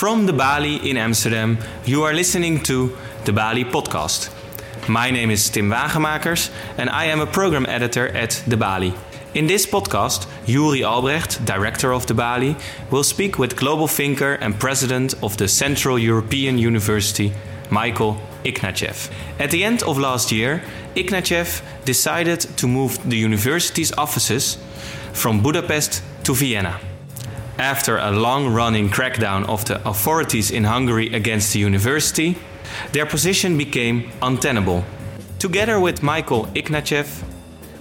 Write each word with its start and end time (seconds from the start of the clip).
From 0.00 0.24
the 0.24 0.32
Balie 0.32 0.82
in 0.82 0.96
Amsterdam, 0.96 1.58
you 1.84 2.04
are 2.04 2.14
listening 2.14 2.62
to 2.62 2.96
the 3.26 3.32
Balie 3.32 3.70
podcast. 3.70 4.30
My 4.88 5.10
name 5.10 5.30
is 5.30 5.50
Tim 5.50 5.68
Wagemakers 5.68 6.50
and 6.78 6.88
I 6.88 7.04
am 7.04 7.20
a 7.20 7.26
program 7.26 7.66
editor 7.66 8.08
at 8.08 8.42
the 8.46 8.56
Balie. 8.56 8.94
In 9.34 9.46
this 9.46 9.66
podcast, 9.66 10.26
Yoeri 10.46 10.82
Albrecht, 10.82 11.44
director 11.44 11.92
of 11.92 12.06
the 12.06 12.14
Balie, 12.14 12.56
will 12.90 13.04
speak 13.04 13.38
with 13.38 13.56
global 13.56 13.86
thinker 13.86 14.38
and 14.40 14.58
president 14.58 15.22
of 15.22 15.36
the 15.36 15.48
Central 15.48 15.98
European 15.98 16.56
University, 16.56 17.34
Michael 17.68 18.16
Ignatieff. 18.42 19.10
At 19.38 19.50
the 19.50 19.64
end 19.64 19.82
of 19.82 19.98
last 19.98 20.32
year, 20.32 20.62
Ignatieff 20.94 21.60
decided 21.84 22.40
to 22.56 22.66
move 22.66 22.98
the 23.06 23.18
university's 23.18 23.92
offices 23.98 24.56
from 25.12 25.42
Budapest 25.42 26.02
to 26.24 26.34
Vienna. 26.34 26.80
After 27.60 27.98
a 27.98 28.10
long 28.10 28.54
running 28.54 28.88
crackdown 28.88 29.46
of 29.46 29.66
the 29.66 29.86
authorities 29.86 30.50
in 30.50 30.64
Hungary 30.64 31.12
against 31.12 31.52
the 31.52 31.58
university, 31.58 32.38
their 32.92 33.04
position 33.04 33.58
became 33.58 34.10
untenable. 34.22 34.82
Together 35.38 35.78
with 35.78 36.02
Michael 36.02 36.46
Ignatieff, 36.54 37.22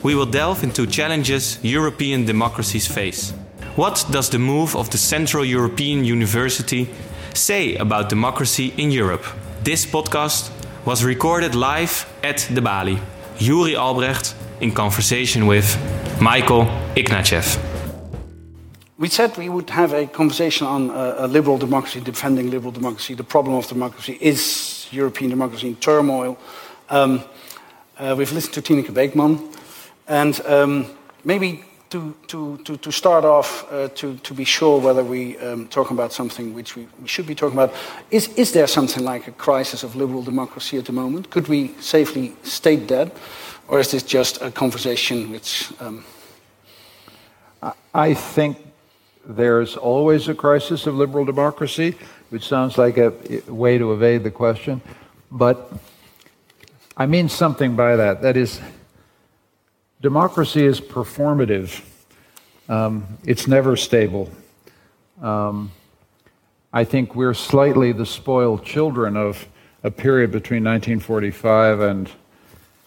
we 0.03 0.15
will 0.15 0.25
delve 0.25 0.65
into 0.65 0.85
challenges 0.85 1.59
European 1.61 2.25
democracies 2.25 2.87
face. 2.87 3.31
What 3.77 4.05
does 4.11 4.29
the 4.29 4.37
move 4.37 4.75
of 4.75 4.89
the 4.89 4.97
Central 4.97 5.45
European 5.45 6.03
University 6.03 6.89
say 7.34 7.75
about 7.75 8.09
democracy 8.09 8.73
in 8.75 8.91
Europe? 8.91 9.25
This 9.63 9.85
podcast 9.85 10.51
was 10.84 11.05
recorded 11.05 11.55
live 11.55 12.05
at 12.21 12.39
the 12.53 12.61
Balie. 12.61 12.99
Yoeri 13.37 13.77
Albrecht 13.77 14.35
in 14.59 14.73
conversation 14.73 15.48
with 15.48 15.77
Michael 16.20 16.65
Ignatieff. 16.98 17.68
We 18.99 19.07
said 19.07 19.37
we 19.37 19.47
would 19.47 19.69
have 19.69 19.93
a 19.93 20.07
conversation 20.07 20.67
on 20.67 20.89
uh, 20.89 21.15
a 21.19 21.27
liberal 21.27 21.57
democracy, 21.57 22.01
defending 22.01 22.51
liberal 22.51 22.73
democracy. 22.73 23.13
The 23.13 23.23
problem 23.23 23.55
of 23.55 23.65
democracy 23.65 24.17
is 24.19 24.87
European 24.91 25.29
democracy 25.29 25.69
in 25.69 25.77
turmoil. 25.77 26.37
Um, 26.89 27.23
uh, 27.97 28.13
we've 28.17 28.33
listened 28.33 28.55
to 28.55 28.61
Tineke 28.61 28.93
Beekman, 28.93 29.39
and 30.05 30.41
um, 30.45 30.85
maybe 31.23 31.63
to, 31.91 32.13
to, 32.27 32.57
to, 32.65 32.75
to, 32.75 32.91
start 32.91 33.23
off, 33.23 33.71
uh, 33.71 33.87
to, 33.95 34.17
to 34.17 34.33
be 34.33 34.43
sure 34.43 34.81
whether 34.81 35.03
we 35.03 35.37
um, 35.37 35.70
talk 35.70 35.91
about 35.91 36.11
something 36.11 36.53
which 36.53 36.75
we, 36.75 36.85
we 37.01 37.07
should 37.07 37.25
be 37.25 37.35
talking 37.35 37.57
about, 37.57 37.73
is, 38.11 38.27
is 38.35 38.51
there 38.51 38.67
something 38.67 39.05
like 39.05 39.29
a 39.29 39.31
crisis 39.31 39.81
of 39.81 39.95
liberal 39.95 40.23
democracy 40.23 40.77
at 40.77 40.83
the 40.83 40.91
moment? 40.91 41.29
Could 41.29 41.47
we 41.47 41.70
safely 41.79 42.33
state 42.43 42.89
that? 42.89 43.15
Or 43.70 43.79
is 43.79 43.91
this 43.91 44.03
just 44.03 44.41
a 44.41 44.51
conversation 44.51 45.31
which. 45.31 45.71
Um... 45.79 46.03
I 47.93 48.13
think 48.13 48.68
there's 49.30 49.77
always 49.77 50.27
a 50.27 50.34
crisis 50.34 50.88
of 50.88 50.96
liberal 50.96 51.24
democracy, 51.24 51.96
which 52.32 52.48
sounds 52.48 52.80
like 52.80 52.98
a 52.98 53.13
way 53.48 53.77
to 53.77 53.94
evade 53.94 54.24
the 54.24 54.32
question. 54.32 54.82
But 55.32 55.72
I 56.98 57.05
mean 57.05 57.30
something 57.30 57.76
by 57.76 57.96
that. 57.96 58.24
That 58.24 58.35
is, 58.35 58.60
democracy 60.02 60.66
is 60.66 60.82
performative, 60.82 61.84
um, 62.68 63.05
it's 63.24 63.48
never 63.48 63.76
stable. 63.76 64.31
Um, 65.22 65.72
I 66.74 66.84
think 66.84 67.16
we're 67.16 67.35
slightly 67.35 67.91
the 67.91 68.07
spoiled 68.07 68.66
children 68.66 69.16
of 69.16 69.47
a 69.84 69.91
period 69.91 70.31
between 70.31 70.63
1945 70.63 71.81
and, 71.81 72.09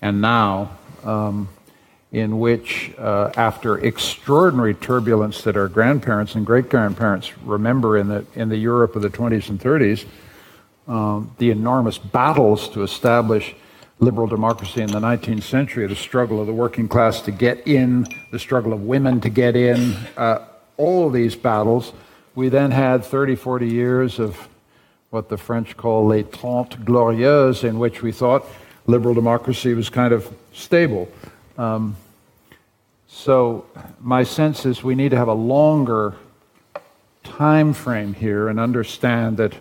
and 0.00 0.20
now. 0.20 0.76
Um, 1.04 1.48
in 2.12 2.38
which, 2.38 2.92
uh, 2.98 3.30
after 3.36 3.78
extraordinary 3.78 4.74
turbulence 4.74 5.42
that 5.42 5.56
our 5.56 5.66
grandparents 5.66 6.34
and 6.34 6.44
great 6.44 6.68
grandparents 6.68 7.36
remember 7.38 7.96
in 7.96 8.08
the, 8.08 8.24
in 8.34 8.50
the 8.50 8.56
Europe 8.56 8.94
of 8.94 9.02
the 9.02 9.08
20s 9.08 9.48
and 9.48 9.58
30s, 9.58 10.04
um, 10.86 11.34
the 11.38 11.50
enormous 11.50 11.96
battles 11.96 12.68
to 12.68 12.82
establish 12.82 13.54
liberal 13.98 14.26
democracy 14.26 14.82
in 14.82 14.90
the 14.90 15.00
19th 15.00 15.44
century, 15.44 15.86
the 15.86 15.96
struggle 15.96 16.40
of 16.40 16.46
the 16.46 16.52
working 16.52 16.86
class 16.86 17.22
to 17.22 17.30
get 17.30 17.66
in, 17.66 18.06
the 18.30 18.38
struggle 18.38 18.72
of 18.72 18.82
women 18.82 19.20
to 19.20 19.30
get 19.30 19.56
in, 19.56 19.94
uh, 20.16 20.40
all 20.76 21.08
these 21.08 21.34
battles. 21.34 21.92
We 22.34 22.48
then 22.48 22.72
had 22.72 23.04
30, 23.04 23.36
40 23.36 23.68
years 23.68 24.18
of 24.18 24.48
what 25.10 25.28
the 25.28 25.38
French 25.38 25.76
call 25.76 26.06
les 26.06 26.24
trente 26.24 26.84
glorieuses, 26.84 27.64
in 27.64 27.78
which 27.78 28.02
we 28.02 28.12
thought 28.12 28.44
liberal 28.86 29.14
democracy 29.14 29.72
was 29.72 29.88
kind 29.88 30.12
of 30.12 30.28
stable. 30.52 31.08
Um, 31.56 31.96
so 33.22 33.64
my 34.00 34.24
sense 34.24 34.66
is 34.66 34.82
we 34.82 34.96
need 34.96 35.10
to 35.10 35.16
have 35.16 35.28
a 35.28 35.32
longer 35.32 36.16
time 37.22 37.72
frame 37.72 38.14
here 38.14 38.48
and 38.48 38.58
understand 38.58 39.36
that 39.36 39.54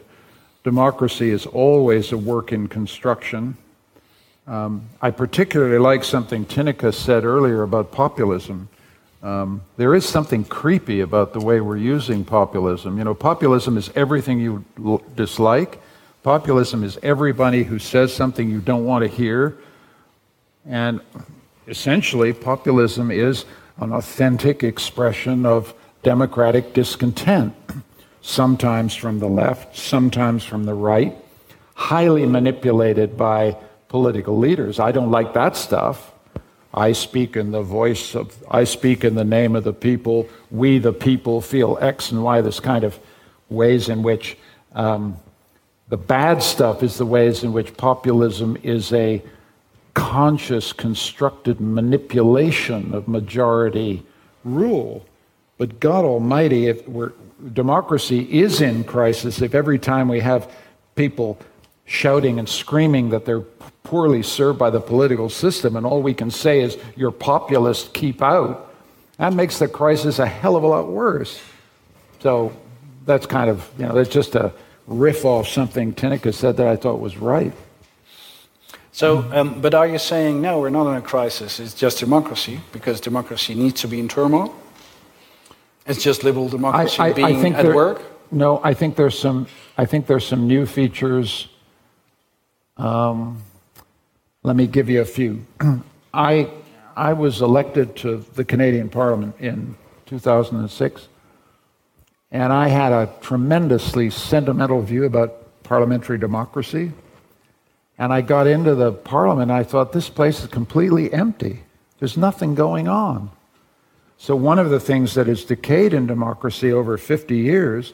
democracy 0.63 1.29
is 1.29 1.45
always 1.45 2.11
a 2.11 2.17
work 2.17 2.51
in 2.51 2.67
construction. 2.67 3.55
Um, 4.47 4.89
I 4.99 5.11
particularly 5.11 5.77
like 5.77 6.03
something 6.03 6.44
Tineke 6.44 6.91
said 6.91 7.23
earlier 7.23 7.61
about 7.61 7.91
populism. 7.91 8.67
Um, 9.22 9.61
there 9.78 9.93
is 9.93 10.09
something 10.09 10.43
creepy 10.43 11.01
about 11.01 11.33
the 11.33 11.39
way 11.39 11.61
we're 11.61 11.78
using 11.78 12.25
populism. 12.25 12.97
You 12.97 13.03
know, 13.03 13.13
populism 13.13 13.78
is 13.78 13.91
everything 13.93 14.39
you 14.39 14.66
l- 14.83 15.03
dislike. 15.16 15.79
Populism 16.23 16.83
is 16.83 16.97
everybody 17.03 17.63
who 17.63 17.78
says 17.78 18.11
something 18.11 18.49
you 18.49 18.59
don't 18.59 18.85
want 18.85 19.03
to 19.03 19.07
hear. 19.07 19.55
And 20.66 21.01
essentially, 21.67 22.33
populism 22.33 23.11
is 23.11 23.45
an 23.77 23.94
authentic 23.94 24.63
expression 24.63 25.45
of 25.45 25.73
democratic 26.03 26.73
discontent, 26.73 27.53
sometimes 28.22 28.95
from 28.95 29.19
the 29.19 29.27
left, 29.27 29.75
sometimes 29.75 30.44
from 30.44 30.66
the 30.66 30.73
right, 30.73 31.16
highly 31.75 32.25
manipulated 32.25 33.17
by 33.17 33.55
political 33.88 34.38
leaders. 34.38 34.79
I 34.79 34.91
don't 34.91 35.11
like 35.11 35.33
that 35.33 35.55
stuff. 35.55 36.11
I 36.73 36.94
speak 36.94 37.35
in 37.35 37.51
the 37.51 37.61
voice 37.61 38.16
of, 38.16 38.41
I 38.49 38.63
speak 38.63 39.03
in 39.03 39.16
the 39.16 39.25
name 39.25 39.55
of 39.55 39.63
the 39.63 39.73
people. 39.73 40.29
We, 40.49 40.78
the 40.78 40.93
people, 40.93 41.41
feel 41.41 41.78
X 41.81 42.11
and 42.11 42.23
Y, 42.23 42.41
this 42.41 42.59
kind 42.59 42.83
of 42.83 42.97
ways 43.49 43.89
in 43.89 44.03
which 44.03 44.38
um, 44.73 45.17
the 45.89 45.97
bad 45.97 46.41
stuff 46.41 46.83
is 46.83 46.97
the 46.97 47.05
ways 47.05 47.43
in 47.43 47.51
which 47.51 47.75
populism 47.75 48.57
is 48.63 48.93
a 48.93 49.22
conscious, 49.94 50.74
constructed 50.74 51.59
manipulation 51.59 52.94
of 52.94 53.07
majority 53.07 54.03
rule. 54.44 55.06
But 55.57 55.79
God 55.79 56.06
Almighty, 56.06 56.68
if 56.68 56.84
democracy 57.53 58.40
is 58.41 58.62
in 58.62 58.84
crisis, 58.84 59.41
if 59.41 59.53
every 59.53 59.79
time 59.79 60.07
we 60.07 60.19
have 60.19 60.52
people 60.96 61.38
shouting 61.85 62.40
and 62.40 62.47
screaming 62.47 63.09
that 63.09 63.25
they're 63.25 63.41
poorly 63.84 64.24
served 64.24 64.57
by 64.57 64.69
the 64.69 64.79
political 64.79 65.29
system, 65.29 65.75
and 65.75 65.85
all 65.85 66.02
we 66.02 66.13
can 66.13 66.31
say 66.31 66.62
is, 66.62 66.78
you're 66.96 67.12
populist, 67.12 67.94
keep 67.94 68.22
out, 68.22 68.73
that 69.18 69.34
makes 69.34 69.59
the 69.59 69.68
crisis 69.68 70.19
a 70.19 70.25
hell 70.25 70.56
of 70.56 70.63
a 70.63 70.68
lot 70.68 70.88
worse. 70.88 71.41
So 72.22 72.53
that's 73.06 73.25
kind 73.25 73.50
of, 73.50 73.69
you 73.78 73.85
know, 73.85 73.94
that's 73.94 74.09
just 74.09 74.35
a 74.35 74.53
riff 74.88 75.25
off 75.25 75.47
something 75.47 75.94
Tineke 75.94 76.34
said 76.34 76.58
that 76.58 76.68
I 76.68 76.75
thought 76.75 77.00
was 77.00 77.18
right. 77.18 77.53
So, 78.91 79.25
um, 79.31 79.62
but 79.62 79.74
are 79.74 79.88
you 79.88 79.97
saying 79.97 80.41
no? 80.41 80.59
We're 80.59 80.69
not 80.69 80.90
in 80.91 80.97
a 80.97 81.02
crisis. 81.02 81.59
It's 81.59 81.74
just 81.74 82.00
democracy 82.00 82.59
because 82.74 83.00
democracy 83.00 83.56
needs 83.56 83.81
to 83.81 83.88
be 83.88 84.00
in 84.00 84.07
turmoil. 84.07 84.53
It's 85.85 86.03
just 86.03 86.24
liberal 86.24 86.50
democracy 86.50 87.00
I, 87.00 87.07
I, 87.07 87.13
being 87.13 87.38
I 87.38 87.41
think 87.41 87.56
at 87.56 87.63
there, 87.63 87.75
work. 87.75 88.02
No, 88.31 88.62
I 88.63 88.74
think 88.74 88.96
there's 88.96 89.18
some. 89.18 89.47
I 89.78 89.85
think 89.85 90.07
there's 90.07 90.25
some 90.25 90.47
new 90.47 90.66
features. 90.66 91.47
Um, 92.78 93.41
let 94.43 94.55
me 94.55 94.67
give 94.67 94.90
you 94.90 95.02
a 95.02 95.05
few. 95.05 95.46
I 96.14 96.49
I 96.96 97.14
was 97.14 97.41
elected 97.41 97.96
to 97.97 98.17
the 98.35 98.43
Canadian 98.43 98.90
Parliament 98.90 99.35
in 99.40 99.76
2006, 100.05 101.08
and 102.32 102.52
I 102.53 102.67
had 102.67 102.91
a 102.91 103.09
tremendously 103.22 104.09
sentimental 104.09 104.82
view 104.82 105.05
about 105.05 105.64
parliamentary 105.64 106.17
democracy. 106.17 106.91
And 108.02 108.12
I 108.12 108.22
got 108.22 108.48
into 108.48 108.74
the 108.74 108.92
parliament, 108.92 109.52
I 109.52 109.62
thought, 109.62 109.92
this 109.92 110.09
place 110.09 110.42
is 110.42 110.48
completely 110.48 111.14
empty. 111.14 111.62
There's 112.00 112.18
nothing 112.18 112.56
going 112.56 112.88
on. 112.88 113.30
So, 114.18 114.36
one 114.36 114.58
of 114.58 114.72
the 114.72 114.80
things 114.80 115.14
that 115.14 115.28
has 115.28 115.46
decayed 115.46 115.94
in 115.94 116.08
democracy 116.08 116.74
over 116.74 116.98
50 116.98 117.38
years 117.38 117.94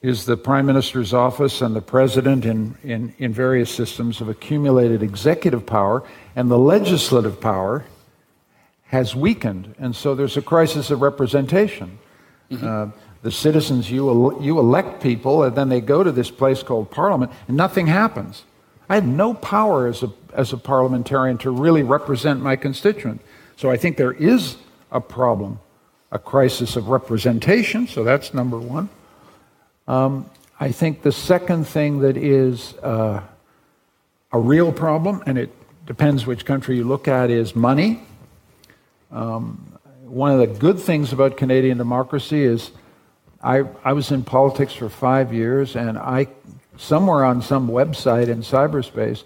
is 0.00 0.24
the 0.24 0.38
prime 0.38 0.64
minister's 0.64 1.12
office 1.12 1.60
and 1.60 1.76
the 1.76 1.82
president 1.82 2.46
in, 2.46 2.78
in, 2.82 3.14
in 3.18 3.34
various 3.34 3.70
systems 3.70 4.18
have 4.20 4.30
accumulated 4.30 5.02
executive 5.02 5.66
power, 5.66 6.04
and 6.34 6.50
the 6.50 6.58
legislative 6.58 7.38
power 7.38 7.84
has 8.84 9.14
weakened. 9.14 9.74
And 9.78 9.94
so 9.94 10.14
there's 10.14 10.38
a 10.38 10.42
crisis 10.42 10.90
of 10.90 11.02
representation. 11.02 11.98
Mm-hmm. 12.50 12.66
Uh, 12.66 12.86
the 13.20 13.30
citizens, 13.30 13.90
you, 13.90 14.40
you 14.40 14.58
elect 14.58 15.02
people, 15.02 15.42
and 15.42 15.54
then 15.54 15.68
they 15.68 15.82
go 15.82 16.02
to 16.02 16.12
this 16.12 16.30
place 16.30 16.62
called 16.62 16.90
parliament, 16.90 17.30
and 17.46 17.58
nothing 17.58 17.88
happens. 17.88 18.44
I 18.88 18.94
had 18.94 19.06
no 19.06 19.34
power 19.34 19.86
as 19.86 20.02
a, 20.02 20.10
as 20.32 20.52
a 20.52 20.56
parliamentarian 20.56 21.38
to 21.38 21.50
really 21.50 21.82
represent 21.82 22.40
my 22.40 22.56
constituent. 22.56 23.20
So 23.56 23.70
I 23.70 23.76
think 23.76 23.96
there 23.96 24.12
is 24.12 24.56
a 24.90 25.00
problem, 25.00 25.60
a 26.10 26.18
crisis 26.18 26.76
of 26.76 26.88
representation. 26.88 27.86
So 27.86 28.04
that's 28.04 28.32
number 28.32 28.58
one. 28.58 28.88
Um, 29.86 30.30
I 30.60 30.72
think 30.72 31.02
the 31.02 31.12
second 31.12 31.66
thing 31.66 32.00
that 32.00 32.16
is 32.16 32.74
uh, 32.82 33.22
a 34.32 34.38
real 34.38 34.72
problem, 34.72 35.22
and 35.26 35.38
it 35.38 35.50
depends 35.86 36.26
which 36.26 36.44
country 36.44 36.76
you 36.76 36.84
look 36.84 37.08
at, 37.08 37.30
is 37.30 37.54
money. 37.54 38.02
Um, 39.10 39.78
one 40.04 40.32
of 40.32 40.38
the 40.38 40.46
good 40.46 40.78
things 40.78 41.12
about 41.12 41.36
Canadian 41.36 41.78
democracy 41.78 42.42
is 42.42 42.70
I, 43.42 43.64
I 43.84 43.92
was 43.92 44.10
in 44.10 44.24
politics 44.24 44.72
for 44.72 44.88
five 44.88 45.32
years, 45.32 45.76
and 45.76 45.98
I 45.98 46.28
somewhere 46.78 47.24
on 47.24 47.42
some 47.42 47.68
website 47.68 48.28
in 48.28 48.40
cyberspace 48.40 49.24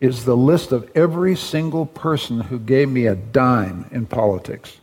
is 0.00 0.24
the 0.24 0.36
list 0.36 0.72
of 0.72 0.90
every 0.94 1.36
single 1.36 1.84
person 1.84 2.40
who 2.40 2.58
gave 2.58 2.88
me 2.88 3.06
a 3.06 3.14
dime 3.14 3.86
in 3.90 4.06
politics. 4.06 4.78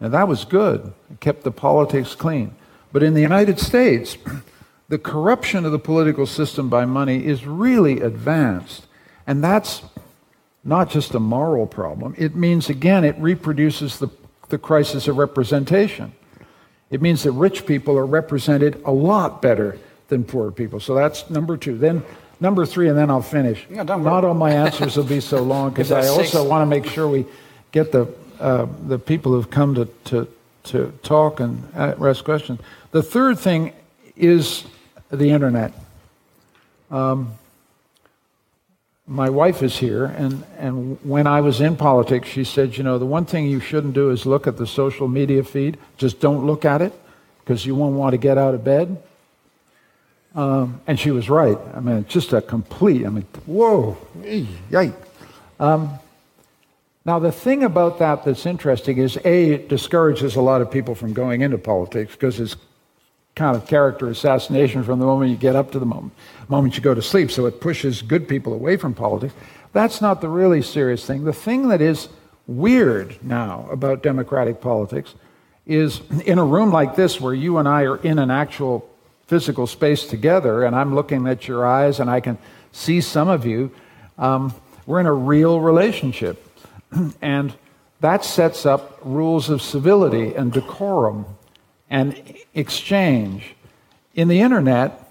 And 0.00 0.12
that 0.12 0.28
was 0.28 0.44
good. 0.44 0.92
It 1.10 1.20
kept 1.20 1.44
the 1.44 1.52
politics 1.52 2.14
clean. 2.14 2.54
But 2.92 3.02
in 3.02 3.14
the 3.14 3.22
United 3.22 3.58
States, 3.58 4.18
the 4.88 4.98
corruption 4.98 5.64
of 5.64 5.72
the 5.72 5.78
political 5.78 6.26
system 6.26 6.68
by 6.68 6.84
money 6.84 7.24
is 7.24 7.46
really 7.46 8.00
advanced. 8.00 8.86
And 9.26 9.42
that's 9.42 9.82
not 10.64 10.90
just 10.90 11.14
a 11.14 11.20
moral 11.20 11.66
problem. 11.66 12.14
It 12.18 12.34
means, 12.34 12.68
again, 12.68 13.04
it 13.04 13.16
reproduces 13.18 13.98
the, 13.98 14.08
the 14.48 14.58
crisis 14.58 15.08
of 15.08 15.16
representation. 15.16 16.12
It 16.90 17.00
means 17.00 17.22
that 17.22 17.32
rich 17.32 17.64
people 17.64 17.96
are 17.96 18.04
represented 18.04 18.82
a 18.84 18.92
lot 18.92 19.40
better 19.40 19.78
than 20.12 20.24
poor 20.24 20.50
people. 20.50 20.78
So 20.78 20.94
that's 20.94 21.30
number 21.30 21.56
two. 21.56 21.78
Then 21.78 22.04
number 22.38 22.66
three, 22.66 22.88
and 22.88 22.98
then 22.98 23.10
I'll 23.10 23.22
finish. 23.22 23.66
Yeah, 23.70 23.82
Not 23.82 24.24
all 24.24 24.34
my 24.34 24.52
answers 24.52 24.96
will 24.96 25.04
be 25.04 25.20
so 25.20 25.42
long 25.42 25.70
because 25.74 25.90
I 25.90 26.06
also 26.06 26.46
want 26.46 26.62
to 26.62 26.66
make 26.66 26.86
sure 26.86 27.08
we 27.08 27.24
get 27.72 27.92
the 27.92 28.06
uh, 28.38 28.66
the 28.86 28.98
people 28.98 29.32
who've 29.32 29.50
come 29.50 29.74
to, 29.74 29.86
to 30.04 30.28
to 30.64 30.92
talk 31.02 31.40
and 31.40 31.66
ask 31.74 32.22
questions. 32.24 32.60
The 32.90 33.02
third 33.02 33.38
thing 33.38 33.72
is 34.14 34.64
the 35.10 35.30
internet. 35.30 35.72
Um, 36.90 37.32
my 39.06 39.30
wife 39.30 39.62
is 39.62 39.78
here, 39.78 40.04
and, 40.04 40.44
and 40.58 40.98
when 41.02 41.26
I 41.26 41.40
was 41.40 41.60
in 41.60 41.76
politics, 41.76 42.28
she 42.28 42.44
said, 42.44 42.76
You 42.76 42.84
know, 42.84 42.98
the 42.98 43.06
one 43.06 43.24
thing 43.24 43.46
you 43.46 43.60
shouldn't 43.60 43.94
do 43.94 44.10
is 44.10 44.26
look 44.26 44.46
at 44.46 44.58
the 44.58 44.66
social 44.66 45.08
media 45.08 45.42
feed. 45.42 45.78
Just 45.96 46.20
don't 46.20 46.46
look 46.46 46.64
at 46.64 46.82
it 46.82 46.92
because 47.40 47.66
you 47.66 47.74
won't 47.74 47.96
want 47.96 48.12
to 48.12 48.18
get 48.18 48.38
out 48.38 48.54
of 48.54 48.62
bed. 48.62 49.02
Um, 50.34 50.80
and 50.86 50.98
she 50.98 51.10
was 51.10 51.28
right. 51.28 51.58
I 51.74 51.80
mean, 51.80 52.06
just 52.08 52.32
a 52.32 52.40
complete, 52.40 53.04
I 53.04 53.10
mean, 53.10 53.26
whoa, 53.46 53.98
yikes. 54.22 54.94
Um, 55.60 55.98
now, 57.04 57.18
the 57.18 57.32
thing 57.32 57.64
about 57.64 57.98
that 57.98 58.24
that's 58.24 58.46
interesting 58.46 58.98
is 58.98 59.18
A, 59.24 59.50
it 59.50 59.68
discourages 59.68 60.36
a 60.36 60.40
lot 60.40 60.62
of 60.62 60.70
people 60.70 60.94
from 60.94 61.12
going 61.12 61.42
into 61.42 61.58
politics 61.58 62.12
because 62.12 62.38
it's 62.38 62.56
kind 63.34 63.56
of 63.56 63.66
character 63.66 64.08
assassination 64.08 64.84
from 64.84 64.98
the 65.00 65.06
moment 65.06 65.30
you 65.30 65.36
get 65.36 65.56
up 65.56 65.72
to 65.72 65.78
the 65.78 65.86
moment, 65.86 66.12
moment 66.48 66.76
you 66.76 66.82
go 66.82 66.94
to 66.94 67.02
sleep. 67.02 67.30
So 67.30 67.46
it 67.46 67.60
pushes 67.60 68.02
good 68.02 68.28
people 68.28 68.52
away 68.52 68.76
from 68.76 68.94
politics. 68.94 69.34
That's 69.72 70.00
not 70.00 70.20
the 70.20 70.28
really 70.28 70.62
serious 70.62 71.04
thing. 71.04 71.24
The 71.24 71.32
thing 71.32 71.68
that 71.68 71.80
is 71.80 72.08
weird 72.46 73.22
now 73.24 73.68
about 73.70 74.02
democratic 74.02 74.60
politics 74.60 75.14
is 75.66 76.00
in 76.24 76.38
a 76.38 76.44
room 76.44 76.70
like 76.70 76.94
this 76.96 77.20
where 77.20 77.34
you 77.34 77.58
and 77.58 77.68
I 77.68 77.82
are 77.82 77.96
in 77.96 78.18
an 78.18 78.30
actual 78.30 78.88
physical 79.32 79.66
space 79.66 80.04
together, 80.04 80.62
and 80.62 80.76
I'm 80.76 80.94
looking 80.94 81.26
at 81.26 81.48
your 81.48 81.64
eyes 81.66 82.00
and 82.00 82.10
I 82.10 82.20
can 82.20 82.36
see 82.70 83.00
some 83.00 83.28
of 83.30 83.46
you, 83.46 83.70
um, 84.18 84.54
we're 84.84 85.00
in 85.00 85.06
a 85.06 85.14
real 85.14 85.58
relationship. 85.58 86.46
and 87.22 87.54
that 88.00 88.26
sets 88.26 88.66
up 88.66 88.98
rules 89.02 89.48
of 89.48 89.62
civility 89.62 90.34
and 90.34 90.52
decorum 90.52 91.24
and 91.88 92.14
exchange. 92.52 93.54
In 94.14 94.28
the 94.28 94.42
internet, 94.42 95.02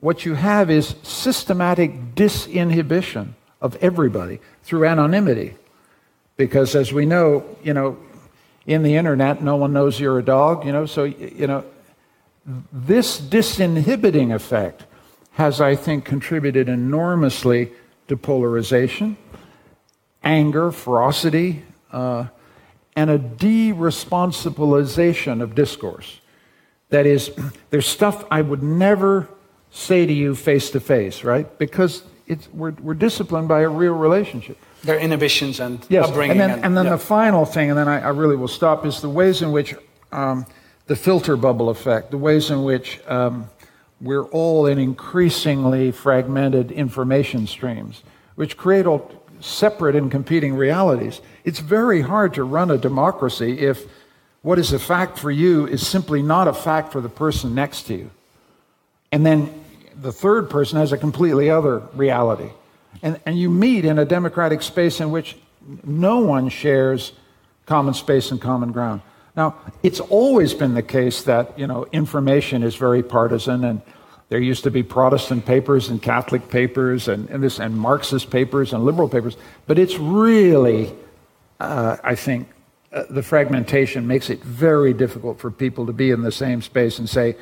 what 0.00 0.24
you 0.24 0.32
have 0.32 0.70
is 0.70 0.94
systematic 1.02 2.14
disinhibition 2.14 3.34
of 3.60 3.76
everybody 3.82 4.40
through 4.62 4.86
anonymity. 4.86 5.54
Because 6.38 6.74
as 6.74 6.94
we 6.94 7.04
know, 7.04 7.44
you 7.62 7.74
know, 7.74 7.98
in 8.64 8.82
the 8.82 8.96
internet, 8.96 9.42
no 9.42 9.56
one 9.56 9.74
knows 9.74 10.00
you're 10.00 10.18
a 10.18 10.24
dog, 10.24 10.64
you 10.64 10.72
know, 10.72 10.86
so, 10.86 11.04
you 11.04 11.46
know, 11.46 11.62
this 12.72 13.20
disinhibiting 13.20 14.34
effect 14.34 14.84
has, 15.32 15.60
I 15.60 15.76
think, 15.76 16.04
contributed 16.04 16.68
enormously 16.68 17.72
to 18.08 18.16
polarization, 18.16 19.16
anger, 20.22 20.70
ferocity, 20.70 21.64
uh, 21.92 22.26
and 22.94 23.10
a 23.10 23.18
de-responsibilization 23.18 25.42
of 25.42 25.54
discourse. 25.54 26.20
That 26.90 27.04
is, 27.04 27.32
there's 27.70 27.86
stuff 27.86 28.24
I 28.30 28.42
would 28.42 28.62
never 28.62 29.28
say 29.70 30.06
to 30.06 30.12
you 30.12 30.34
face 30.34 30.70
to 30.70 30.80
face, 30.80 31.24
right? 31.24 31.58
Because 31.58 32.02
we're, 32.52 32.72
we're 32.72 32.94
disciplined 32.94 33.48
by 33.48 33.60
a 33.60 33.68
real 33.68 33.94
relationship. 33.94 34.58
Their 34.82 34.98
inhibitions 34.98 35.60
and 35.60 35.84
yes. 35.88 36.08
upbringing. 36.08 36.32
And 36.32 36.40
then, 36.40 36.50
and, 36.50 36.64
and 36.64 36.76
then 36.76 36.86
yeah. 36.86 36.92
the 36.92 36.98
final 36.98 37.44
thing, 37.44 37.70
and 37.70 37.78
then 37.78 37.88
I, 37.88 38.00
I, 38.00 38.08
really 38.08 38.36
will 38.36 38.48
stop, 38.48 38.86
is 38.86 39.00
the 39.00 39.08
ways 39.08 39.42
in 39.42 39.52
which 39.52 39.74
um, 40.12 40.46
the 40.86 40.96
filter 40.96 41.36
bubble 41.36 41.68
effect, 41.68 42.10
the 42.10 42.18
ways 42.18 42.50
in 42.50 42.62
which 42.62 43.00
um, 43.06 43.48
we're 44.00 44.24
all 44.24 44.66
in 44.66 44.78
increasingly 44.78 45.90
fragmented 45.90 46.70
information 46.70 47.46
streams, 47.46 48.02
which 48.34 48.56
create 48.56 48.86
all 48.86 49.10
separate 49.40 49.96
and 49.96 50.10
competing 50.10 50.54
realities. 50.54 51.20
It's 51.44 51.58
very 51.58 52.02
hard 52.02 52.34
to 52.34 52.44
run 52.44 52.70
a 52.70 52.78
democracy 52.78 53.58
if 53.58 53.84
what 54.42 54.58
is 54.58 54.72
a 54.72 54.78
fact 54.78 55.18
for 55.18 55.30
you 55.30 55.66
is 55.66 55.86
simply 55.86 56.22
not 56.22 56.46
a 56.46 56.52
fact 56.52 56.92
for 56.92 57.00
the 57.00 57.08
person 57.08 57.54
next 57.54 57.82
to 57.84 57.94
you. 57.94 58.10
And 59.10 59.26
then 59.26 59.64
the 60.00 60.12
third 60.12 60.48
person 60.50 60.78
has 60.78 60.92
a 60.92 60.98
completely 60.98 61.50
other 61.50 61.78
reality. 61.94 62.50
And, 63.02 63.20
and 63.26 63.38
you 63.38 63.50
meet 63.50 63.84
in 63.84 63.98
a 63.98 64.04
democratic 64.04 64.62
space 64.62 65.00
in 65.00 65.10
which 65.10 65.36
no 65.84 66.20
one 66.20 66.48
shares 66.48 67.12
common 67.66 67.94
space 67.94 68.30
and 68.30 68.40
common 68.40 68.72
ground. 68.72 69.02
Now, 69.36 69.56
it's 69.82 70.00
always 70.00 70.54
been 70.54 70.74
the 70.74 70.82
case 70.82 71.22
that, 71.24 71.58
you 71.58 71.66
know, 71.66 71.86
information 71.92 72.62
is 72.62 72.74
very 72.74 73.02
partisan 73.02 73.64
and 73.64 73.82
there 74.28 74.40
used 74.40 74.64
to 74.64 74.70
be 74.70 74.82
Protestant 74.82 75.46
papers 75.46 75.88
and 75.88 76.02
Catholic 76.02 76.48
papers 76.48 77.06
and, 77.06 77.28
and 77.30 77.42
this 77.42 77.60
and 77.60 77.76
Marxist 77.76 78.30
papers 78.30 78.72
and 78.72 78.84
liberal 78.84 79.08
papers, 79.08 79.36
but 79.66 79.78
it's 79.78 79.98
really 79.98 80.92
uh, 81.60 81.96
I 82.02 82.14
think 82.14 82.48
uh, 82.92 83.04
the 83.10 83.22
fragmentation 83.22 84.06
makes 84.06 84.30
it 84.30 84.42
very 84.42 84.92
difficult 84.92 85.38
for 85.38 85.50
people 85.50 85.86
to 85.86 85.92
be 85.92 86.10
in 86.10 86.22
the 86.22 86.32
same 86.32 86.62
space 86.62 86.98
and 86.98 87.08
say, 87.08 87.36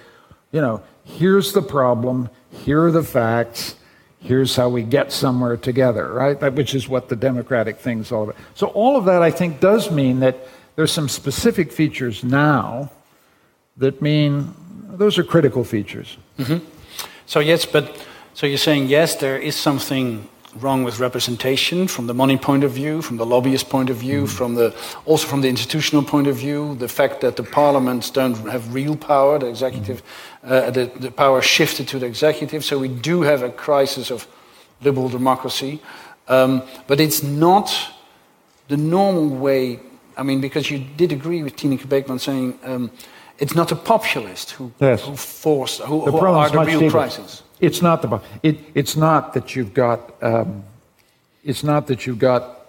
you 0.52 0.60
know, 0.60 0.82
here's 1.04 1.52
the 1.52 1.62
problem, 1.62 2.30
here 2.50 2.84
are 2.84 2.92
the 2.92 3.02
facts, 3.02 3.76
here's 4.20 4.56
how 4.56 4.68
we 4.68 4.82
get 4.82 5.12
somewhere 5.12 5.56
together, 5.56 6.12
right? 6.12 6.38
That, 6.38 6.54
which 6.54 6.74
is 6.74 6.88
what 6.88 7.08
the 7.08 7.16
democratic 7.16 7.78
thing 7.78 8.00
is 8.00 8.12
all 8.12 8.24
about. 8.24 8.36
So, 8.54 8.68
all 8.68 8.96
of 8.96 9.04
that, 9.06 9.22
I 9.22 9.30
think, 9.30 9.60
does 9.60 9.90
mean 9.90 10.20
that 10.20 10.46
there's 10.76 10.92
some 10.92 11.08
specific 11.08 11.72
features 11.72 12.24
now 12.24 12.90
that 13.76 14.00
mean 14.00 14.54
those 14.88 15.18
are 15.18 15.24
critical 15.24 15.64
features. 15.64 16.18
Mm-hmm. 16.38 16.64
So, 17.26 17.40
yes, 17.40 17.66
but 17.66 18.06
so 18.34 18.46
you're 18.46 18.58
saying, 18.58 18.88
yes, 18.88 19.16
there 19.16 19.38
is 19.38 19.56
something 19.56 20.28
wrong 20.56 20.84
with 20.84 21.00
representation 21.00 21.88
from 21.88 22.06
the 22.06 22.14
money 22.14 22.36
point 22.36 22.62
of 22.62 22.70
view, 22.70 23.02
from 23.02 23.16
the 23.16 23.26
lobbyist 23.26 23.68
point 23.68 23.90
of 23.90 23.96
view, 23.96 24.24
mm. 24.24 24.28
from 24.28 24.54
the, 24.54 24.74
also 25.04 25.26
from 25.26 25.40
the 25.40 25.48
institutional 25.48 26.02
point 26.02 26.26
of 26.28 26.36
view, 26.36 26.76
the 26.76 26.88
fact 26.88 27.20
that 27.20 27.34
the 27.36 27.42
parliaments 27.42 28.10
don't 28.10 28.36
have 28.48 28.72
real 28.72 28.96
power, 28.96 29.38
the 29.38 29.46
executive, 29.46 30.02
mm. 30.44 30.50
uh, 30.50 30.70
the, 30.70 30.86
the 31.00 31.10
power 31.10 31.42
shifted 31.42 31.88
to 31.88 31.98
the 31.98 32.06
executive. 32.06 32.64
So 32.64 32.78
we 32.78 32.88
do 32.88 33.22
have 33.22 33.42
a 33.42 33.50
crisis 33.50 34.10
of 34.10 34.28
liberal 34.82 35.08
democracy. 35.08 35.80
Um, 36.28 36.62
but 36.86 37.00
it's 37.00 37.22
not 37.22 37.74
the 38.68 38.76
normal 38.76 39.28
way. 39.28 39.80
I 40.16 40.22
mean, 40.22 40.40
because 40.40 40.70
you 40.70 40.78
did 40.78 41.12
agree 41.12 41.42
with 41.42 41.56
Tineke 41.56 41.88
Beekman 41.88 42.18
saying 42.18 42.58
um, 42.64 42.90
it's 43.38 43.54
not 43.54 43.72
a 43.72 43.76
populist 43.76 44.52
who, 44.52 44.72
yes. 44.80 45.04
who 45.04 45.16
forced, 45.16 45.80
who, 45.80 46.00
who 46.02 46.18
are 46.18 46.48
the 46.50 46.60
real 46.60 46.90
crisis. 46.90 47.42
It's 47.60 47.82
not 47.82 48.02
the 48.02 48.20
it, 48.42 48.58
it's 48.74 48.96
not 48.96 49.34
that 49.34 49.56
you've 49.56 49.74
got 49.74 50.14
um, 50.22 50.64
it's 51.44 51.64
not 51.64 51.86
that 51.86 52.06
you've 52.06 52.18
got 52.18 52.66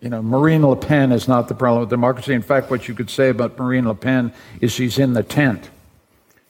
you 0.00 0.08
know 0.08 0.22
Marine 0.22 0.66
Le 0.66 0.76
Pen 0.76 1.12
is 1.12 1.28
not 1.28 1.48
the 1.48 1.54
problem 1.54 1.80
with 1.80 1.90
democracy. 1.90 2.34
In 2.34 2.42
fact, 2.42 2.70
what 2.70 2.88
you 2.88 2.94
could 2.94 3.10
say 3.10 3.28
about 3.28 3.58
Marine 3.58 3.86
Le 3.86 3.94
Pen 3.94 4.32
is 4.60 4.72
she's 4.72 4.98
in 4.98 5.14
the 5.14 5.22
tent. 5.22 5.70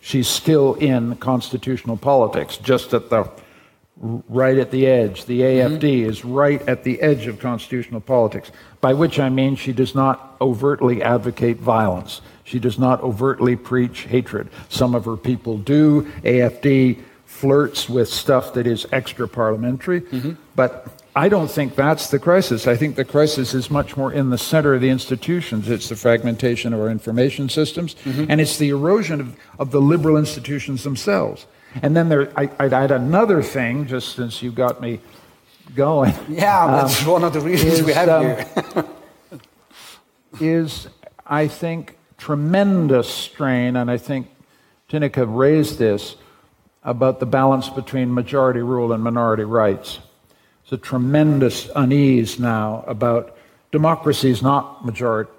She's 0.01 0.29
still 0.29 0.75
in 0.75 1.17
constitutional 1.17 1.97
politics, 1.97 2.57
just 2.57 2.95
at 2.95 3.11
the 3.11 3.31
right 4.01 4.59
at 4.59 4.71
the 4.71 4.87
edge. 4.87 5.25
The 5.25 5.41
AFD 5.41 5.81
mm-hmm. 5.81 6.11
is 6.11 6.25
right 6.25 6.63
at 6.69 6.85
the 6.85 7.01
edge 7.01 7.27
of 7.27 7.41
constitutional 7.41 8.01
politics, 8.01 8.51
by 8.81 8.95
which 8.95 9.19
I 9.19 9.29
mean 9.29 9.57
she 9.57 9.73
does 9.73 9.95
not 9.95 10.37
overtly 10.41 11.03
advocate 11.03 11.59
violence. 11.59 12.21
She 12.45 12.59
does 12.59 12.79
not 12.79 13.03
overtly 13.03 13.57
preach 13.57 14.03
hatred. 14.03 14.49
Some 14.69 14.95
of 14.95 15.05
her 15.05 15.17
people 15.17 15.59
do. 15.59 16.03
AFD 16.23 17.01
flirts 17.27 17.89
with 17.89 18.09
stuff 18.09 18.55
that 18.55 18.67
is 18.67 18.87
extra 18.93 19.29
parliamentary. 19.29 20.01
Mm-hmm. 20.01 20.33
But 20.57 20.87
I 21.15 21.29
don't 21.29 21.51
think 21.51 21.75
that's 21.75 22.11
the 22.11 22.19
crisis. 22.19 22.67
I 22.67 22.77
think 22.77 22.95
the 22.95 23.05
crisis 23.05 23.53
is 23.53 23.71
much 23.71 23.97
more 23.97 24.13
in 24.13 24.31
the 24.31 24.39
center 24.39 24.75
of 24.75 24.81
the 24.81 24.89
institutions. 24.89 25.69
It's 25.69 25.89
the 25.89 25.97
fragmentation 25.97 26.73
of 26.73 26.81
our 26.81 26.89
information 26.89 27.49
systems, 27.49 27.97
mm-hmm. 27.97 28.27
and 28.29 28.41
it's 28.41 28.57
the 28.57 28.69
erosion 28.69 29.21
of, 29.21 29.37
of 29.59 29.71
the 29.73 29.81
liberal 29.81 30.17
institutions 30.17 30.85
themselves. 30.85 31.47
And 31.83 31.97
then 31.97 32.09
there, 32.09 32.33
I, 32.39 32.47
would 32.61 32.73
add 32.73 32.91
another 32.91 33.43
thing, 33.43 33.87
just 33.87 34.17
since 34.17 34.43
you 34.43 34.51
got 34.51 34.81
me 34.81 35.01
going. 35.75 36.15
Yeah, 36.29 36.67
that's 36.67 37.03
um, 37.03 37.13
one 37.13 37.25
of 37.25 37.33
the 37.33 37.41
reasons 37.41 37.81
is, 37.81 37.83
we 37.83 37.93
have 37.93 38.09
um, 38.09 38.25
here. 40.39 40.59
is, 40.61 40.89
I 41.27 41.49
think, 41.49 41.99
tremendous 42.17 43.09
strain, 43.09 43.77
and 43.77 43.91
I 43.91 43.97
think 43.97 44.29
Tineke 44.89 45.25
raised 45.29 45.79
this 45.79 46.17
about 46.83 47.21
the 47.21 47.27
balance 47.27 47.69
between 47.69 48.13
majority 48.13 48.61
rule 48.61 48.93
and 48.93 49.03
minority 49.03 49.45
rights. 49.45 49.99
It's 50.63 50.73
a 50.73 50.79
tremendous 50.79 51.71
unease 51.75 52.39
now 52.39 52.85
about 52.87 53.37
democracy 53.73 54.31
is 54.31 54.43
not 54.43 54.85
majority 54.85 55.31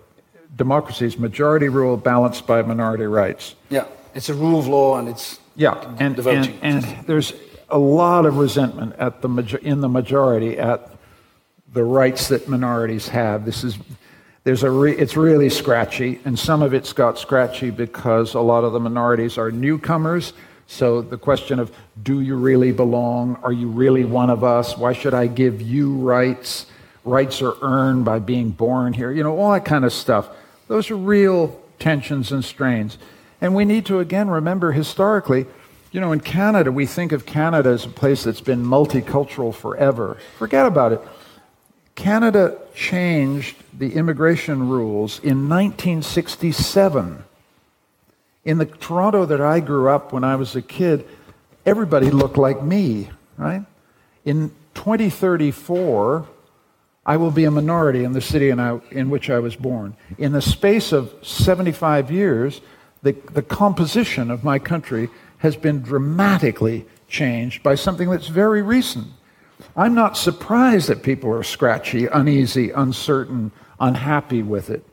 democracy 0.55 1.05
is 1.05 1.17
majority 1.17 1.69
rule 1.69 1.97
balanced 1.97 2.45
by 2.47 2.61
minority 2.61 3.05
rights. 3.05 3.55
Yeah, 3.69 3.85
it's 4.13 4.29
a 4.29 4.33
rule 4.33 4.59
of 4.59 4.67
law 4.67 4.97
and 4.97 5.07
it's 5.07 5.39
yeah, 5.59 5.95
and, 5.99 6.15
the 6.15 6.23
voting. 6.23 6.57
And, 6.61 6.83
and 6.83 7.05
there's 7.05 7.33
a 7.69 7.77
lot 7.77 8.25
of 8.25 8.37
resentment 8.37 8.95
at 8.97 9.21
the 9.21 9.59
in 9.61 9.81
the 9.81 9.89
majority 9.89 10.57
at 10.57 10.91
the 11.71 11.83
rights 11.83 12.29
that 12.29 12.47
minorities 12.47 13.07
have. 13.09 13.45
This 13.45 13.63
is 13.63 13.77
there's 14.43 14.63
a 14.63 14.71
re, 14.71 14.97
it's 14.97 15.15
really 15.15 15.49
scratchy, 15.49 16.19
and 16.25 16.39
some 16.39 16.63
of 16.63 16.73
it's 16.73 16.93
got 16.93 17.19
scratchy 17.19 17.69
because 17.69 18.33
a 18.33 18.39
lot 18.39 18.63
of 18.63 18.73
the 18.73 18.79
minorities 18.79 19.37
are 19.37 19.51
newcomers 19.51 20.33
so 20.71 21.01
the 21.01 21.17
question 21.17 21.59
of 21.59 21.75
do 22.01 22.21
you 22.21 22.35
really 22.35 22.71
belong? 22.71 23.37
Are 23.41 23.51
you 23.51 23.69
really 23.69 24.05
one 24.05 24.29
of 24.29 24.43
us? 24.43 24.77
Why 24.77 24.93
should 24.93 25.15
I 25.15 25.25
give 25.25 25.63
you 25.63 25.95
rights? 25.95 26.67
Rights 27.03 27.41
are 27.41 27.55
earned 27.63 28.05
by 28.05 28.19
being 28.19 28.51
born 28.51 28.93
here. 28.93 29.11
You 29.11 29.23
know, 29.23 29.35
all 29.35 29.51
that 29.53 29.65
kind 29.65 29.83
of 29.83 29.91
stuff. 29.91 30.29
Those 30.67 30.91
are 30.91 30.95
real 30.95 31.59
tensions 31.79 32.31
and 32.31 32.45
strains. 32.45 32.99
And 33.41 33.55
we 33.55 33.65
need 33.65 33.85
to 33.87 33.99
again 33.99 34.29
remember 34.29 34.71
historically, 34.71 35.45
you 35.91 35.99
know, 35.99 36.11
in 36.11 36.19
Canada, 36.19 36.71
we 36.71 36.85
think 36.85 37.11
of 37.11 37.25
Canada 37.25 37.69
as 37.69 37.85
a 37.85 37.89
place 37.89 38.23
that's 38.23 38.41
been 38.41 38.63
multicultural 38.63 39.53
forever. 39.53 40.17
Forget 40.37 40.65
about 40.65 40.93
it. 40.93 41.01
Canada 41.95 42.57
changed 42.75 43.57
the 43.77 43.93
immigration 43.93 44.69
rules 44.69 45.19
in 45.19 45.49
1967. 45.49 47.23
In 48.45 48.57
the 48.57 48.65
Toronto 48.65 49.25
that 49.25 49.41
I 49.41 49.59
grew 49.59 49.89
up 49.89 50.13
when 50.13 50.23
I 50.23 50.35
was 50.35 50.55
a 50.55 50.61
kid, 50.61 51.05
everybody 51.65 52.09
looked 52.09 52.37
like 52.37 52.63
me, 52.63 53.09
right? 53.37 53.65
In 54.23 54.51
2034, 54.75 56.25
I 57.05 57.17
will 57.17 57.31
be 57.31 57.43
a 57.43 57.51
minority 57.51 58.03
in 58.03 58.13
the 58.13 58.21
city 58.21 58.49
in, 58.49 58.59
I, 58.59 58.79
in 58.91 59.09
which 59.09 59.29
I 59.29 59.39
was 59.39 59.55
born. 59.55 59.95
In 60.17 60.31
the 60.31 60.41
space 60.41 60.91
of 60.91 61.13
75 61.21 62.11
years, 62.11 62.61
the, 63.01 63.13
the 63.33 63.41
composition 63.41 64.29
of 64.31 64.43
my 64.43 64.59
country 64.59 65.09
has 65.39 65.55
been 65.55 65.81
dramatically 65.81 66.85
changed 67.07 67.63
by 67.63 67.75
something 67.75 68.09
that's 68.09 68.27
very 68.27 68.61
recent. 68.61 69.07
I'm 69.75 69.93
not 69.93 70.17
surprised 70.17 70.89
that 70.89 71.03
people 71.03 71.31
are 71.31 71.43
scratchy, 71.43 72.07
uneasy, 72.07 72.71
uncertain, 72.71 73.51
unhappy 73.79 74.41
with 74.41 74.69
it. 74.69 74.85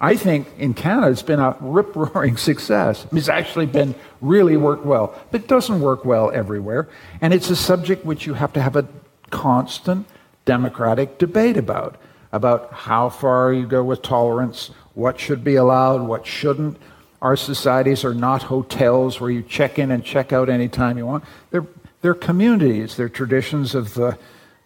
I 0.00 0.16
think 0.16 0.48
in 0.58 0.72
Canada 0.72 1.10
it's 1.10 1.22
been 1.22 1.40
a 1.40 1.56
rip 1.60 1.94
roaring 1.94 2.36
success. 2.38 3.06
It's 3.12 3.28
actually 3.28 3.66
been 3.66 3.94
really 4.20 4.56
worked 4.56 4.86
well, 4.86 5.14
but 5.30 5.42
it 5.42 5.48
doesn't 5.48 5.80
work 5.80 6.04
well 6.04 6.30
everywhere. 6.30 6.88
And 7.20 7.34
it's 7.34 7.50
a 7.50 7.56
subject 7.56 8.04
which 8.04 8.26
you 8.26 8.34
have 8.34 8.52
to 8.54 8.62
have 8.62 8.76
a 8.76 8.88
constant 9.28 10.06
democratic 10.46 11.18
debate 11.18 11.56
about 11.56 11.96
about 12.32 12.72
how 12.72 13.08
far 13.08 13.52
you 13.52 13.66
go 13.66 13.82
with 13.82 14.02
tolerance, 14.02 14.70
what 14.94 15.18
should 15.18 15.42
be 15.42 15.56
allowed, 15.56 16.00
what 16.02 16.24
shouldn't. 16.24 16.76
Our 17.22 17.36
societies 17.36 18.04
are 18.04 18.14
not 18.14 18.44
hotels 18.44 19.20
where 19.20 19.30
you 19.30 19.42
check 19.42 19.78
in 19.78 19.90
and 19.90 20.04
check 20.04 20.32
out 20.32 20.48
anytime 20.48 20.96
you 20.96 21.06
want. 21.06 21.24
They're, 21.50 21.66
they're 22.00 22.14
communities, 22.14 22.96
they're 22.96 23.10
traditions 23.10 23.74
of 23.74 23.94
the, 23.94 24.18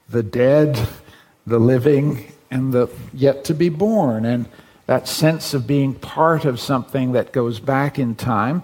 the 0.08 0.22
dead, 0.22 0.78
the 1.46 1.58
living, 1.58 2.32
and 2.50 2.72
the 2.72 2.88
yet 3.12 3.44
to 3.44 3.54
be 3.54 3.68
born. 3.68 4.24
And 4.24 4.46
that 4.86 5.08
sense 5.08 5.54
of 5.54 5.66
being 5.66 5.94
part 5.94 6.44
of 6.44 6.60
something 6.60 7.12
that 7.12 7.32
goes 7.32 7.58
back 7.58 7.98
in 7.98 8.14
time 8.14 8.62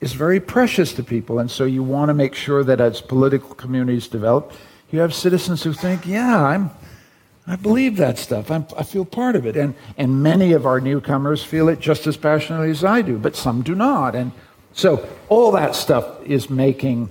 is 0.00 0.12
very 0.12 0.40
precious 0.40 0.92
to 0.94 1.02
people. 1.02 1.38
And 1.38 1.50
so 1.50 1.64
you 1.64 1.82
want 1.82 2.08
to 2.08 2.14
make 2.14 2.34
sure 2.34 2.64
that 2.64 2.80
as 2.80 3.00
political 3.00 3.54
communities 3.54 4.08
develop, 4.08 4.52
you 4.90 5.00
have 5.00 5.14
citizens 5.14 5.62
who 5.62 5.72
think, 5.72 6.04
yeah, 6.04 6.44
I'm, 6.44 6.70
I 7.46 7.56
believe 7.56 7.96
that 7.96 8.18
stuff. 8.18 8.50
I'm, 8.50 8.66
i 8.76 8.82
feel 8.82 9.04
part 9.04 9.34
of 9.34 9.46
it. 9.46 9.56
And, 9.56 9.74
and 9.96 10.22
many 10.22 10.52
of 10.52 10.64
our 10.64 10.80
newcomers 10.80 11.42
feel 11.42 11.68
it 11.68 11.80
just 11.80 12.06
as 12.06 12.16
passionately 12.16 12.70
as 12.70 12.84
I 12.84 13.02
do, 13.02 13.18
but 13.18 13.34
some 13.34 13.62
do 13.62 13.74
not. 13.74 14.14
And 14.14 14.32
so 14.72 15.08
all 15.28 15.52
that 15.52 15.74
stuff 15.74 16.24
is 16.24 16.48
making 16.48 17.10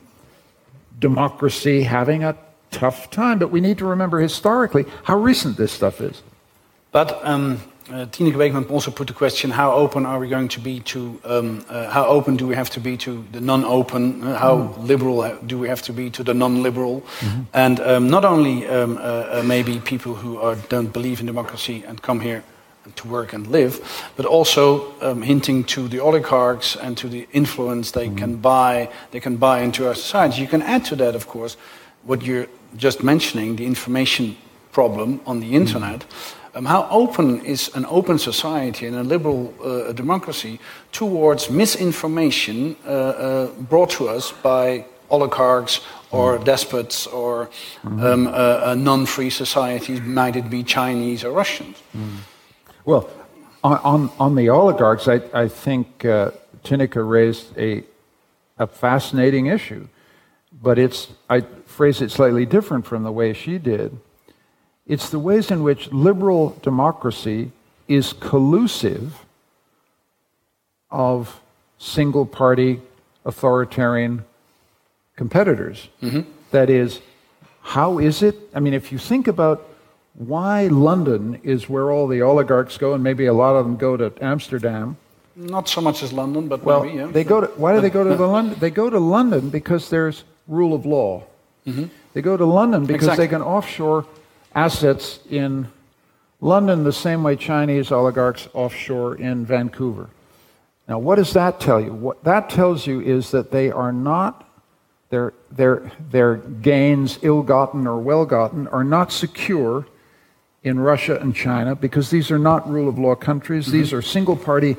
democracy 0.99 1.83
having 1.83 2.23
a 2.23 2.37
tough 2.71 3.11
time. 3.11 3.39
But 3.39 3.51
we 3.51 3.59
need 3.59 3.77
to 3.79 3.85
remember 3.85 4.19
historically 4.19 4.85
how 5.03 5.17
recent 5.17 5.57
this 5.57 5.71
stuff 5.71 5.99
is. 5.99 6.21
But 6.91 7.25
um, 7.25 7.61
uh, 7.93 8.05
Tineke 8.05 8.37
Beekman 8.37 8.65
also 8.69 8.91
put 8.91 9.07
the 9.07 9.13
question: 9.13 9.51
How 9.51 9.73
open 9.73 10.05
are 10.05 10.19
we 10.19 10.29
going 10.29 10.47
to 10.49 10.59
be 10.59 10.79
to? 10.79 11.19
Um, 11.25 11.65
uh, 11.69 11.89
how 11.89 12.05
open 12.05 12.37
do 12.37 12.47
we 12.47 12.55
have 12.55 12.69
to 12.71 12.79
be 12.79 12.97
to 12.97 13.25
the 13.31 13.41
non-open? 13.41 14.23
Uh, 14.23 14.37
how 14.37 14.57
mm. 14.57 14.87
liberal 14.87 15.37
do 15.45 15.57
we 15.57 15.67
have 15.67 15.81
to 15.83 15.93
be 15.93 16.09
to 16.11 16.23
the 16.23 16.33
non-liberal? 16.33 17.01
Mm-hmm. 17.01 17.41
And 17.53 17.79
um, 17.79 18.09
not 18.09 18.25
only 18.25 18.67
um, 18.67 18.97
uh, 18.97 19.01
uh, 19.01 19.43
maybe 19.45 19.79
people 19.79 20.15
who 20.15 20.37
are, 20.37 20.55
don't 20.69 20.93
believe 20.93 21.19
in 21.19 21.25
democracy 21.25 21.83
and 21.87 22.01
come 22.01 22.19
here 22.21 22.43
to 22.95 23.07
work 23.07 23.33
and 23.33 23.47
live, 23.47 23.79
but 24.15 24.25
also 24.25 24.93
um, 25.01 25.21
hinting 25.21 25.63
to 25.63 25.87
the 25.87 25.99
oligarchs 25.99 26.75
and 26.75 26.97
to 26.97 27.07
the 27.07 27.27
influence 27.31 27.91
they 27.91 28.09
mm. 28.09 28.17
can 28.17 28.37
buy. 28.37 28.89
They 29.11 29.19
can 29.19 29.37
buy 29.37 29.61
into 29.61 29.87
our 29.87 29.95
society. 29.95 30.41
You 30.41 30.47
can 30.47 30.61
add 30.61 30.85
to 30.85 30.95
that, 30.95 31.15
of 31.15 31.27
course, 31.27 31.57
what 32.03 32.21
you're 32.21 32.47
just 32.77 33.03
mentioning: 33.03 33.57
the 33.57 33.65
information 33.65 34.37
problem 34.71 35.19
on 35.25 35.41
the 35.41 35.55
internet. 35.55 35.99
Mm 35.99 36.37
um, 36.53 36.65
how 36.65 36.87
open 36.89 37.43
is 37.45 37.69
an 37.75 37.85
open 37.85 38.17
society 38.17 38.87
and 38.87 38.95
a 38.95 39.03
liberal 39.03 39.53
uh, 39.63 39.91
democracy 39.93 40.59
towards 40.91 41.49
misinformation 41.49 42.75
uh, 42.85 42.89
uh, 42.89 43.47
brought 43.69 43.89
to 43.91 44.09
us 44.09 44.31
by 44.31 44.85
oligarchs 45.09 45.81
or 46.11 46.37
mm. 46.37 46.43
despots 46.43 47.07
or 47.07 47.47
mm-hmm. 47.83 48.05
um, 48.05 48.27
uh, 48.27 48.75
non-free 48.75 49.29
societies, 49.29 50.01
might 50.01 50.35
it 50.35 50.49
be 50.49 50.63
Chinese 50.63 51.23
or 51.23 51.31
Russians? 51.31 51.77
Mm. 51.95 52.17
Well, 52.85 53.09
on, 53.63 53.77
on, 53.83 54.11
on, 54.19 54.35
the 54.35 54.49
oligarchs, 54.49 55.07
I, 55.07 55.21
I 55.33 55.47
think 55.47 56.03
uh, 56.03 56.31
Tineke 56.63 57.07
raised 57.07 57.57
a, 57.57 57.83
a 58.57 58.67
fascinating 58.67 59.45
issue, 59.45 59.87
but 60.61 60.79
it's, 60.79 61.09
I 61.29 61.41
phrase 61.65 62.01
it 62.01 62.11
slightly 62.11 62.45
different 62.45 62.85
from 62.85 63.03
the 63.03 63.11
way 63.11 63.33
she 63.33 63.57
did. 63.57 63.97
It's 64.91 65.09
the 65.09 65.19
ways 65.19 65.49
in 65.49 65.63
which 65.63 65.89
liberal 65.93 66.59
democracy 66.61 67.53
is 67.87 68.11
collusive 68.11 69.23
of 70.89 71.39
single 71.77 72.25
party 72.25 72.81
authoritarian 73.23 74.25
competitors. 75.15 75.87
Mm-hmm. 76.01 76.29
That 76.51 76.69
is, 76.69 76.99
how 77.61 77.99
is 77.99 78.21
it? 78.21 78.35
I 78.53 78.59
mean, 78.59 78.73
if 78.73 78.91
you 78.91 78.97
think 78.97 79.29
about 79.29 79.65
why 80.15 80.67
London 80.67 81.39
is 81.41 81.69
where 81.69 81.89
all 81.89 82.05
the 82.05 82.21
oligarchs 82.21 82.77
go, 82.77 82.93
and 82.93 83.01
maybe 83.01 83.27
a 83.27 83.33
lot 83.33 83.55
of 83.55 83.63
them 83.63 83.77
go 83.77 83.95
to 83.95 84.11
Amsterdam. 84.21 84.97
Not 85.37 85.69
so 85.69 85.79
much 85.79 86.03
as 86.03 86.11
London, 86.11 86.49
but 86.49 86.65
well, 86.65 86.83
maybe, 86.83 86.97
yeah. 86.97 87.07
They 87.07 87.23
go 87.23 87.39
to, 87.39 87.47
why 87.55 87.73
do 87.73 87.79
they 87.79 87.89
go 87.89 88.03
to 88.03 88.13
the 88.13 88.27
London? 88.27 88.59
They 88.59 88.71
go 88.71 88.89
to 88.89 88.99
London 88.99 89.51
because 89.51 89.89
there's 89.89 90.25
rule 90.49 90.73
of 90.73 90.85
law. 90.85 91.23
Mm-hmm. 91.65 91.85
They 92.11 92.21
go 92.21 92.35
to 92.35 92.43
London 92.43 92.85
because 92.85 93.03
exactly. 93.03 93.27
they 93.27 93.29
can 93.29 93.41
offshore 93.41 94.05
assets 94.55 95.19
in 95.29 95.67
London 96.39 96.83
the 96.83 96.93
same 96.93 97.23
way 97.23 97.35
Chinese 97.35 97.91
oligarchs 97.91 98.47
offshore 98.53 99.15
in 99.15 99.45
Vancouver. 99.45 100.09
Now, 100.87 100.99
what 100.99 101.15
does 101.15 101.33
that 101.33 101.59
tell 101.59 101.79
you? 101.79 101.93
What 101.93 102.23
that 102.23 102.49
tells 102.49 102.87
you 102.87 102.99
is 103.01 103.31
that 103.31 103.51
they 103.51 103.71
are 103.71 103.93
not, 103.93 104.49
their, 105.09 105.33
their, 105.51 105.91
their 106.09 106.37
gains, 106.37 107.19
ill 107.21 107.43
gotten 107.43 107.87
or 107.87 107.99
well 107.99 108.25
gotten, 108.25 108.67
are 108.67 108.83
not 108.83 109.11
secure 109.11 109.85
in 110.63 110.79
Russia 110.79 111.19
and 111.19 111.35
China 111.35 111.75
because 111.75 112.09
these 112.09 112.29
are 112.31 112.39
not 112.39 112.69
rule 112.69 112.89
of 112.89 112.99
law 112.99 113.15
countries. 113.15 113.67
Mm-hmm. 113.67 113.77
These 113.77 113.93
are 113.93 114.01
single 114.01 114.35
party 114.35 114.75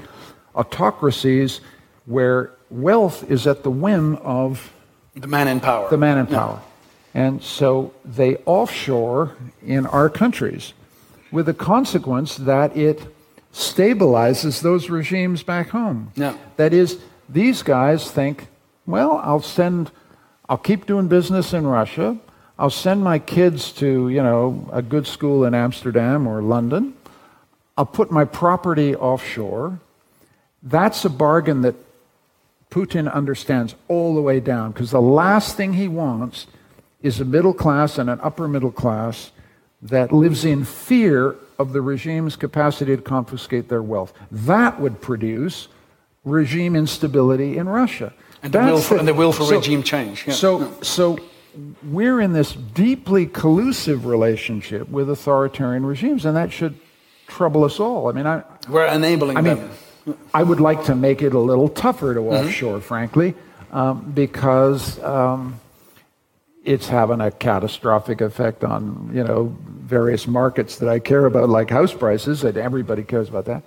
autocracies 0.55 1.61
where 2.07 2.53
wealth 2.71 3.31
is 3.31 3.47
at 3.47 3.63
the 3.63 3.71
whim 3.71 4.17
of 4.17 4.73
the 5.15 5.27
man 5.27 5.49
in 5.49 5.61
power. 5.61 5.89
The 5.91 5.97
man 5.97 6.19
in 6.19 6.27
power. 6.27 6.61
And 7.15 7.43
so 7.43 7.93
they 8.05 8.37
offshore 8.47 9.37
in 9.65 9.87
our 9.87 10.09
countries 10.09 10.73
with 11.31 11.47
the 11.47 11.55
consequence 11.55 12.37
that 12.37 12.77
it 12.77 13.03
stabilizes 13.53 14.63
those 14.63 14.89
regimes 14.89 15.43
back 15.43 15.71
home. 15.71 16.13
Yeah. 16.15 16.37
That 16.57 16.73
is, 16.73 16.99
these 17.29 17.63
guys 17.63 18.11
think, 18.11 18.49
well, 18.87 19.21
I'll 19.23 19.43
send, 19.43 19.91
I'll 20.49 20.57
keep 20.57 20.87
doing 20.87 21.09
business 21.09 21.53
in 21.53 21.67
Russia. 21.67 22.17
I'll 22.59 22.71
send 22.71 23.03
my 23.03 23.19
kids 23.19 23.73
to, 23.73 24.09
you 24.09 24.23
know, 24.23 24.69
a 24.73 24.83
good 24.83 25.07
school 25.07 25.45
in 25.45 25.55
Amsterdam 25.55 26.27
or 26.27 26.43
London. 26.43 26.95
I'll 27.77 27.87
put 27.87 28.11
my 28.11 28.25
property 28.25 28.95
offshore. 28.95 29.81
That's 30.63 31.05
a 31.05 31.11
bargain 31.11 31.63
that 31.63 31.75
Putin 32.71 33.13
understands 33.13 33.75
all 33.89 34.15
the 34.15 34.23
way 34.23 34.41
down 34.41 34.73
because 34.73 34.91
the 34.91 35.01
last 35.01 35.57
thing 35.57 35.75
he 35.75 35.89
wants 35.89 36.47
is 37.03 37.21
a 37.21 37.25
middle 37.25 37.55
class 37.55 37.99
and 37.99 38.09
an 38.09 38.21
upper 38.23 38.49
middle 38.49 38.71
class 38.71 39.33
that 39.83 40.13
lives 40.13 40.45
in 40.45 40.65
fear 40.65 41.37
of 41.59 41.73
the 41.73 41.81
regime's 41.81 42.37
capacity 42.37 42.97
to 42.97 43.03
confiscate 43.03 43.69
their 43.69 43.83
wealth. 43.83 44.13
That 44.31 44.81
would 44.81 45.01
produce 45.01 45.69
regime 46.25 46.77
instability 46.77 47.59
in 47.59 47.69
Russia. 47.69 48.13
And 48.43 48.53
the, 48.53 48.61
will 48.61 48.81
for, 48.81 48.97
and 48.97 49.07
the 49.07 49.15
will 49.15 49.33
for, 49.33 49.45
so, 49.45 49.57
regime 49.57 49.83
change. 49.83 50.27
Yeah. 50.27 50.35
So, 50.35 50.81
so 50.83 51.19
we're 51.85 52.21
in 52.21 52.33
this 52.33 52.53
deeply 52.53 53.27
collusive 53.27 54.07
relationship 54.07 54.89
with 54.89 55.11
authoritarian 55.11 55.87
regimes, 55.87 56.25
and 56.25 56.37
that 56.37 56.53
should 56.53 56.79
trouble 57.27 57.65
us 57.65 57.79
all. 57.79 58.09
I 58.09 58.13
mean, 58.13 58.27
I, 58.27 58.43
we're 58.69 58.87
enabling 58.87 59.37
I 59.37 59.43
them. 59.43 59.71
Mean, 60.07 60.17
I 60.35 60.43
would 60.43 60.61
like 60.61 60.85
to 60.85 60.95
make 60.95 61.23
it 61.23 61.35
a 61.35 61.39
little 61.39 61.69
tougher 61.69 62.15
to 62.15 62.21
mm-hmm. 62.21 62.49
offshore, 62.49 62.81
frankly, 62.81 63.35
um, 63.71 64.11
because 64.13 65.01
um, 65.03 65.61
it's 66.65 66.89
having 66.89 67.21
a 67.21 67.31
catastrophic 67.31 68.21
effect 68.21 68.65
on 68.65 69.11
you 69.13 69.25
know 69.25 69.57
various 69.65 70.27
markets 70.27 70.77
that 70.79 70.89
I 70.89 70.99
care 70.99 71.27
about, 71.27 71.49
like 71.49 71.71
house 71.71 71.93
prices, 71.93 72.45
and 72.45 72.57
everybody 72.57 73.03
cares 73.03 73.29
about 73.29 73.45
that. 73.47 73.63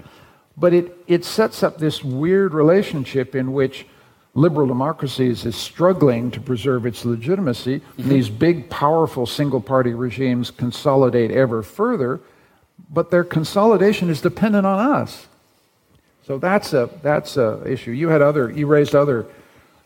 But 0.58 0.74
it, 0.74 0.98
it 1.08 1.26
sets 1.26 1.64
up 1.64 1.78
this 1.78 2.04
weird 2.04 2.54
relationship 2.54 3.36
in 3.36 3.52
which 3.52 3.86
liberal 4.34 4.68
democracies 4.68 5.46
is 5.46 5.56
struggling 5.56 6.32
to 6.32 6.40
preserve 6.40 6.86
its 6.86 7.04
legitimacy. 7.06 7.80
Mm-hmm. 7.80 8.10
These 8.10 8.30
big, 8.30 8.70
powerful 8.70 9.26
single 9.26 9.62
party 9.62 9.94
regimes 9.94 10.52
consolidate 10.52 11.32
ever 11.32 11.62
further, 11.62 12.22
but 12.90 13.12
their 13.12 13.24
consolidation 13.24 14.10
is 14.10 14.22
dependent 14.22 14.66
on 14.66 14.80
us. 14.80 15.28
So 16.26 16.38
that's 16.38 16.74
a 16.74 16.90
that's 17.04 17.38
a 17.38 17.62
issue. 17.66 17.92
You 17.92 18.10
had 18.10 18.22
other 18.22 18.50
you 18.50 18.66
raised 18.66 18.96
other 18.96 19.28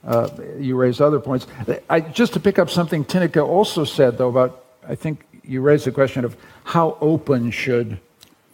uh, 0.05 0.29
you 0.57 0.75
raised 0.75 1.01
other 1.01 1.19
points. 1.19 1.47
I, 1.89 1.99
just 1.99 2.33
to 2.33 2.39
pick 2.39 2.57
up 2.57 2.69
something 2.69 3.03
Tineke 3.03 3.45
also 3.45 3.83
said 3.83 4.17
though 4.17 4.29
about 4.29 4.63
I 4.87 4.95
think 4.95 5.25
you 5.43 5.61
raised 5.61 5.85
the 5.85 5.91
question 5.91 6.25
of 6.25 6.35
how 6.63 6.97
open 7.01 7.51
should 7.51 7.99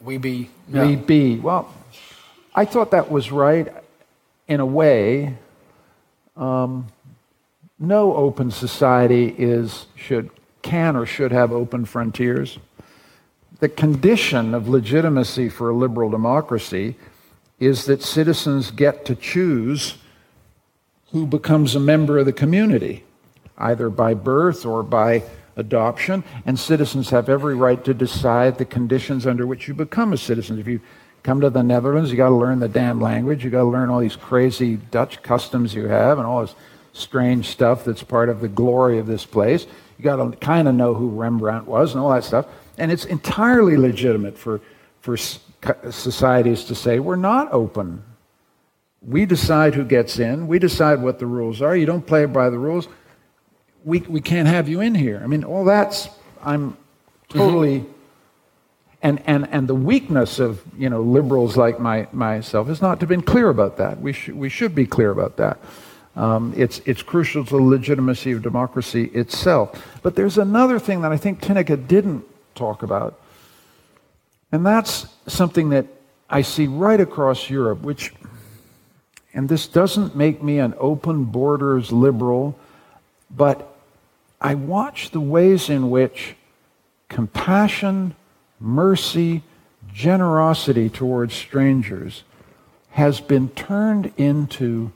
we 0.02 0.18
be? 0.18 0.50
Yeah. 0.70 0.86
We 0.86 0.96
be 0.96 1.38
well. 1.38 1.74
I 2.54 2.66
thought 2.66 2.92
that 2.92 3.12
was 3.12 3.32
right 3.32 3.68
in 4.48 4.60
a 4.60 4.66
way. 4.66 5.38
Um, 6.38 6.88
no 7.80 8.16
open 8.16 8.52
society 8.52 9.36
is 9.38 9.88
should 9.96 10.30
can 10.62 10.96
or 10.96 11.06
should 11.06 11.32
have 11.32 11.52
open 11.52 11.86
frontiers. 11.86 12.58
The 13.60 13.70
condition 13.70 14.54
of 14.54 14.68
legitimacy 14.68 15.50
for 15.50 15.70
a 15.70 15.74
liberal 15.74 16.10
democracy 16.10 16.96
is 17.60 17.86
that 17.86 18.02
citizens 18.02 18.72
get 18.72 19.06
to 19.06 19.16
choose 19.16 19.98
who 21.12 21.26
becomes 21.26 21.76
a 21.76 21.80
member 21.80 22.18
of 22.18 22.26
the 22.26 22.34
community, 22.34 23.04
either 23.58 23.90
by 23.90 24.14
birth 24.14 24.66
or 24.66 24.84
by 24.84 25.24
adoption, 25.56 26.24
and 26.46 26.60
citizens 26.60 27.10
have 27.10 27.30
every 27.30 27.56
right 27.56 27.84
to 27.86 27.94
decide 27.94 28.58
the 28.58 28.66
conditions 28.66 29.26
under 29.26 29.48
which 29.48 29.68
you 29.68 29.74
become 29.74 30.12
a 30.12 30.18
citizen. 30.18 30.60
If 30.60 30.68
you 30.68 30.82
come 31.24 31.42
to 31.42 31.50
the 31.50 31.64
Netherlands, 31.64 32.12
you 32.12 32.18
got 32.18 32.30
to 32.30 32.36
learn 32.36 32.60
the 32.60 32.68
damn 32.68 33.00
language, 33.00 33.44
you 33.44 33.50
got 33.50 33.62
to 33.62 33.70
learn 33.70 33.90
all 33.90 34.00
these 34.00 34.16
crazy 34.16 34.76
Dutch 34.76 35.24
customs 35.24 35.74
you 35.74 35.88
have, 35.88 36.18
and 36.18 36.28
all 36.28 36.42
this 36.42 36.56
strange 36.94 37.48
stuff 37.48 37.84
that's 37.84 38.04
part 38.04 38.30
of 38.30 38.42
the 38.42 38.48
glory 38.48 39.00
of 39.00 39.08
this 39.08 39.26
place. 39.26 39.66
You 39.98 40.04
got 40.04 40.18
to 40.18 40.38
kind 40.38 40.68
of 40.68 40.76
know 40.76 40.94
who 40.94 41.10
Rembrandt 41.10 41.68
was 41.68 41.94
and 41.94 42.02
all 42.02 42.12
that 42.12 42.24
stuff. 42.24 42.48
And 42.78 42.92
it's 42.92 43.06
entirely 43.06 43.78
legitimate 43.78 44.38
for, 44.38 44.62
for 45.02 45.18
societies 45.18 46.66
to 46.66 46.76
say, 46.76 47.00
we're 47.00 47.16
not 47.16 47.52
open. 47.52 48.04
We 49.08 49.26
decide 49.26 49.76
who 49.76 49.86
gets 49.86 50.20
in, 50.20 50.48
we 50.48 50.60
decide 50.60 51.02
what 51.02 51.20
the 51.20 51.28
rules 51.28 51.62
are. 51.62 51.76
You 51.76 51.86
don't 51.86 52.06
play 52.06 52.26
by 52.26 52.50
the 52.50 52.58
rules 52.58 52.88
we, 53.86 54.00
we 54.00 54.20
can't 54.20 54.48
have 54.48 54.68
you 54.68 54.82
in 54.82 54.96
here. 54.96 55.22
I 55.24 55.28
mean, 55.28 55.44
all 55.44 55.64
that's, 55.64 56.10
I'm 56.44 56.76
totally, 57.30 57.82
mm-hmm. 57.82 57.92
and, 59.04 59.24
and, 59.28 59.48
and 59.52 59.68
the 59.68 59.76
weakness 59.76 60.40
of, 60.40 60.62
you 60.78 60.90
know, 60.90 61.02
liberals 61.02 61.56
like 61.56 61.80
my, 61.80 62.08
myself 62.12 62.68
is 62.68 62.82
not 62.82 62.96
to 62.96 63.04
have 63.04 63.10
been 63.10 63.22
clear 63.22 63.50
about 63.50 63.78
that. 63.78 64.02
We, 64.02 64.12
sh- 64.12 64.30
we 64.30 64.50
should 64.50 64.74
be 64.74 64.88
clear 64.88 65.12
about 65.12 65.38
that. 65.38 65.60
Um, 66.16 66.54
it's, 66.58 66.80
it's 66.86 67.04
crucial 67.04 67.46
to 67.46 67.58
the 67.58 67.62
legitimacy 67.62 68.32
of 68.32 68.42
democracy 68.42 69.06
itself. 69.06 70.00
But 70.02 70.16
there's 70.16 70.40
another 70.40 70.80
thing 70.80 71.02
that 71.02 71.12
I 71.12 71.18
think 71.18 71.42
Tineke 71.42 71.88
didn't 71.88 72.24
talk 72.56 72.82
about, 72.82 73.20
and 74.52 74.66
that's 74.66 75.08
something 75.28 75.70
that 75.70 75.86
I 76.30 76.42
see 76.42 76.66
right 76.66 77.00
across 77.00 77.50
Europe, 77.50 77.82
which, 77.82 78.14
and 79.36 79.50
this 79.50 79.68
doesn't 79.68 80.16
make 80.16 80.42
me 80.42 80.60
an 80.60 80.74
open 80.80 81.26
borders 81.26 81.92
liberal, 81.92 82.58
but 83.30 83.76
I 84.40 84.56
watch 84.56 85.12
the 85.12 85.20
ways 85.20 85.70
in 85.70 85.90
which 85.90 86.36
compassion, 87.10 88.16
mercy, 88.62 89.44
generosity 89.94 90.90
towards 90.90 91.34
strangers 91.34 92.24
has 92.92 93.20
been 93.20 93.50
turned 93.50 94.14
into 94.16 94.94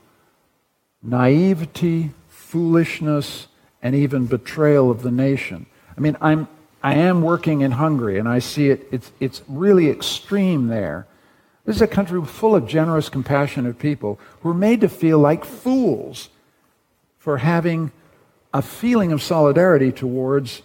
naivety, 1.02 2.12
foolishness, 2.28 3.46
and 3.82 3.94
even 3.94 4.26
betrayal 4.26 4.90
of 4.90 5.02
the 5.02 5.10
nation. 5.10 5.66
I 5.96 6.00
mean, 6.00 6.16
I'm, 6.22 6.48
I 6.82 6.94
am 6.94 7.20
working 7.20 7.60
in 7.60 7.72
Hungary, 7.72 8.18
and 8.18 8.26
I 8.26 8.38
see 8.38 8.70
it, 8.70 8.88
it's, 8.90 9.12
it's 9.20 9.42
really 9.48 9.90
extreme 9.90 10.68
there. 10.68 11.06
This 11.70 11.76
is 11.76 11.82
a 11.82 11.86
country 11.86 12.20
full 12.24 12.56
of 12.56 12.66
generous, 12.66 13.08
compassionate 13.08 13.78
people 13.78 14.18
who 14.40 14.50
are 14.50 14.54
made 14.54 14.80
to 14.80 14.88
feel 14.88 15.20
like 15.20 15.44
fools 15.44 16.28
for 17.16 17.36
having 17.36 17.92
a 18.52 18.60
feeling 18.60 19.12
of 19.12 19.22
solidarity 19.22 19.92
towards 19.92 20.62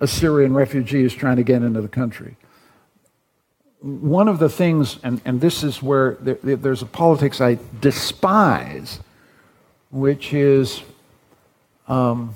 a 0.00 0.08
Syrian 0.08 0.54
refugee 0.54 1.02
who's 1.02 1.14
trying 1.14 1.36
to 1.36 1.44
get 1.44 1.62
into 1.62 1.80
the 1.80 1.86
country. 1.86 2.34
One 3.82 4.26
of 4.26 4.40
the 4.40 4.48
things, 4.48 4.98
and, 5.04 5.20
and 5.24 5.40
this 5.40 5.62
is 5.62 5.80
where 5.80 6.16
there, 6.20 6.56
there's 6.56 6.82
a 6.82 6.86
politics 6.86 7.40
I 7.40 7.60
despise, 7.80 8.98
which 9.92 10.34
is 10.34 10.82
um, 11.86 12.34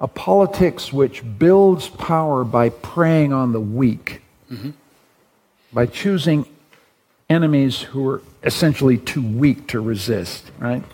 a 0.00 0.08
politics 0.08 0.92
which 0.92 1.22
builds 1.38 1.88
power 1.88 2.42
by 2.42 2.70
preying 2.70 3.32
on 3.32 3.52
the 3.52 3.60
weak, 3.60 4.22
mm-hmm. 4.50 4.70
by 5.72 5.86
choosing 5.86 6.46
enemies 7.28 7.80
who 7.80 8.08
are 8.08 8.22
essentially 8.42 8.98
too 8.98 9.22
weak 9.22 9.68
to 9.68 9.80
resist, 9.80 10.50
right? 10.58 10.84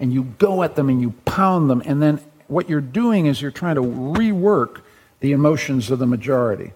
And 0.00 0.12
you 0.12 0.24
go 0.38 0.62
at 0.62 0.76
them 0.76 0.88
and 0.88 1.00
you 1.00 1.12
pound 1.24 1.70
them, 1.70 1.82
and 1.84 2.02
then 2.02 2.20
what 2.48 2.68
you're 2.68 2.80
doing 2.80 3.26
is 3.26 3.40
you're 3.40 3.50
trying 3.50 3.76
to 3.76 3.82
rework 3.82 4.80
the 5.20 5.32
emotions 5.32 5.90
of 5.90 5.98
the 5.98 6.06
majority. 6.06 6.72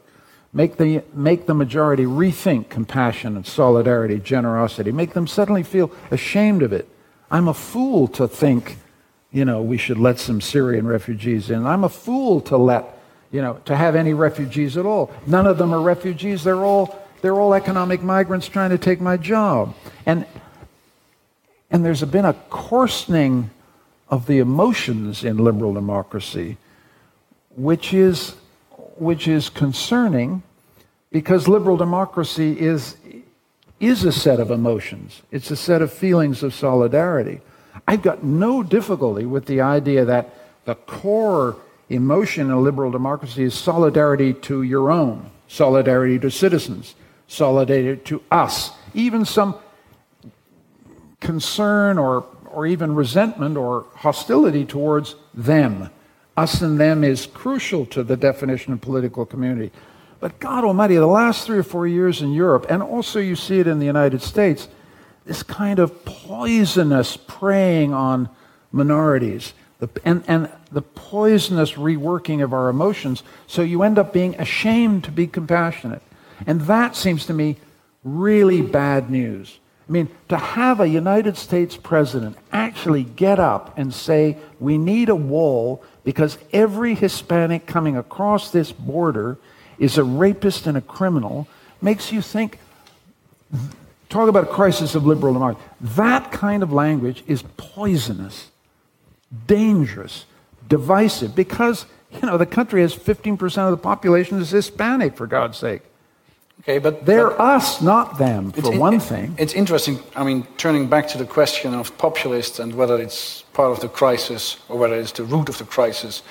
Make 0.52 0.76
the, 0.76 1.02
make 1.14 1.46
the 1.46 1.54
majority 1.54 2.04
rethink 2.04 2.68
compassion 2.68 3.36
and 3.36 3.46
solidarity, 3.46 4.18
generosity. 4.18 4.92
Make 4.92 5.14
them 5.14 5.26
suddenly 5.26 5.62
feel 5.62 5.90
ashamed 6.10 6.62
of 6.62 6.72
it. 6.72 6.88
I'm 7.30 7.48
a 7.48 7.54
fool 7.54 8.06
to 8.08 8.28
think, 8.28 8.76
you 9.30 9.46
know, 9.46 9.62
we 9.62 9.78
should 9.78 9.98
let 9.98 10.18
some 10.18 10.42
Syrian 10.42 10.86
refugees 10.86 11.50
in. 11.50 11.64
I'm 11.64 11.84
a 11.84 11.88
fool 11.88 12.42
to 12.42 12.58
let, 12.58 12.98
you 13.30 13.40
know, 13.40 13.60
to 13.64 13.74
have 13.74 13.96
any 13.96 14.12
refugees 14.12 14.76
at 14.76 14.84
all. 14.84 15.10
None 15.26 15.46
of 15.46 15.56
them 15.56 15.72
are 15.72 15.80
refugees. 15.80 16.44
They're 16.44 16.64
all, 16.64 17.01
they're 17.22 17.40
all 17.40 17.54
economic 17.54 18.02
migrants 18.02 18.48
trying 18.48 18.70
to 18.70 18.78
take 18.78 19.00
my 19.00 19.16
job. 19.16 19.74
And, 20.04 20.26
and 21.70 21.84
there's 21.84 22.02
been 22.02 22.24
a 22.24 22.34
coarsening 22.50 23.50
of 24.08 24.26
the 24.26 24.38
emotions 24.38 25.24
in 25.24 25.38
liberal 25.38 25.72
democracy, 25.72 26.58
which 27.56 27.94
is, 27.94 28.34
which 28.96 29.26
is 29.26 29.48
concerning 29.48 30.42
because 31.10 31.46
liberal 31.46 31.76
democracy 31.76 32.58
is, 32.58 32.96
is 33.78 34.04
a 34.04 34.12
set 34.12 34.40
of 34.40 34.50
emotions, 34.50 35.22
it's 35.30 35.50
a 35.50 35.56
set 35.56 35.80
of 35.80 35.92
feelings 35.92 36.42
of 36.42 36.52
solidarity. 36.52 37.40
I've 37.86 38.02
got 38.02 38.22
no 38.22 38.62
difficulty 38.62 39.24
with 39.24 39.46
the 39.46 39.60
idea 39.60 40.04
that 40.04 40.34
the 40.64 40.74
core 40.74 41.56
emotion 41.88 42.50
in 42.50 42.64
liberal 42.64 42.90
democracy 42.90 43.44
is 43.44 43.54
solidarity 43.54 44.34
to 44.34 44.62
your 44.62 44.90
own, 44.90 45.30
solidarity 45.48 46.18
to 46.18 46.30
citizens, 46.30 46.94
solidarity 47.32 48.00
to 48.04 48.22
us, 48.30 48.70
even 48.94 49.24
some 49.24 49.56
concern 51.20 51.98
or 51.98 52.26
or 52.52 52.66
even 52.66 52.94
resentment 52.94 53.56
or 53.56 53.86
hostility 53.94 54.64
towards 54.64 55.16
them. 55.34 55.90
Us 56.36 56.60
and 56.62 56.78
them 56.78 57.02
is 57.02 57.26
crucial 57.26 57.86
to 57.86 58.02
the 58.02 58.16
definition 58.16 58.72
of 58.72 58.80
political 58.80 59.26
community. 59.26 59.70
But 60.20 60.38
God 60.38 60.64
Almighty, 60.64 60.96
the 60.96 61.06
last 61.06 61.46
three 61.46 61.58
or 61.58 61.62
four 61.62 61.86
years 61.86 62.22
in 62.22 62.32
Europe, 62.32 62.66
and 62.68 62.82
also 62.82 63.18
you 63.18 63.36
see 63.36 63.58
it 63.58 63.66
in 63.66 63.78
the 63.78 63.86
United 63.86 64.22
States, 64.22 64.68
this 65.24 65.42
kind 65.42 65.78
of 65.78 66.04
poisonous 66.04 67.16
preying 67.16 67.92
on 67.92 68.28
minorities. 68.70 69.52
the, 69.78 69.88
And, 70.04 70.22
and 70.28 70.50
the 70.70 70.82
poisonous 70.82 71.72
reworking 71.72 72.42
of 72.42 72.52
our 72.52 72.68
emotions, 72.68 73.22
so 73.46 73.62
you 73.62 73.82
end 73.82 73.98
up 73.98 74.12
being 74.12 74.34
ashamed 74.36 75.04
to 75.04 75.10
be 75.10 75.26
compassionate. 75.26 76.02
And 76.46 76.62
that 76.62 76.96
seems 76.96 77.26
to 77.26 77.34
me 77.34 77.56
really 78.04 78.62
bad 78.62 79.10
news. 79.10 79.58
I 79.88 79.92
mean, 79.92 80.08
to 80.28 80.36
have 80.36 80.80
a 80.80 80.88
United 80.88 81.36
States 81.36 81.76
president 81.76 82.36
actually 82.52 83.02
get 83.02 83.38
up 83.38 83.76
and 83.76 83.92
say, 83.92 84.38
we 84.60 84.78
need 84.78 85.08
a 85.08 85.14
wall 85.14 85.82
because 86.04 86.38
every 86.52 86.94
Hispanic 86.94 87.66
coming 87.66 87.96
across 87.96 88.50
this 88.50 88.72
border 88.72 89.38
is 89.78 89.98
a 89.98 90.04
rapist 90.04 90.66
and 90.66 90.78
a 90.78 90.80
criminal, 90.80 91.48
makes 91.80 92.12
you 92.12 92.22
think, 92.22 92.58
talk 94.08 94.28
about 94.28 94.44
a 94.44 94.46
crisis 94.46 94.94
of 94.94 95.04
liberal 95.04 95.32
democracy. 95.32 95.68
That 95.80 96.30
kind 96.30 96.62
of 96.62 96.72
language 96.72 97.24
is 97.26 97.42
poisonous, 97.56 98.50
dangerous, 99.46 100.26
divisive, 100.68 101.34
because, 101.34 101.86
you 102.12 102.20
know, 102.20 102.38
the 102.38 102.46
country 102.46 102.82
has 102.82 102.94
15% 102.96 103.42
of 103.58 103.70
the 103.72 103.76
population 103.76 104.40
is 104.40 104.50
Hispanic, 104.50 105.16
for 105.16 105.26
God's 105.26 105.58
sake. 105.58 105.82
Okay, 106.62 106.78
but 106.78 107.04
they're 107.04 107.30
but 107.30 107.40
us, 107.40 107.82
not 107.82 108.18
them, 108.18 108.52
for 108.52 108.72
in, 108.72 108.78
one 108.78 109.00
thing. 109.00 109.34
It's 109.36 109.52
interesting. 109.52 109.98
I 110.14 110.22
mean, 110.22 110.46
turning 110.58 110.86
back 110.86 111.08
to 111.08 111.18
the 111.18 111.24
question 111.24 111.74
of 111.74 111.98
populists 111.98 112.60
and 112.60 112.72
whether 112.74 113.02
it's 113.02 113.42
part 113.52 113.72
of 113.72 113.80
the 113.80 113.88
crisis 113.88 114.58
or 114.68 114.78
whether 114.78 114.94
it's 114.94 115.10
the 115.10 115.24
root 115.24 115.48
of 115.48 115.58
the 115.58 115.64
crisis, 115.64 116.22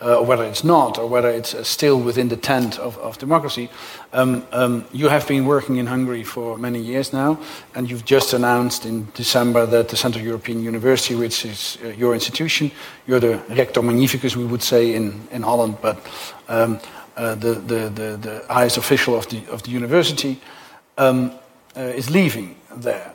uh, 0.00 0.18
or 0.18 0.26
whether 0.26 0.44
it's 0.44 0.64
not, 0.64 0.98
or 0.98 1.06
whether 1.06 1.30
it's 1.30 1.54
uh, 1.54 1.62
still 1.62 2.00
within 2.00 2.28
the 2.28 2.36
tent 2.36 2.78
of, 2.78 2.98
of 2.98 3.16
democracy. 3.18 3.70
Um, 4.12 4.44
um, 4.52 4.84
you 4.92 5.08
have 5.08 5.26
been 5.26 5.46
working 5.46 5.76
in 5.76 5.86
Hungary 5.86 6.24
for 6.24 6.58
many 6.58 6.80
years 6.80 7.12
now, 7.12 7.38
and 7.74 7.88
you've 7.88 8.04
just 8.04 8.32
announced 8.32 8.84
in 8.84 9.08
December 9.14 9.66
that 9.66 9.88
the 9.88 9.96
Central 9.96 10.24
European 10.24 10.62
University, 10.62 11.14
which 11.14 11.44
is 11.44 11.78
uh, 11.82 11.88
your 11.88 12.12
institution, 12.12 12.70
you're 13.06 13.20
the 13.20 13.40
rector 13.48 13.82
magnificus, 13.82 14.36
we 14.36 14.44
would 14.44 14.62
say 14.62 14.94
in, 14.94 15.28
in 15.30 15.42
Holland, 15.42 15.78
but 15.80 15.98
um, 16.48 16.78
the, 17.16 17.54
the, 17.54 17.88
the, 17.88 18.16
the, 18.16 18.44
highest 18.48 18.76
official 18.76 19.16
of 19.16 19.28
the, 19.28 19.42
of 19.50 19.62
the 19.62 19.70
university, 19.70 20.40
um, 20.98 21.32
uh, 21.76 21.80
is 21.80 22.10
leaving 22.10 22.56
there. 22.76 23.12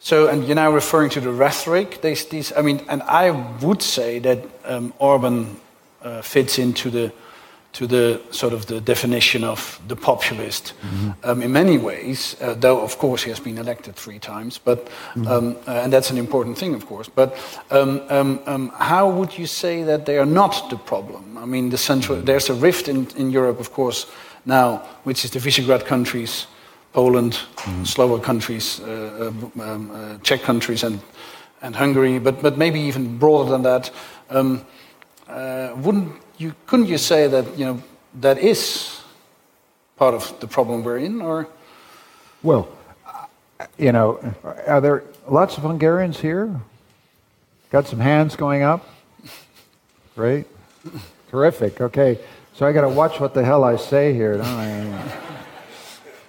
So, 0.00 0.28
and 0.28 0.46
you're 0.46 0.54
now 0.54 0.70
referring 0.70 1.10
to 1.10 1.20
the 1.20 1.30
rhetoric. 1.30 2.00
These, 2.00 2.26
these, 2.26 2.52
I 2.56 2.62
mean, 2.62 2.84
and 2.88 3.02
I 3.02 3.30
would 3.30 3.82
say 3.82 4.18
that 4.20 4.38
um, 4.64 4.92
Orban 4.98 5.56
uh, 6.02 6.22
fits 6.22 6.58
into 6.58 6.90
the 6.90 7.12
to 7.78 7.86
the 7.86 8.20
sort 8.32 8.52
of 8.52 8.66
the 8.66 8.80
definition 8.80 9.44
of 9.44 9.80
the 9.86 9.94
populist 9.94 10.74
mm-hmm. 10.82 11.10
um, 11.22 11.42
in 11.42 11.52
many 11.52 11.78
ways, 11.78 12.34
uh, 12.40 12.54
though 12.54 12.80
of 12.80 12.98
course 12.98 13.22
he 13.22 13.30
has 13.30 13.38
been 13.38 13.56
elected 13.56 13.94
three 13.94 14.18
times, 14.18 14.58
but 14.58 14.88
mm-hmm. 15.14 15.28
uh, 15.28 15.84
and 15.84 15.92
that's 15.92 16.10
an 16.10 16.18
important 16.18 16.58
thing, 16.58 16.74
of 16.74 16.86
course. 16.86 17.08
But 17.08 17.38
um, 17.70 18.00
um, 18.08 18.40
um 18.46 18.72
how 18.74 19.08
would 19.08 19.38
you 19.38 19.46
say 19.46 19.84
that 19.84 20.06
they 20.06 20.18
are 20.18 20.26
not 20.26 20.70
the 20.70 20.76
problem? 20.76 21.38
I 21.38 21.46
mean, 21.46 21.70
the 21.70 21.78
central 21.78 22.20
there's 22.20 22.50
a 22.50 22.54
rift 22.54 22.88
in, 22.88 23.06
in 23.16 23.30
Europe, 23.30 23.60
of 23.60 23.70
course, 23.70 24.06
now, 24.44 24.82
which 25.04 25.24
is 25.24 25.30
the 25.30 25.38
Visegrad 25.38 25.86
countries, 25.86 26.48
Poland, 26.92 27.32
mm-hmm. 27.32 27.84
Slovak 27.84 28.22
countries, 28.24 28.80
uh, 28.80 29.30
uh 29.56 29.62
uh, 29.62 30.18
Czech 30.22 30.42
countries, 30.42 30.82
and 30.82 30.98
and 31.62 31.76
Hungary, 31.76 32.18
but 32.18 32.42
but 32.42 32.58
maybe 32.58 32.80
even 32.80 33.18
broader 33.18 33.50
than 33.50 33.62
that 33.62 33.92
uh, 35.28 35.70
wouldn't 35.76 36.12
you 36.38 36.54
couldn't 36.66 36.86
you 36.86 36.98
say 36.98 37.26
that 37.26 37.58
you 37.58 37.66
know 37.66 37.82
that 38.20 38.38
is 38.38 39.00
part 39.96 40.14
of 40.14 40.40
the 40.40 40.46
problem 40.46 40.84
we're 40.84 40.98
in, 40.98 41.20
or? 41.20 41.48
Well, 42.42 42.68
you 43.76 43.92
know, 43.92 44.20
are 44.66 44.80
there 44.80 45.02
lots 45.26 45.58
of 45.58 45.64
Hungarians 45.64 46.20
here? 46.20 46.60
Got 47.70 47.86
some 47.86 47.98
hands 48.00 48.36
going 48.36 48.62
up. 48.62 48.88
Great, 50.14 50.46
terrific. 51.30 51.80
Okay, 51.80 52.18
so 52.54 52.66
I 52.66 52.72
got 52.72 52.82
to 52.82 52.88
watch 52.88 53.20
what 53.20 53.34
the 53.34 53.44
hell 53.44 53.64
I 53.64 53.76
say 53.76 54.14
here, 54.14 54.36
don't 54.36 54.46
I? 54.46 55.02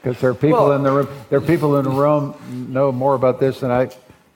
Because 0.02 0.20
there 0.20 0.32
are 0.32 0.36
people 0.36 0.66
well, 0.66 0.72
in 0.74 0.84
the 0.84 0.92
room. 0.92 1.08
There 1.30 1.40
are 1.40 1.42
people 1.42 1.78
in 1.78 1.86
the 1.86 1.92
room 1.92 2.36
know 2.72 2.92
more 2.92 3.16
about 3.16 3.40
this 3.40 3.60
than 3.60 3.72
I. 3.72 3.90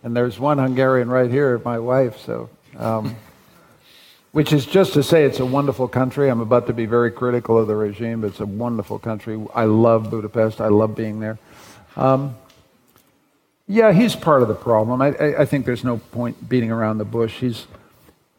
And 0.04 0.14
there's 0.14 0.38
one 0.38 0.58
Hungarian 0.58 1.10
right 1.10 1.32
here, 1.32 1.60
my 1.64 1.80
wife. 1.80 2.18
So. 2.20 2.50
Um, 2.78 3.16
which 4.34 4.52
is 4.52 4.66
just 4.66 4.94
to 4.94 5.04
say 5.04 5.26
it's 5.26 5.40
a 5.40 5.46
wonderful 5.46 5.88
country. 5.88 6.28
I'm 6.28 6.42
about 6.42 6.66
to 6.66 6.74
be 6.74 6.88
very 6.88 7.12
critical 7.12 7.58
of 7.60 7.68
the 7.68 7.76
regime, 7.76 8.22
but 8.22 8.32
it's 8.32 8.40
a 8.40 8.48
wonderful 8.48 8.98
country. 8.98 9.40
I 9.54 9.66
love 9.66 10.10
Budapest. 10.10 10.60
I 10.60 10.70
love 10.70 10.96
being 10.96 11.20
there. 11.20 11.38
Um, 11.96 12.36
yeah, 13.68 13.94
he's 13.94 14.16
part 14.16 14.42
of 14.42 14.48
the 14.48 14.56
problem. 14.56 15.04
I, 15.04 15.10
I, 15.10 15.42
I, 15.42 15.46
think 15.46 15.68
there's 15.68 15.84
no 15.84 15.98
point 15.98 16.50
beating 16.50 16.72
around 16.72 16.98
the 16.98 17.06
bush. 17.06 17.40
He's, 17.40 17.68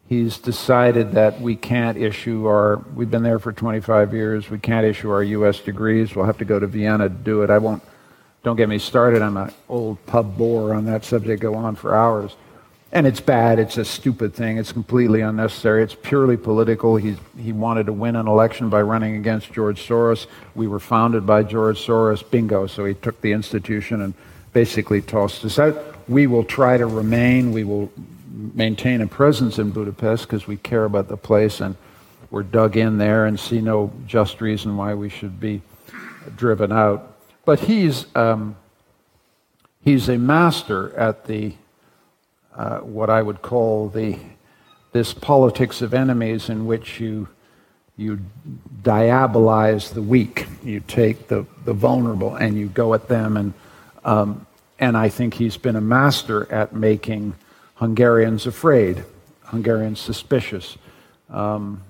he's 0.09 0.37
decided 0.37 1.13
that 1.13 1.39
we 1.39 1.55
can't 1.55 1.97
issue 1.97 2.45
our, 2.45 2.75
we've 2.93 3.09
been 3.09 3.23
there 3.23 3.39
for 3.39 3.53
25 3.53 4.13
years, 4.13 4.49
we 4.49 4.59
can't 4.59 4.85
issue 4.85 5.09
our 5.11 5.23
U.S. 5.23 5.61
degrees. 5.61 6.13
We'll 6.13 6.25
have 6.25 6.39
to 6.39 6.45
go 6.45 6.59
to 6.59 6.67
Vienna 6.67 7.07
to 7.07 7.15
do 7.15 7.41
it. 7.41 7.49
I 7.49 7.57
won't, 7.57 7.81
don't 8.43 8.57
get 8.57 8.67
me 8.67 8.79
started. 8.79 9.21
I'm 9.21 9.37
an 9.37 9.53
old 9.69 10.05
pub 10.07 10.37
bore 10.37 10.75
on 10.75 10.83
that 10.85 11.05
subject, 11.05 11.41
go 11.41 11.55
on 11.55 11.75
for 11.75 11.95
hours. 11.95 12.35
And 12.91 13.05
it's 13.05 13.19
bad. 13.19 13.59
It's 13.59 13.77
a 13.77 13.83
stupid 13.83 14.33
thing. 14.33 14.57
It's 14.57 14.71
completely 14.71 15.21
unnecessary. 15.21 15.83
It's 15.83 15.95
purely 15.95 16.37
political. 16.37 16.95
He's, 16.95 17.17
he 17.37 17.51
wanted 17.51 17.87
to 17.87 17.93
win 17.93 18.15
an 18.15 18.27
election 18.27 18.69
by 18.69 18.81
running 18.83 19.15
against 19.15 19.51
George 19.51 19.85
Soros. 19.85 20.27
We 20.53 20.67
were 20.67 20.79
founded 20.79 21.25
by 21.25 21.43
George 21.43 21.85
Soros. 21.85 22.29
Bingo. 22.29 22.67
So 22.67 22.85
he 22.85 22.93
took 22.93 23.19
the 23.21 23.33
institution 23.33 24.01
and 24.01 24.13
basically 24.53 25.01
tossed 25.01 25.43
us 25.43 25.59
out. 25.59 25.77
We 26.07 26.27
will 26.27 26.45
try 26.45 26.77
to 26.77 26.85
remain. 26.85 27.51
We 27.51 27.65
will 27.65 27.91
maintain 28.53 29.01
a 29.01 29.07
presence 29.07 29.59
in 29.59 29.71
Budapest 29.71 30.23
because 30.23 30.47
we 30.47 30.57
care 30.57 30.85
about 30.85 31.07
the 31.07 31.17
place 31.17 31.59
and 31.61 31.75
we're 32.31 32.43
dug 32.43 32.77
in 32.77 32.97
there 32.97 33.25
and 33.25 33.39
see 33.39 33.61
no 33.61 33.91
just 34.05 34.41
reason 34.41 34.77
why 34.77 34.93
we 34.93 35.09
should 35.09 35.39
be 35.39 35.61
driven 36.35 36.71
out. 36.71 37.17
But 37.45 37.59
he's, 37.59 38.05
um, 38.15 38.55
he's 39.83 40.09
a 40.09 40.17
master 40.17 40.95
at 40.97 41.25
the 41.25 41.53
uh, 42.55 42.79
what 42.79 43.09
I 43.09 43.21
would 43.21 43.41
call 43.41 43.89
the 43.89 44.17
this 44.91 45.13
politics 45.13 45.81
of 45.81 45.93
enemies 45.93 46.49
in 46.49 46.65
which 46.65 46.99
you 47.01 47.27
you 47.97 48.19
diabolize 48.81 49.93
the 49.93 50.01
weak. 50.01 50.47
You 50.63 50.81
take 50.81 51.27
the, 51.27 51.45
the 51.63 51.73
vulnerable 51.73 52.35
and 52.35 52.57
you 52.57 52.67
go 52.67 52.93
at 52.93 53.07
them. 53.07 53.37
And, 53.37 53.53
um, 54.03 54.45
and 54.79 54.97
I 54.97 55.09
think 55.09 55.33
he's 55.33 55.57
been 55.57 55.75
a 55.75 55.81
master 55.81 56.51
at 56.51 56.73
making 56.73 57.35
Hungarians 57.75 58.45
afraid, 58.45 59.03
Hungarians 59.45 59.99
suspicious. 59.99 60.77
Um, 61.29 61.81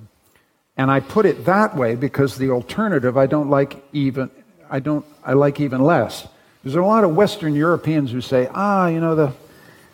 and 0.77 0.91
I 0.91 0.99
put 0.99 1.25
it 1.25 1.45
that 1.45 1.75
way 1.75 1.95
because 1.95 2.37
the 2.37 2.51
alternative 2.51 3.17
I 3.17 3.25
don't 3.25 3.49
like 3.49 3.83
even, 3.93 4.29
I 4.69 4.79
don't, 4.79 5.05
I 5.23 5.33
like 5.33 5.59
even 5.59 5.81
less. 5.81 6.27
There's 6.63 6.75
a 6.75 6.81
lot 6.81 7.03
of 7.03 7.15
Western 7.15 7.55
Europeans 7.55 8.11
who 8.11 8.21
say, 8.21 8.47
ah, 8.53 8.87
you 8.87 8.99
know, 8.99 9.15
the, 9.15 9.33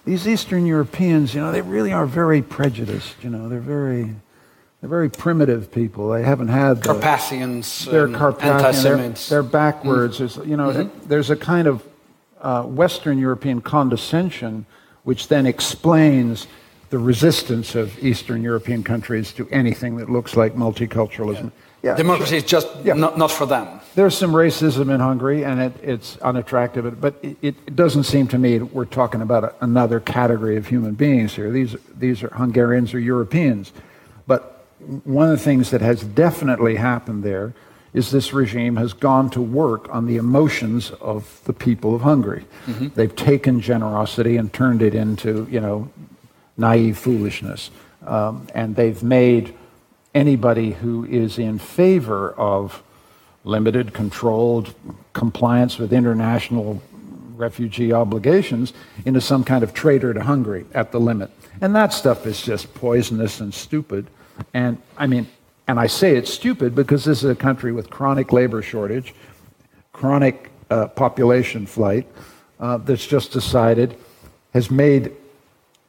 these 0.06 0.28
Eastern 0.28 0.66
Europeans, 0.66 1.34
you 1.34 1.42
know, 1.42 1.52
they 1.52 1.62
really 1.62 1.94
are 1.94 2.06
very 2.06 2.42
prejudiced. 2.42 3.24
You 3.24 3.30
know, 3.30 3.50
they're 3.50 3.60
very, 3.60 4.16
they're 4.80 4.90
very 4.90 5.10
primitive 5.10 5.72
people. 5.72 6.10
They 6.10 6.24
haven't 6.24 6.48
had 6.48 6.78
the, 6.78 6.94
Carpathians, 6.94 7.86
they're 7.86 8.08
Carpathian, 8.08 8.84
they're, 8.84 9.10
they're, 9.30 9.44
backwards. 9.44 10.16
Mm. 10.16 10.20
There's, 10.20 10.38
you 10.48 10.58
know, 10.58 10.70
mm-hmm. 10.70 11.08
there's 11.08 11.30
a 11.30 11.36
kind 11.36 11.68
of 11.68 11.84
uh, 12.42 12.64
Western 12.64 13.20
European 13.20 13.62
condescension, 13.62 14.66
which 15.04 15.28
then 15.28 15.46
explains 15.46 16.48
the 16.90 17.00
resistance 17.00 17.76
of 17.76 17.98
Eastern 18.04 18.44
European 18.44 18.84
countries 18.84 19.32
to 19.34 19.48
anything 19.50 19.98
that 19.98 20.10
looks 20.10 20.36
like 20.36 20.56
multiculturalism. 20.56 21.46
Yeah. 21.46 21.50
Yeah, 21.84 21.96
Democracy 21.96 22.38
is 22.38 22.44
just 22.44 22.68
yeah. 22.84 22.94
not, 22.94 23.18
not 23.18 23.32
for 23.32 23.48
them. 23.48 23.80
There's 23.96 24.16
some 24.16 24.34
racism 24.34 24.94
in 24.94 25.00
Hungary, 25.00 25.44
and 25.44 25.60
it, 25.60 25.74
it's 25.82 26.18
unattractive, 26.18 27.02
but 27.02 27.16
it, 27.24 27.38
it, 27.42 27.76
doesn't 27.76 28.04
seem 28.04 28.28
to 28.30 28.38
me 28.38 28.60
we're 28.60 28.86
talking 28.86 29.22
about 29.22 29.44
a, 29.44 29.56
another 29.62 30.00
category 30.00 30.58
of 30.58 30.68
human 30.68 30.94
beings 30.94 31.36
here. 31.36 31.50
These, 31.50 31.76
these 31.98 32.22
are 32.24 32.30
Hungarians 32.30 32.94
or 32.94 33.00
Europeans. 33.00 33.72
But 34.28 34.64
one 35.04 35.32
of 35.32 35.38
the 35.38 35.44
things 35.44 35.72
that 35.72 35.82
has 35.82 36.04
definitely 36.04 36.76
happened 36.76 37.24
there 37.24 37.54
is 37.94 38.12
this 38.12 38.32
regime 38.32 38.78
has 38.78 38.94
gone 38.94 39.30
to 39.32 39.42
work 39.42 39.94
on 39.94 40.06
the 40.06 40.18
emotions 40.18 40.92
of 41.02 41.42
the 41.46 41.54
people 41.54 41.96
of 41.96 42.02
Hungary. 42.02 42.46
Mm-hmm. 42.68 42.90
They've 42.96 43.16
taken 43.16 43.60
generosity 43.60 44.38
and 44.38 44.54
turned 44.54 44.82
it 44.82 44.96
into, 44.96 45.48
you 45.52 45.60
know, 45.60 45.90
naive 46.58 46.98
foolishness. 46.98 47.72
Um, 48.06 48.48
and 48.56 48.76
they've 48.76 49.02
made 49.04 49.54
anybody 50.14 50.72
who 50.72 51.06
is 51.06 51.38
in 51.38 51.58
favor 51.60 52.32
of 52.34 52.84
limited, 53.44 53.94
controlled 53.94 54.74
compliance 55.14 55.78
with 55.78 55.92
international 55.94 56.82
refugee 57.36 57.92
obligations 57.92 58.74
into 59.06 59.20
some 59.20 59.44
kind 59.44 59.64
of 59.64 59.74
traitor 59.74 60.14
to 60.14 60.22
Hungary 60.22 60.66
at 60.74 60.92
the 60.92 61.00
limit. 61.00 61.32
And 61.60 61.76
that 61.76 61.94
stuff 61.94 62.26
is 62.26 62.42
just 62.42 62.74
poisonous 62.74 63.40
and 63.40 63.54
stupid. 63.54 64.08
And 64.54 64.78
I 64.98 65.08
mean, 65.08 65.28
and 65.68 65.80
I 65.80 65.88
say 65.88 66.16
it's 66.16 66.32
stupid 66.32 66.76
because 66.76 67.04
this 67.06 67.24
is 67.24 67.30
a 67.30 67.36
country 67.36 67.72
with 67.72 67.90
chronic 67.90 68.32
labor 68.32 68.62
shortage, 68.62 69.14
chronic 69.92 70.52
uh, 70.70 70.88
population 70.88 71.66
flight, 71.66 72.08
uh, 72.60 72.78
that's 72.78 73.06
just 73.06 73.32
decided, 73.32 73.98
has 74.54 74.70
made 74.70 75.12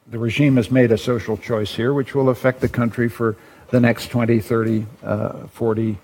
the 0.07 0.19
regime 0.19 0.57
has 0.57 0.69
made 0.69 0.91
a 0.91 0.97
social 0.97 1.37
choice 1.37 1.73
here, 1.73 1.93
which 1.93 2.13
will 2.13 2.29
affect 2.29 2.59
the 2.59 2.69
country 2.69 3.07
for 3.07 3.37
the 3.73 3.79
next 3.79 4.09
20, 4.09 4.39
30, 4.39 4.85
uh, 5.03 5.47
40 5.47 5.97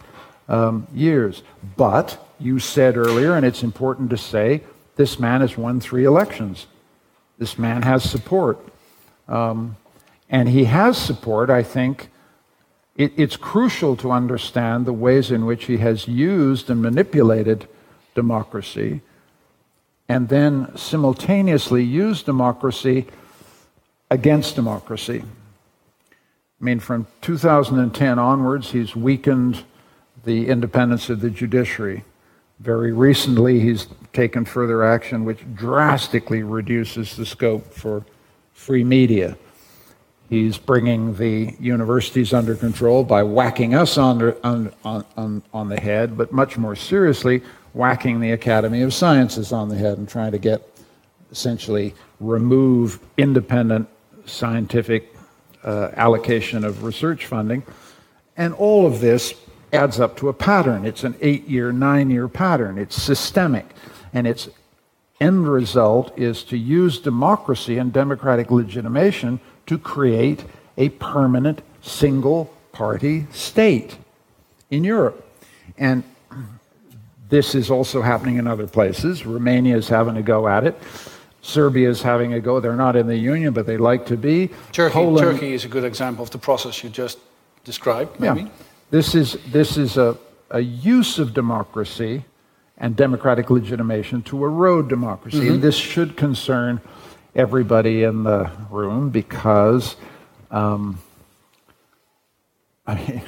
um, 0.48 0.88
years. 0.92 1.44
But 1.78 2.18
you 2.40 2.58
said 2.58 2.98
earlier, 2.98 3.36
and 3.36 3.46
it's 3.46 3.62
important 3.62 4.10
to 4.10 4.18
say, 4.18 4.64
this 4.96 5.20
man 5.20 5.42
has 5.42 5.56
won 5.56 5.80
three 5.80 6.04
elections. 6.04 6.66
This 7.38 7.60
man 7.60 7.84
has 7.84 8.02
support. 8.02 8.58
Um, 9.28 9.78
and 10.32 10.50
he 10.50 10.64
has 10.64 10.98
support, 10.98 11.52
I 11.52 11.62
think. 11.62 12.10
It, 12.96 13.14
it's 13.18 13.38
crucial 13.38 13.96
to 13.98 14.10
understand 14.10 14.88
the 14.88 14.94
ways 14.94 15.30
in 15.30 15.46
which 15.46 15.66
he 15.66 15.78
has 15.78 16.08
used 16.08 16.72
and 16.72 16.82
manipulated 16.82 17.68
democracy, 18.16 19.02
and 20.10 20.28
then 20.28 20.76
simultaneously 20.76 21.84
used 21.84 22.26
democracy 22.26 23.06
against 24.10 24.56
democracy. 24.56 25.22
I 26.60 26.66
mean, 26.66 26.80
from 26.80 27.08
2010 27.22 28.20
onwards, 28.20 28.72
he's 28.72 28.96
weakened 28.96 29.64
the 30.26 30.48
independence 30.48 31.10
of 31.10 31.22
the 31.22 31.30
judiciary. 31.30 32.04
Very 32.60 32.92
recently, 32.92 33.62
he's 33.62 33.88
taken 34.12 34.44
further 34.44 34.84
action 34.84 35.24
which 35.24 35.40
drastically 35.56 36.44
reduces 36.44 37.16
the 37.16 37.26
scope 37.26 37.72
for 37.72 38.04
free 38.54 38.84
media. 38.84 39.38
He's 40.30 40.58
bringing 40.58 41.16
the 41.16 41.56
universities 41.60 42.34
under 42.34 42.56
control 42.56 43.04
by 43.06 43.24
whacking 43.24 43.74
us 43.74 43.98
on, 43.98 44.22
on, 44.44 44.74
on, 44.84 45.42
on 45.54 45.70
the 45.70 45.80
head, 45.80 46.18
but 46.18 46.34
much 46.34 46.58
more 46.58 46.76
seriously, 46.76 47.42
whacking 47.74 48.20
the 48.20 48.32
Academy 48.32 48.82
of 48.82 48.94
Sciences 48.94 49.54
on 49.54 49.70
the 49.70 49.76
head 49.76 49.98
and 49.98 50.10
trying 50.10 50.34
to 50.34 50.38
get 50.38 50.62
essentially 51.32 51.96
remove 52.20 53.00
independent 53.18 53.88
scientific 54.26 55.16
uh, 55.64 55.90
allocation 55.96 56.64
of 56.64 56.84
research 56.84 57.26
funding. 57.26 57.64
And 58.38 58.54
all 58.54 58.86
of 58.86 59.02
this 59.02 59.34
adds 59.74 60.00
up 60.00 60.18
to 60.18 60.30
a 60.30 60.34
pattern. 60.34 60.86
It's 60.86 61.04
an 61.04 61.16
eight 61.22 61.48
year, 61.48 61.72
nine 61.72 62.10
year 62.10 62.28
pattern. 62.28 62.78
It's 62.78 63.02
systemic. 63.02 63.66
And 64.14 64.26
its 64.26 64.50
end 65.20 65.48
result 65.48 66.18
is 66.18 66.44
to 66.46 66.58
use 66.58 67.00
democracy 67.00 67.78
and 67.78 67.92
democratic 67.92 68.52
legitimation 68.52 69.40
to 69.66 69.78
create 69.78 70.44
a 70.78 70.90
permanent 70.90 71.62
single 71.82 72.54
party 72.72 73.28
state 73.32 73.98
in 74.70 74.84
Europe. 74.84 75.26
And 75.78 76.04
this 77.30 77.54
is 77.54 77.70
also 77.70 78.02
happening 78.02 78.38
in 78.38 78.48
other 78.48 78.68
places. 78.68 79.26
Romania 79.26 79.78
is 79.78 79.88
having 79.88 80.18
a 80.18 80.22
go 80.22 80.48
at 80.48 80.64
it. 80.64 80.80
Serbia 81.42 81.90
is 81.90 82.02
having 82.02 82.34
a 82.34 82.40
go. 82.40 82.60
They're 82.60 82.76
not 82.76 82.96
in 82.96 83.08
the 83.08 83.18
union, 83.18 83.54
but 83.54 83.66
they 83.66 83.78
like 83.78 84.06
to 84.08 84.18
be. 84.18 84.50
Turkey, 84.72 84.94
Poland, 84.94 85.20
Turkey 85.20 85.54
is 85.54 85.66
a 85.66 85.68
good 85.68 85.84
example 85.84 86.24
of 86.24 86.32
the 86.32 86.38
process 86.38 86.84
you 86.84 86.90
just 86.90 87.20
described, 87.64 88.20
maybe. 88.20 88.42
Yeah. 88.42 88.50
This 88.92 89.16
is, 89.16 89.38
this 89.52 89.78
is 89.78 89.98
a, 89.98 90.18
a 90.50 90.60
use 90.60 91.20
of 91.20 91.34
democracy 91.34 92.26
and 92.78 92.96
democratic 92.96 93.50
legitimation 93.50 94.22
to 94.24 94.44
erode 94.44 94.90
democracy. 94.90 95.40
Mm-hmm. 95.40 95.54
And 95.54 95.62
this 95.62 95.76
should 95.76 96.18
concern 96.18 96.82
everybody 97.36 98.04
in 98.04 98.24
the 98.24 98.52
room 98.70 99.10
because 99.10 99.96
um, 100.52 101.00
I 102.88 102.96
mean, 102.96 103.22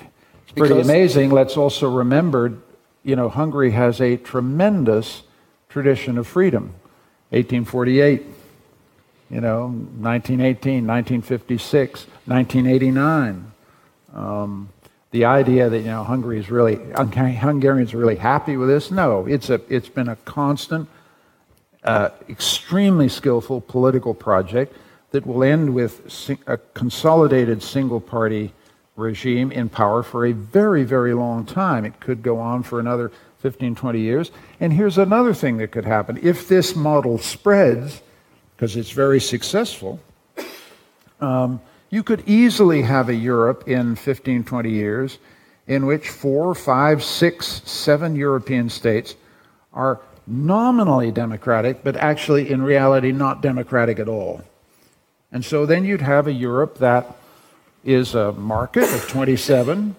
it's 0.44 0.52
pretty 0.56 0.74
because 0.74 0.90
amazing. 0.90 1.30
Let's 1.30 1.56
also 1.56 1.90
remember, 1.90 2.58
you 3.04 3.16
know, 3.16 3.30
Hungary 3.30 3.72
has 3.72 4.02
a 4.02 4.18
tremendous 4.18 5.22
tradition 5.70 6.18
of 6.18 6.28
freedom. 6.28 6.74
1848, 7.32 8.24
you 9.30 9.40
know, 9.40 9.68
1918, 9.68 10.86
1956, 10.86 12.06
1989. 12.26 13.52
Um, 14.14 14.70
the 15.12 15.26
idea 15.26 15.70
that 15.70 15.80
you 15.80 15.86
know 15.86 16.04
Hungary 16.04 16.40
is 16.40 16.50
really 16.50 16.76
Hungarians 16.76 17.94
are 17.94 17.98
really 17.98 18.18
happy 18.18 18.58
with 18.58 18.68
this. 18.68 18.92
No, 18.92 19.26
it's 19.26 19.50
a 19.50 19.62
it's 19.70 19.90
been 19.90 20.10
a 20.10 20.18
constant, 20.18 20.90
uh, 21.84 22.10
extremely 22.30 23.08
skillful 23.08 23.62
political 23.62 24.14
project 24.14 24.76
that 25.12 25.26
will 25.26 25.44
end 25.44 25.74
with 25.74 26.38
a 26.48 26.58
consolidated 26.74 27.62
single 27.62 28.00
party 28.00 28.54
regime 28.96 29.52
in 29.52 29.70
power 29.70 30.04
for 30.04 30.26
a 30.26 30.34
very 30.34 30.84
very 30.84 31.14
long 31.14 31.46
time. 31.46 31.86
It 31.86 32.00
could 32.02 32.24
go 32.24 32.40
on 32.40 32.64
for 32.64 32.80
another 32.80 33.12
15, 33.42 33.76
20 33.76 34.00
years. 34.00 34.32
And 34.60 34.72
here's 34.72 34.98
another 34.98 35.34
thing 35.34 35.58
that 35.58 35.72
could 35.72 35.86
happen 35.86 36.20
if 36.22 36.48
this 36.48 36.76
model 36.76 37.18
spreads, 37.18 38.02
because 38.56 38.76
it's 38.76 38.92
very 38.92 39.20
successful. 39.20 40.00
Um, 41.20 41.60
you 41.90 42.04
could 42.04 42.24
easily 42.28 42.84
have 42.84 43.10
a 43.10 43.16
Europe 43.16 43.68
in 43.68 43.96
15, 43.96 44.44
20 44.44 44.70
years 44.70 45.18
in 45.68 45.86
which 45.86 46.10
four, 46.10 46.54
five, 46.54 47.04
six, 47.04 47.62
seven 47.66 48.16
European 48.16 48.70
states 48.70 49.16
are 49.74 50.00
nominally 50.28 51.12
democratic, 51.12 51.84
but 51.84 51.96
actually 51.96 52.50
in 52.50 52.62
reality 52.62 53.12
not 53.12 53.42
democratic 53.42 54.00
at 54.00 54.08
all. 54.08 54.42
And 55.32 55.44
so 55.44 55.66
then 55.66 55.84
you'd 55.84 56.02
have 56.02 56.28
a 56.28 56.34
Europe 56.34 56.78
that 56.78 57.16
is 57.84 58.14
a 58.16 58.32
market 58.34 58.84
of 58.84 59.08
27, 59.08 59.96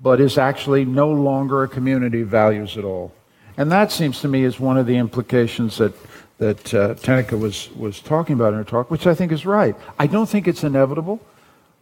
but 0.00 0.20
is 0.20 0.38
actually 0.38 0.84
no 0.84 1.10
longer 1.10 1.62
a 1.62 1.68
community 1.68 2.22
of 2.22 2.28
values 2.28 2.76
at 2.76 2.84
all. 2.84 3.12
And 3.56 3.72
that 3.72 3.90
seems 3.90 4.20
to 4.20 4.28
me 4.28 4.44
is 4.44 4.60
one 4.60 4.78
of 4.78 4.86
the 4.86 4.96
implications 4.96 5.78
that 5.78 5.92
that 6.38 6.72
uh, 6.72 7.36
was, 7.36 7.68
was 7.72 8.00
talking 8.00 8.34
about 8.34 8.52
in 8.52 8.58
her 8.58 8.64
talk, 8.64 8.90
which 8.90 9.06
I 9.06 9.14
think 9.14 9.32
is 9.32 9.44
right. 9.44 9.74
I 9.98 10.06
don't 10.06 10.28
think 10.28 10.46
it's 10.46 10.64
inevitable, 10.64 11.20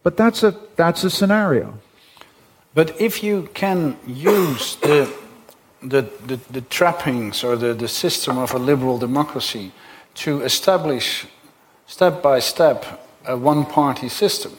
but 0.03 0.17
that's 0.17 0.43
a, 0.43 0.59
that's 0.75 1.03
a 1.03 1.09
scenario. 1.09 1.77
But 2.73 2.99
if 2.99 3.23
you 3.23 3.49
can 3.53 3.97
use 4.05 4.75
the, 4.77 5.13
the, 5.81 6.09
the, 6.25 6.39
the 6.49 6.61
trappings 6.61 7.43
or 7.43 7.55
the, 7.55 7.73
the 7.73 7.87
system 7.87 8.37
of 8.37 8.51
a 8.53 8.57
liberal 8.57 8.97
democracy 8.97 9.71
to 10.15 10.41
establish 10.41 11.27
step 11.85 12.21
by 12.21 12.39
step 12.39 13.07
a 13.25 13.37
one 13.37 13.65
party 13.65 14.09
system, 14.09 14.57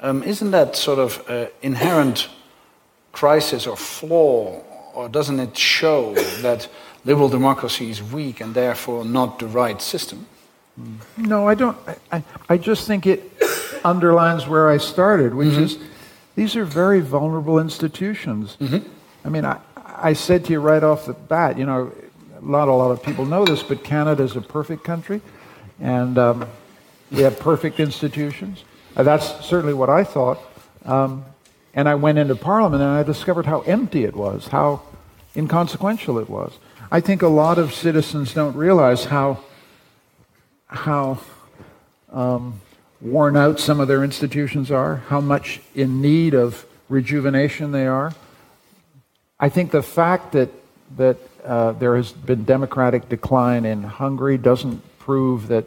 um, 0.00 0.22
isn't 0.22 0.52
that 0.52 0.76
sort 0.76 0.98
of 0.98 1.28
an 1.28 1.48
inherent 1.62 2.28
crisis 3.12 3.66
or 3.66 3.76
flaw, 3.76 4.62
or 4.94 5.08
doesn't 5.08 5.40
it 5.40 5.56
show 5.56 6.14
that? 6.42 6.68
liberal 7.04 7.28
democracy 7.28 7.90
is 7.90 8.02
weak 8.02 8.40
and 8.40 8.54
therefore 8.54 9.04
not 9.04 9.38
the 9.38 9.46
right 9.46 9.80
system? 9.80 10.26
No, 11.16 11.46
I 11.46 11.54
don't. 11.54 11.76
I, 12.10 12.22
I 12.48 12.56
just 12.56 12.86
think 12.86 13.06
it 13.06 13.30
underlines 13.84 14.46
where 14.46 14.70
I 14.70 14.78
started, 14.78 15.34
which 15.34 15.48
mm-hmm. 15.48 15.64
is 15.64 15.78
these 16.36 16.56
are 16.56 16.64
very 16.64 17.00
vulnerable 17.00 17.58
institutions. 17.58 18.56
Mm-hmm. 18.60 18.88
I 19.24 19.28
mean, 19.28 19.44
I, 19.44 19.58
I 19.76 20.14
said 20.14 20.44
to 20.46 20.52
you 20.52 20.60
right 20.60 20.82
off 20.82 21.06
the 21.06 21.12
bat, 21.12 21.58
you 21.58 21.66
know, 21.66 21.92
not 22.40 22.68
a 22.68 22.72
lot 22.72 22.90
of 22.90 23.02
people 23.02 23.26
know 23.26 23.44
this, 23.44 23.62
but 23.62 23.84
Canada 23.84 24.22
is 24.22 24.36
a 24.36 24.40
perfect 24.40 24.84
country, 24.84 25.20
and 25.80 26.16
um, 26.16 26.48
we 27.10 27.20
have 27.20 27.38
perfect 27.38 27.78
institutions. 27.78 28.64
Uh, 28.96 29.02
that's 29.02 29.44
certainly 29.44 29.74
what 29.74 29.90
I 29.90 30.04
thought. 30.04 30.38
Um, 30.86 31.24
and 31.74 31.88
I 31.88 31.94
went 31.94 32.18
into 32.18 32.34
Parliament 32.34 32.82
and 32.82 32.90
I 32.90 33.02
discovered 33.02 33.46
how 33.46 33.60
empty 33.60 34.04
it 34.04 34.16
was, 34.16 34.48
how 34.48 34.82
inconsequential 35.36 36.18
it 36.18 36.28
was. 36.28 36.58
I 36.90 37.00
think 37.00 37.22
a 37.22 37.28
lot 37.28 37.58
of 37.58 37.72
citizens 37.72 38.34
don't 38.34 38.56
realize 38.56 39.04
how, 39.04 39.40
how 40.66 41.20
um, 42.12 42.60
worn 43.00 43.36
out 43.36 43.60
some 43.60 43.78
of 43.78 43.88
their 43.88 44.02
institutions 44.02 44.70
are, 44.70 44.96
how 44.96 45.20
much 45.20 45.60
in 45.74 46.00
need 46.00 46.34
of 46.34 46.66
rejuvenation 46.88 47.70
they 47.70 47.86
are. 47.86 48.12
I 49.38 49.48
think 49.48 49.70
the 49.70 49.82
fact 49.82 50.32
that, 50.32 50.50
that 50.96 51.16
uh, 51.44 51.72
there 51.72 51.96
has 51.96 52.12
been 52.12 52.44
democratic 52.44 53.08
decline 53.08 53.64
in 53.64 53.84
Hungary 53.84 54.36
doesn't 54.36 54.82
prove 54.98 55.48
that 55.48 55.64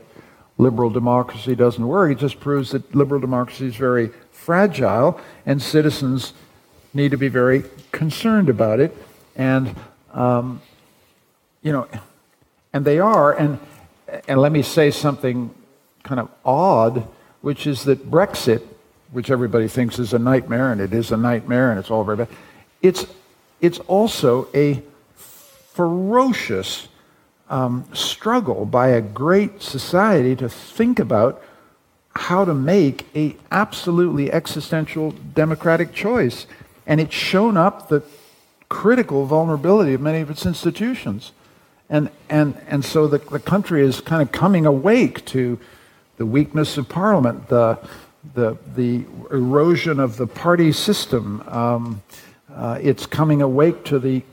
liberal 0.57 0.89
democracy 0.89 1.55
doesn't 1.55 1.87
work. 1.87 2.11
It 2.11 2.19
just 2.19 2.39
proves 2.39 2.71
that 2.71 2.93
liberal 2.93 3.19
democracy 3.19 3.67
is 3.67 3.75
very 3.75 4.11
fragile 4.45 5.19
and 5.45 5.61
citizens 5.61 6.33
need 6.93 7.11
to 7.11 7.17
be 7.17 7.29
very 7.29 7.63
concerned 7.91 8.49
about 8.49 8.79
it. 8.79 8.95
And 9.35 9.75
um, 10.13 10.61
you 11.63 11.71
know, 11.71 11.87
and 12.73 12.85
they 12.85 12.99
are, 12.99 13.31
and, 13.33 13.57
and 14.27 14.39
let 14.39 14.51
me 14.51 14.61
say 14.61 14.91
something 14.91 15.53
kind 16.03 16.19
of 16.19 16.29
odd, 16.45 17.07
which 17.41 17.65
is 17.65 17.85
that 17.85 18.11
Brexit, 18.11 18.61
which 19.11 19.31
everybody 19.31 19.67
thinks 19.67 19.97
is 19.97 20.13
a 20.13 20.19
nightmare, 20.19 20.71
and 20.71 20.81
it 20.81 20.93
is 20.93 21.11
a 21.11 21.17
nightmare, 21.17 21.71
and 21.71 21.79
it's 21.79 21.89
all 21.89 22.03
very 22.03 22.17
bad, 22.17 22.27
it's, 22.81 23.07
it's 23.61 23.79
also 23.79 24.49
a 24.53 24.83
ferocious 25.73 26.89
um, 27.49 27.85
struggle 27.93 28.65
by 28.65 28.89
a 28.89 29.01
great 29.01 29.61
society 29.61 30.35
to 30.35 30.49
think 30.49 30.99
about 30.99 31.41
how 32.15 32.45
to 32.45 32.53
make 32.53 33.07
a 33.15 33.35
absolutely 33.51 34.31
existential 34.31 35.11
democratic 35.11 35.93
choice. 35.93 36.45
And 36.85 37.01
it's 37.01 37.13
shown 37.13 37.57
up 37.57 37.89
the 37.89 38.03
critical 38.69 39.25
vulnerability 39.25 39.93
of 39.93 40.01
many 40.01 40.19
of 40.19 40.29
its 40.29 40.45
institutions. 40.45 41.31
And, 41.89 42.09
and, 42.29 42.55
and 42.67 42.83
so 42.83 43.07
the, 43.07 43.17
the 43.17 43.39
country 43.39 43.83
is 43.83 44.01
kind 44.01 44.21
of 44.21 44.31
coming 44.31 44.65
awake 44.65 45.25
to 45.25 45.59
the 46.17 46.25
weakness 46.25 46.77
of 46.77 46.87
Parliament, 46.89 47.49
the, 47.49 47.79
the, 48.33 48.57
the 48.75 49.05
erosion 49.31 49.99
of 49.99 50.17
the 50.17 50.27
party 50.27 50.71
system. 50.71 51.41
Um, 51.47 52.01
uh, 52.53 52.79
it's 52.81 53.05
coming 53.05 53.41
awake 53.41 53.83
to 53.85 53.99
the 53.99 54.23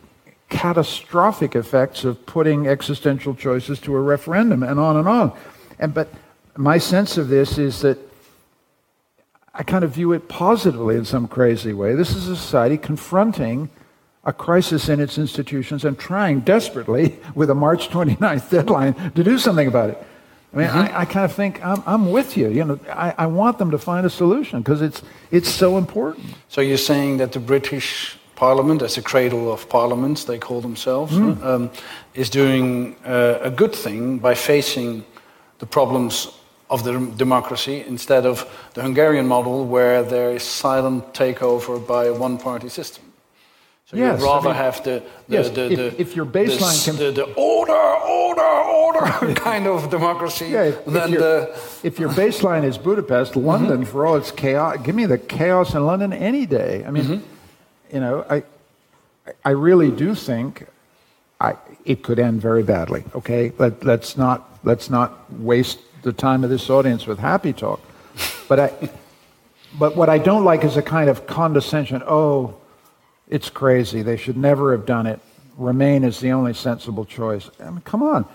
catastrophic 0.49 1.55
effects 1.55 2.05
of 2.05 2.27
putting 2.27 2.67
existential 2.67 3.35
choices 3.35 3.81
to 3.81 3.95
a 3.95 4.01
referendum, 4.01 4.63
and 4.63 4.79
on 4.79 4.97
and 4.97 5.09
on. 5.09 5.33
And 5.79 5.95
but 5.95 6.09
my 6.57 6.79
sense 6.79 7.17
of 7.17 7.29
this 7.29 7.59
is 7.59 7.81
that 7.81 7.99
I 9.55 9.63
kind 9.63 9.85
of 9.85 9.93
view 9.93 10.13
it 10.13 10.29
positively 10.29 10.97
in 10.97 11.05
some 11.05 11.27
crazy 11.27 11.73
way. 11.73 11.95
This 11.95 12.15
is 12.15 12.29
a 12.29 12.37
society 12.37 12.79
confronting 12.79 13.69
a 14.25 14.33
crisis 14.33 14.89
in 14.89 15.01
its 15.01 15.19
institutions 15.19 15.85
and 15.85 15.99
trying 15.99 16.41
desperately, 16.41 17.19
with 17.35 17.51
a 17.51 17.55
March 17.55 17.89
29th 17.89 18.51
deadline, 18.51 18.95
to 19.13 19.25
do 19.25 19.39
something 19.39 19.67
about 19.67 19.91
it. 19.91 20.07
I 20.53 20.57
mean, 20.57 20.67
mm-hmm. 20.67 20.79
I, 20.79 21.01
I, 21.01 21.05
kind 21.05 21.25
of 21.25 21.33
think 21.33 21.65
I'm, 21.65 21.83
I'm, 21.87 22.11
with 22.11 22.37
you. 22.37 22.49
You 22.49 22.65
know, 22.65 22.81
I, 22.89 23.15
I 23.19 23.27
want 23.27 23.59
them 23.59 23.71
to 23.71 23.79
find 23.79 24.05
a 24.05 24.11
solution 24.11 24.61
because 24.61 24.83
it's 24.83 25.01
it's 25.31 25.49
so 25.49 25.79
important. 25.79 26.27
So 26.49 26.61
you're 26.61 26.77
saying 26.77 27.19
that 27.19 27.31
the 27.33 27.39
British 27.39 28.19
Parliament, 28.35 28.83
as 28.83 28.99
a 28.99 29.03
cradle 29.03 29.53
of 29.53 29.69
parliaments, 29.69 30.25
they 30.25 30.39
call 30.39 30.61
themselves, 30.61 31.13
mm. 31.13 31.41
um, 31.45 31.71
is 32.15 32.31
doing 32.31 32.97
uh, 33.05 33.39
a 33.43 33.51
good 33.51 33.75
thing 33.75 34.19
by 34.19 34.35
facing 34.35 35.05
the 35.59 35.67
problems 35.67 36.40
of 36.71 36.85
the 36.85 36.93
democracy 37.17 37.85
instead 37.87 38.25
of 38.25 38.49
the 38.75 38.83
Hungarian 38.83 39.27
model, 39.27 39.67
where 39.67 40.03
there 40.03 40.31
is 40.31 40.43
silent 40.43 41.13
takeover 41.13 41.85
by 41.85 42.07
a 42.07 42.15
one-party 42.15 42.69
system. 42.69 43.05
So 43.87 43.97
yes, 43.97 44.21
you'd 44.21 44.27
rather 44.27 44.51
I 44.51 44.53
mean, 44.53 44.63
have 44.63 44.85
the, 44.85 45.03
the, 45.29 45.35
yes, 45.35 45.51
the, 45.51 45.73
if, 45.73 45.77
the, 45.77 46.01
if 46.01 46.17
your 46.17 46.25
baseline 46.27 46.97
the, 46.97 47.05
the, 47.07 47.11
the 47.11 47.33
order, 47.35 47.73
order, 47.73 48.41
order 48.41 49.35
kind 49.35 49.67
of 49.67 49.91
democracy. 49.91 50.47
Yeah, 50.47 50.63
if, 50.63 50.87
if, 50.87 51.11
your, 51.11 51.55
if 51.83 51.99
your 51.99 52.09
baseline 52.11 52.63
is 52.63 52.79
Budapest, 52.79 53.35
London, 53.51 53.83
mm-hmm. 53.83 53.91
for 53.91 54.07
all 54.07 54.15
its 54.15 54.31
chaos, 54.31 54.77
give 54.85 54.95
me 54.95 55.07
the 55.07 55.19
chaos 55.19 55.75
in 55.75 55.85
London 55.85 56.13
any 56.13 56.47
day. 56.47 56.85
I 56.87 56.93
mean, 56.93 57.05
mm-hmm. 57.05 57.95
you 57.95 58.01
know, 58.01 58.25
I, 58.31 58.45
I 59.45 59.51
really 59.51 59.91
do 59.91 60.15
think 60.15 60.69
I, 61.41 61.57
it 61.85 62.05
could 62.05 62.21
end 62.21 62.41
very 62.41 62.63
badly. 62.63 63.03
Okay, 63.17 63.53
Let, 63.59 63.85
let's 63.85 64.17
not 64.17 64.47
let's 64.63 64.91
not 64.91 65.33
waste 65.33 65.81
the 66.03 66.13
time 66.13 66.45
of 66.45 66.51
this 66.51 66.71
audience 66.71 67.07
with 67.07 67.19
happy 67.19 67.53
talk. 67.53 67.81
But 68.49 68.61
I, 68.61 68.91
but 69.79 69.97
what 69.97 70.09
I 70.09 70.19
don't 70.19 70.45
like 70.45 70.65
is 70.65 70.77
a 70.77 70.83
kind 70.83 71.09
of 71.09 71.27
condescension. 71.27 72.03
Oh 72.07 72.57
it's 73.31 73.49
crazy. 73.49 74.03
They 74.03 74.17
should 74.17 74.37
never 74.37 74.73
have 74.73 74.85
done 74.85 75.07
it. 75.07 75.21
Remain 75.57 76.03
is 76.05 76.19
the 76.21 76.33
only 76.33 76.53
sensible 76.53 77.05
choice. 77.05 77.49
I 77.61 77.71
mean, 77.71 77.81
come 77.83 78.03
on. 78.03 78.27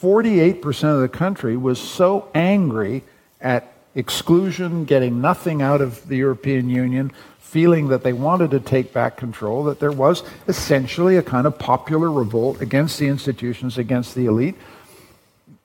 48% 0.00 0.94
of 0.94 1.02
the 1.02 1.08
country 1.08 1.56
was 1.58 1.78
so 1.78 2.28
angry 2.34 3.02
at 3.40 3.70
exclusion, 3.94 4.86
getting 4.86 5.20
nothing 5.20 5.60
out 5.60 5.82
of 5.82 6.08
the 6.08 6.16
European 6.16 6.70
Union, 6.70 7.12
feeling 7.38 7.88
that 7.88 8.02
they 8.02 8.14
wanted 8.14 8.50
to 8.52 8.60
take 8.60 8.94
back 8.94 9.18
control, 9.18 9.64
that 9.64 9.78
there 9.78 9.92
was 9.92 10.22
essentially 10.48 11.18
a 11.18 11.22
kind 11.22 11.46
of 11.46 11.58
popular 11.58 12.10
revolt 12.10 12.62
against 12.62 12.98
the 12.98 13.08
institutions, 13.08 13.76
against 13.76 14.14
the 14.14 14.24
elite. 14.24 14.56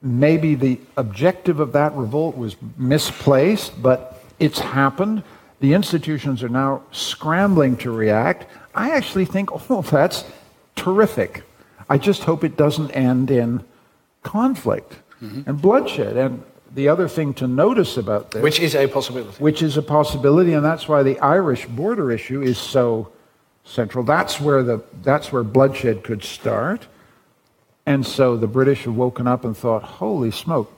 Maybe 0.05 0.53
the 0.53 0.79
objective 0.97 1.59
of 1.59 1.71
that 1.71 1.95
revolt 1.95 2.37
was 2.37 2.55
misplaced, 2.77 3.81
but 3.81 4.23
it's 4.39 4.59
happened. 4.59 5.23
The 5.61 5.73
institutions 5.73 6.43
are 6.43 6.49
now 6.49 6.83
scrambling 6.91 7.75
to 7.77 7.89
react. 7.89 8.45
I 8.75 8.91
actually 8.91 9.25
think, 9.25 9.49
oh, 9.71 9.81
that's 9.81 10.23
terrific. 10.75 11.41
I 11.89 11.97
just 11.97 12.23
hope 12.23 12.43
it 12.43 12.55
doesn't 12.55 12.91
end 12.91 13.31
in 13.31 13.63
conflict 14.21 14.93
mm-hmm. 15.21 15.49
and 15.49 15.59
bloodshed. 15.59 16.17
And 16.17 16.43
the 16.75 16.87
other 16.87 17.07
thing 17.07 17.33
to 17.35 17.47
notice 17.47 17.97
about 17.97 18.29
this, 18.29 18.43
which 18.43 18.59
is 18.59 18.75
a 18.75 18.87
possibility, 18.87 19.43
which 19.43 19.63
is 19.63 19.75
a 19.75 19.81
possibility, 19.81 20.53
and 20.53 20.63
that's 20.63 20.87
why 20.87 21.01
the 21.01 21.17
Irish 21.19 21.65
border 21.65 22.11
issue 22.11 22.43
is 22.43 22.59
so 22.59 23.11
central. 23.63 24.03
That's 24.03 24.39
where 24.39 24.61
the 24.61 24.83
that's 25.01 25.31
where 25.31 25.43
bloodshed 25.43 26.03
could 26.03 26.23
start. 26.23 26.85
And 27.85 28.05
so 28.05 28.35
the 28.35 28.47
British 28.47 28.83
have 28.83 28.95
woken 28.95 29.27
up 29.27 29.45
and 29.45 29.55
thought, 29.55 29.83
"Holy 29.83 30.31
smoke! 30.31 30.71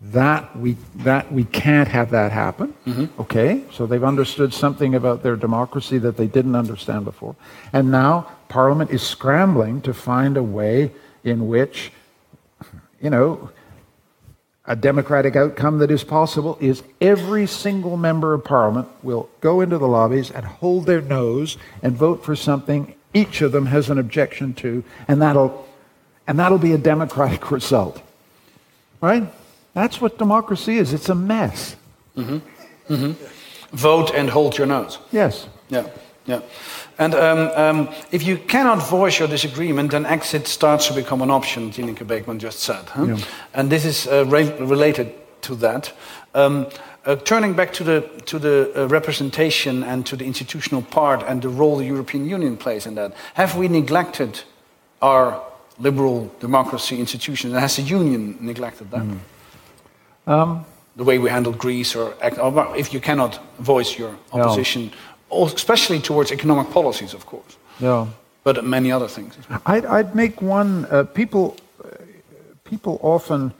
that 0.00 0.56
we 0.56 0.76
that 0.96 1.30
we 1.30 1.44
can't 1.44 1.88
have 1.88 2.10
that 2.10 2.32
happen 2.32 2.72
mm-hmm. 2.86 3.20
okay 3.20 3.62
so 3.70 3.86
they've 3.86 4.04
understood 4.04 4.52
something 4.52 4.94
about 4.94 5.22
their 5.22 5.36
democracy 5.36 5.98
that 5.98 6.16
they 6.16 6.26
didn't 6.26 6.56
understand 6.56 7.04
before 7.04 7.36
and 7.72 7.90
now 7.90 8.26
parliament 8.48 8.90
is 8.90 9.02
scrambling 9.02 9.80
to 9.82 9.92
find 9.92 10.38
a 10.38 10.42
way 10.42 10.90
in 11.22 11.48
which 11.48 11.92
you 13.02 13.10
know 13.10 13.50
a 14.64 14.74
democratic 14.74 15.36
outcome 15.36 15.78
that 15.78 15.90
is 15.90 16.02
possible 16.02 16.56
is 16.60 16.82
every 17.02 17.46
single 17.46 17.98
member 17.98 18.32
of 18.32 18.42
parliament 18.42 18.88
will 19.02 19.28
go 19.42 19.60
into 19.60 19.76
the 19.76 19.88
lobbies 19.88 20.30
and 20.30 20.46
hold 20.46 20.86
their 20.86 21.02
nose 21.02 21.58
and 21.82 21.94
vote 21.94 22.24
for 22.24 22.34
something 22.34 22.94
each 23.12 23.42
of 23.42 23.52
them 23.52 23.66
has 23.66 23.90
an 23.90 23.98
objection 23.98 24.54
to 24.54 24.82
and 25.08 25.20
that'll 25.20 25.66
and 26.26 26.38
that'll 26.38 26.58
be 26.58 26.72
a 26.72 26.78
democratic 26.78 27.50
result 27.58 28.02
right 29.00 29.24
that's 29.74 30.00
what 30.00 30.18
democracy 30.18 30.78
is. 30.78 30.92
It's 30.92 31.08
a 31.08 31.14
mess. 31.14 31.76
Mm-hmm. 32.16 32.92
Mm-hmm. 32.92 33.76
Vote 33.76 34.10
and 34.14 34.28
hold 34.30 34.58
your 34.58 34.66
nose. 34.66 34.98
Yes. 35.12 35.46
Yeah. 35.68 35.86
Yeah. 36.26 36.40
And 36.98 37.14
um, 37.14 37.38
um, 37.54 37.94
if 38.10 38.22
you 38.22 38.36
cannot 38.36 38.86
voice 38.88 39.18
your 39.18 39.28
disagreement, 39.28 39.92
then 39.92 40.04
exit 40.06 40.46
starts 40.46 40.88
to 40.88 40.94
become 40.94 41.22
an 41.22 41.30
option, 41.30 41.70
Tineke 41.70 42.06
Beekman 42.06 42.38
just 42.38 42.60
said. 42.60 42.84
Huh? 42.90 43.04
Yeah. 43.04 43.18
And 43.54 43.70
this 43.70 43.84
is 43.84 44.06
uh, 44.06 44.26
re- 44.26 44.54
related 44.58 45.14
to 45.42 45.54
that. 45.56 45.92
Um, 46.34 46.66
uh, 47.06 47.16
turning 47.16 47.54
back 47.54 47.72
to 47.72 47.84
the, 47.84 48.00
to 48.26 48.38
the 48.38 48.72
uh, 48.76 48.86
representation 48.88 49.82
and 49.82 50.04
to 50.04 50.16
the 50.16 50.26
institutional 50.26 50.82
part 50.82 51.22
and 51.22 51.40
the 51.40 51.48
role 51.48 51.76
the 51.78 51.86
European 51.86 52.28
Union 52.28 52.56
plays 52.58 52.86
in 52.86 52.96
that, 52.96 53.14
have 53.34 53.56
we 53.56 53.68
neglected 53.68 54.42
our 55.00 55.42
liberal 55.80 56.30
democracy 56.40 56.98
institutions? 56.98 57.52
And 57.52 57.60
has 57.60 57.76
the 57.76 57.82
Union 57.82 58.36
neglected 58.40 58.90
that? 58.90 59.02
Mm. 59.02 59.18
Um, 60.26 60.64
the 60.96 61.04
way 61.04 61.18
we 61.18 61.30
handle 61.30 61.52
Greece, 61.52 61.96
or, 61.96 62.14
if 62.76 62.92
you 62.92 63.00
cannot 63.00 63.40
voice 63.58 63.98
your 63.98 64.14
opposition, 64.32 64.92
no. 65.30 65.46
especially 65.46 66.00
towards 66.00 66.30
economic 66.30 66.70
policies, 66.70 67.14
of 67.14 67.24
course. 67.26 67.56
Yeah. 67.78 68.06
But 68.44 68.64
many 68.64 68.92
other 68.92 69.08
things. 69.08 69.36
I'd, 69.66 69.86
I'd 69.86 70.14
make 70.14 70.42
one. 70.42 70.86
Uh, 70.86 71.04
people, 71.04 71.56
uh, 71.84 71.88
people 72.64 72.98
often 73.02 73.52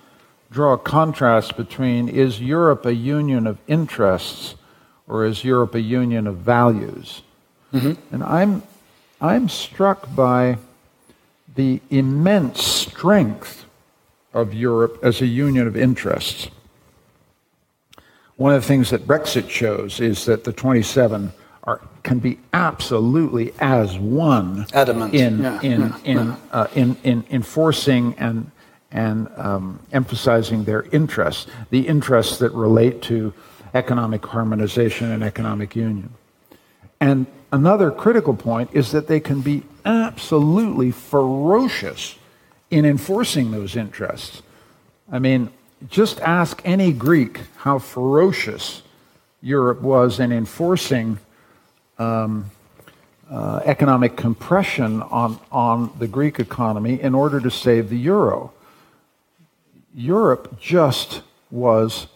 draw 0.51 0.73
a 0.73 0.79
contrast 0.79 1.57
between 1.57 2.09
is 2.09 2.41
Europe 2.41 2.85
a 2.87 2.95
union 2.95 3.47
of 3.47 3.59
interests 3.67 4.57
or 5.07 5.25
is 5.25 5.45
Europe 5.45 5.75
a 5.75 5.81
union 5.81 6.27
of 6.27 6.37
values? 6.37 7.23
Mm-hmm. 7.73 8.15
And 8.15 8.25
I'm, 8.25 8.63
I'm 9.21 9.49
struck 9.49 10.15
by 10.15 10.59
the 11.61 11.79
immense 11.91 12.65
strength 12.65 13.67
of 14.33 14.55
Europe 14.55 14.99
as 15.03 15.21
a 15.21 15.27
union 15.27 15.67
of 15.67 15.77
interests. 15.77 16.49
One 18.37 18.55
of 18.55 18.63
the 18.63 18.67
things 18.67 18.89
that 18.89 19.07
Brexit 19.07 19.51
shows 19.51 20.01
is 20.01 20.25
that 20.25 20.45
the 20.45 20.55
27 20.55 21.35
are, 21.65 21.83
can 22.03 22.19
be 22.19 22.39
absolutely 22.55 23.53
as 23.61 23.99
one 23.99 24.65
Adamant. 24.73 25.13
in 25.13 25.43
yeah. 25.43 25.61
in 25.61 25.81
yeah. 25.81 25.99
in, 26.05 26.17
yeah. 26.17 26.37
Uh, 26.51 26.67
in 26.75 26.97
in 27.03 27.25
enforcing 27.31 28.15
and 28.17 28.51
and 28.91 29.29
um, 29.37 29.81
emphasizing 29.93 30.65
their 30.65 30.85
interests, 30.93 31.47
the 31.69 31.87
interests 31.87 32.39
that 32.39 32.53
relate 32.53 33.03
to 33.03 33.35
economic 33.75 34.25
harmonization 34.25 35.11
and 35.11 35.23
economic 35.23 35.77
union. 35.77 36.09
And 37.01 37.27
another 37.53 37.91
critical 37.91 38.35
point 38.35 38.71
is 38.73 38.93
that 38.93 39.09
they 39.09 39.21
can 39.21 39.43
be 39.43 39.63
absolutely 39.85 40.91
ferocious 40.91 42.17
in 42.71 42.85
enforcing 42.85 43.51
those 43.51 43.77
interests. 43.77 44.43
I 45.11 45.19
mean, 45.19 45.51
just 45.89 46.21
ask 46.21 46.61
any 46.65 46.93
Greek 46.93 47.41
how 47.57 47.79
ferocious 47.79 48.83
Europe 49.43 49.81
was 49.81 50.21
in 50.21 50.33
enforcing 50.33 51.19
um, 51.99 52.51
uh, 53.31 53.61
economic 53.65 54.17
compression 54.17 55.03
on, 55.03 55.39
on 55.51 55.93
the 55.99 56.09
Greek 56.09 56.39
economy 56.39 57.01
in 57.01 57.15
order 57.15 57.41
to 57.41 57.51
save 57.51 57.89
the 57.89 57.99
euro. 57.99 58.53
Europe 59.95 60.61
just 60.61 61.23
was, 61.51 62.07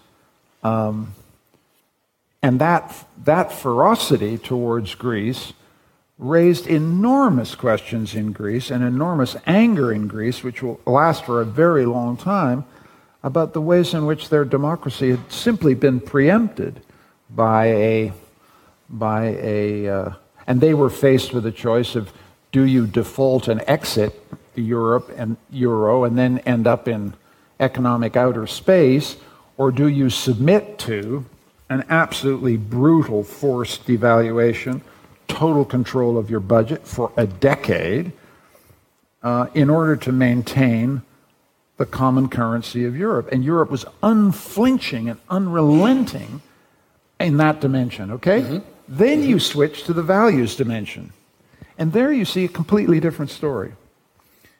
um, 0.62 1.14
and 2.42 2.60
that, 2.60 3.06
that 3.24 3.52
ferocity 3.52 4.38
towards 4.38 4.94
Greece 4.94 5.52
raised 6.18 6.66
enormous 6.66 7.54
questions 7.54 8.14
in 8.14 8.32
Greece 8.32 8.70
and 8.70 8.84
enormous 8.84 9.36
anger 9.46 9.92
in 9.92 10.06
Greece, 10.06 10.42
which 10.42 10.62
will 10.62 10.80
last 10.86 11.24
for 11.24 11.40
a 11.40 11.44
very 11.44 11.84
long 11.86 12.16
time, 12.16 12.64
about 13.22 13.52
the 13.52 13.60
ways 13.60 13.94
in 13.94 14.06
which 14.06 14.28
their 14.28 14.44
democracy 14.44 15.10
had 15.10 15.32
simply 15.32 15.74
been 15.74 15.98
preempted 15.98 16.80
by 17.30 17.66
a, 17.66 18.12
by 18.88 19.36
a, 19.40 19.88
uh, 19.88 20.12
and 20.46 20.60
they 20.60 20.74
were 20.74 20.90
faced 20.90 21.32
with 21.32 21.46
a 21.46 21.52
choice 21.52 21.96
of 21.96 22.12
do 22.52 22.62
you 22.62 22.86
default 22.86 23.48
and 23.48 23.64
exit 23.66 24.20
the 24.54 24.62
Europe 24.62 25.10
and 25.16 25.36
Euro 25.50 26.04
and 26.04 26.16
then 26.16 26.38
end 26.40 26.66
up 26.66 26.86
in 26.86 27.14
economic 27.58 28.16
outer 28.16 28.46
space, 28.46 29.16
or 29.56 29.72
do 29.72 29.88
you 29.88 30.10
submit 30.10 30.78
to 30.78 31.24
an 31.70 31.84
absolutely 31.88 32.56
brutal 32.56 33.24
forced 33.24 33.86
devaluation, 33.86 34.80
total 35.28 35.64
control 35.64 36.18
of 36.18 36.30
your 36.30 36.40
budget 36.40 36.86
for 36.86 37.12
a 37.16 37.26
decade 37.26 38.12
uh, 39.22 39.46
in 39.54 39.70
order 39.70 39.96
to 39.96 40.12
maintain 40.12 41.02
the 41.76 41.86
common 41.86 42.28
currency 42.28 42.84
of 42.84 42.96
Europe? 42.96 43.28
And 43.32 43.44
Europe 43.44 43.70
was 43.70 43.84
unflinching 44.02 45.08
and 45.08 45.18
unrelenting 45.28 46.42
in 47.20 47.36
that 47.38 47.60
dimension, 47.60 48.10
okay? 48.12 48.42
Mm-hmm. 48.42 48.58
Then 48.88 49.22
you 49.22 49.40
switch 49.40 49.84
to 49.84 49.92
the 49.92 50.02
values 50.02 50.56
dimension. 50.56 51.12
And 51.78 51.92
there 51.92 52.12
you 52.12 52.24
see 52.24 52.44
a 52.44 52.48
completely 52.48 53.00
different 53.00 53.30
story. 53.30 53.72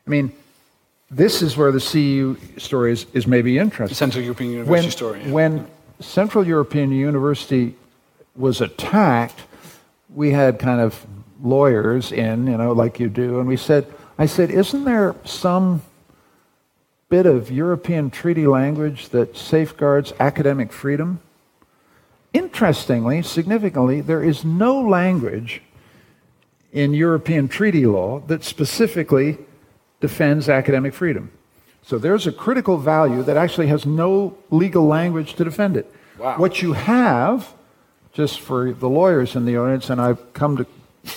I 0.07 0.11
mean, 0.11 0.33
this 1.11 1.43
is 1.43 1.57
where 1.57 1.71
the 1.71 1.79
CEU 1.79 2.61
story 2.61 2.93
is, 2.93 3.07
is 3.13 3.27
maybe 3.27 3.59
interesting. 3.59 3.95
Central 3.95 4.25
European 4.25 4.51
University 4.51 4.83
when, 4.83 4.91
story. 4.91 5.21
Yeah. 5.23 5.31
When 5.31 5.67
Central 6.01 6.47
European 6.47 6.91
University 6.91 7.77
was 8.35 8.61
attacked, 8.61 9.43
we 10.15 10.31
had 10.31 10.59
kind 10.59 10.81
of 10.81 11.07
lawyers 11.43 12.13
in, 12.13 12.47
you 12.47 12.57
know, 12.57 12.73
like 12.73 13.01
you 13.01 13.09
do, 13.09 13.39
and 13.39 13.49
we 13.49 13.57
said, 13.57 13.87
I 14.17 14.27
said, 14.27 14.51
isn't 14.51 14.85
there 14.85 15.15
some 15.25 15.83
bit 17.09 17.27
of 17.27 17.51
European 17.51 18.11
treaty 18.11 18.47
language 18.47 19.11
that 19.11 19.37
safeguards 19.37 20.13
academic 20.19 20.73
freedom? 20.73 21.21
Interestingly, 22.33 23.23
significantly, 23.23 24.01
there 24.01 24.23
is 24.23 24.45
no 24.45 24.81
language 24.81 25.63
in 26.73 26.93
European 26.95 27.47
treaty 27.47 27.87
law 27.87 28.21
that 28.27 28.43
specifically 28.43 29.39
defends 30.01 30.49
academic 30.49 30.93
freedom. 30.93 31.31
So 31.83 31.99
there's 31.99 32.27
a 32.27 32.33
critical 32.33 32.79
value 32.79 33.23
that 33.23 33.37
actually 33.37 33.67
has 33.69 33.87
no 33.87 34.37
legal 34.51 34.87
language 34.87 35.35
to 35.35 35.45
defend 35.45 35.77
it. 35.77 35.93
Wow. 36.19 36.39
What 36.39 36.63
you 36.63 36.73
have, 36.73 37.53
just 38.15 38.41
for 38.41 38.73
the 38.73 38.89
lawyers 38.89 39.35
in 39.35 39.45
the 39.45 39.59
audience, 39.59 39.91
and 39.91 40.01
I've 40.01 40.33
come 40.33 40.57
to 40.57 40.67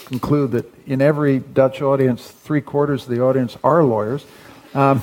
conclude 0.05 0.51
that 0.51 0.65
in 0.87 0.99
every 0.99 1.39
Dutch 1.39 1.81
audience, 1.81 2.27
three 2.27 2.59
quarters 2.59 3.03
of 3.03 3.09
the 3.09 3.21
audience 3.21 3.55
are 3.63 3.83
lawyers. 3.83 4.25
Um, 4.73 5.01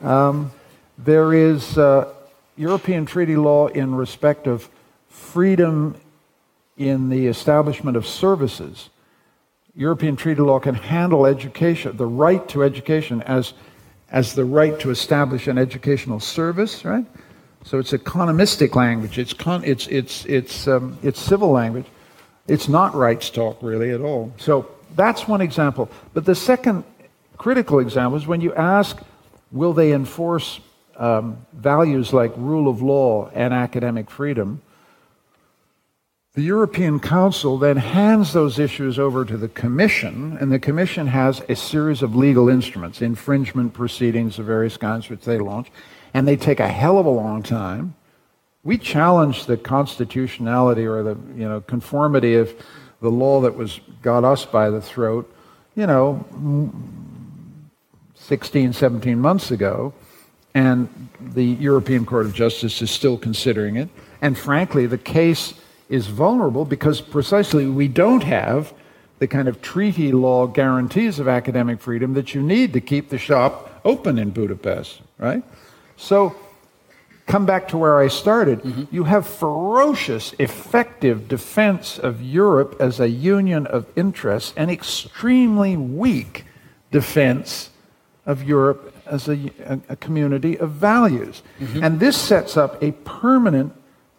um, 0.00 0.52
there 0.96 1.34
is 1.34 1.76
uh, 1.76 2.14
European 2.56 3.04
treaty 3.04 3.36
law 3.36 3.66
in 3.66 3.94
respect 3.96 4.46
of 4.46 4.68
freedom 5.08 5.96
in 6.78 7.08
the 7.08 7.26
establishment 7.26 7.96
of 7.96 8.06
services. 8.06 8.88
European 9.74 10.14
treaty 10.14 10.40
law 10.40 10.60
can 10.60 10.74
handle 10.74 11.26
education, 11.26 11.96
the 11.96 12.06
right 12.06 12.46
to 12.48 12.62
education, 12.62 13.22
as, 13.22 13.54
as 14.10 14.34
the 14.34 14.44
right 14.44 14.78
to 14.78 14.90
establish 14.90 15.48
an 15.48 15.58
educational 15.58 16.20
service, 16.20 16.84
right? 16.84 17.06
So 17.64 17.78
it's 17.78 17.92
economistic 17.92 18.74
language, 18.74 19.18
it's, 19.18 19.32
con, 19.32 19.64
it's, 19.64 19.86
it's, 19.86 20.24
it's, 20.26 20.66
um, 20.66 20.98
it's 21.02 21.20
civil 21.20 21.50
language. 21.50 21.86
It's 22.48 22.68
not 22.68 22.94
rights 22.94 23.30
talk, 23.30 23.58
really, 23.62 23.90
at 23.90 24.00
all. 24.00 24.32
So 24.36 24.68
that's 24.96 25.28
one 25.28 25.40
example. 25.40 25.88
But 26.12 26.24
the 26.24 26.34
second 26.34 26.84
critical 27.38 27.78
example 27.78 28.18
is 28.18 28.26
when 28.26 28.40
you 28.40 28.52
ask, 28.54 29.00
will 29.52 29.72
they 29.72 29.92
enforce 29.92 30.60
um, 30.96 31.46
values 31.52 32.12
like 32.12 32.32
rule 32.36 32.68
of 32.68 32.82
law 32.82 33.30
and 33.32 33.54
academic 33.54 34.10
freedom? 34.10 34.60
The 36.34 36.42
European 36.42 36.98
Council 36.98 37.58
then 37.58 37.76
hands 37.76 38.32
those 38.32 38.58
issues 38.58 38.98
over 38.98 39.24
to 39.24 39.36
the 39.36 39.48
Commission, 39.48 40.38
and 40.40 40.50
the 40.50 40.58
Commission 40.58 41.06
has 41.08 41.42
a 41.48 41.54
series 41.54 42.02
of 42.02 42.16
legal 42.16 42.48
instruments, 42.48 43.02
infringement 43.02 43.74
proceedings 43.74 44.38
of 44.38 44.46
various 44.46 44.78
kinds, 44.78 45.10
which 45.10 45.24
they 45.26 45.38
launch, 45.38 45.68
and 46.14 46.26
they 46.26 46.36
take 46.36 46.60
a 46.60 46.68
hell 46.68 46.98
of 46.98 47.06
a 47.06 47.10
long 47.10 47.42
time. 47.42 47.94
We 48.64 48.78
challenge 48.78 49.46
the 49.46 49.56
constitutionality 49.56 50.86
or 50.86 51.02
the 51.02 51.16
you 51.36 51.48
know 51.48 51.60
conformity 51.60 52.34
of 52.34 52.54
the 53.00 53.10
law 53.10 53.40
that 53.40 53.56
was 53.56 53.80
got 54.00 54.24
us 54.24 54.44
by 54.44 54.70
the 54.70 54.80
throat, 54.80 55.32
you 55.74 55.86
know, 55.86 56.72
16, 58.14 58.72
17 58.72 59.18
months 59.18 59.50
ago, 59.50 59.92
and 60.54 60.88
the 61.20 61.44
European 61.44 62.06
Court 62.06 62.26
of 62.26 62.34
Justice 62.34 62.80
is 62.80 62.90
still 62.90 63.18
considering 63.18 63.76
it. 63.76 63.88
And 64.20 64.38
frankly, 64.38 64.86
the 64.86 64.98
case 64.98 65.54
is 65.88 66.06
vulnerable 66.06 66.64
because 66.64 67.00
precisely 67.00 67.66
we 67.66 67.88
don't 67.88 68.22
have 68.22 68.72
the 69.18 69.26
kind 69.26 69.48
of 69.48 69.60
treaty 69.60 70.12
law 70.12 70.46
guarantees 70.46 71.18
of 71.18 71.28
academic 71.28 71.80
freedom 71.80 72.14
that 72.14 72.34
you 72.34 72.42
need 72.42 72.72
to 72.72 72.80
keep 72.80 73.08
the 73.08 73.18
shop 73.18 73.80
open 73.84 74.18
in 74.18 74.30
Budapest, 74.30 75.00
right? 75.18 75.42
So, 75.96 76.34
come 77.26 77.46
back 77.46 77.68
to 77.68 77.78
where 77.78 77.98
I 77.98 78.08
started. 78.08 78.62
Mm-hmm. 78.62 78.94
You 78.94 79.04
have 79.04 79.26
ferocious, 79.26 80.34
effective 80.38 81.28
defense 81.28 81.98
of 81.98 82.20
Europe 82.20 82.76
as 82.80 83.00
a 83.00 83.08
union 83.08 83.66
of 83.66 83.86
interests 83.96 84.52
and 84.56 84.70
extremely 84.70 85.76
weak 85.76 86.44
defense 86.90 87.70
of 88.26 88.42
Europe 88.42 88.94
as 89.06 89.28
a, 89.28 89.50
a, 89.88 89.96
community 89.96 90.58
of 90.58 90.70
values. 90.70 91.42
Mm-hmm. 91.58 91.82
And 91.82 92.00
this 92.00 92.16
sets 92.16 92.56
up 92.56 92.80
a 92.82 92.92
permanent 92.92 93.72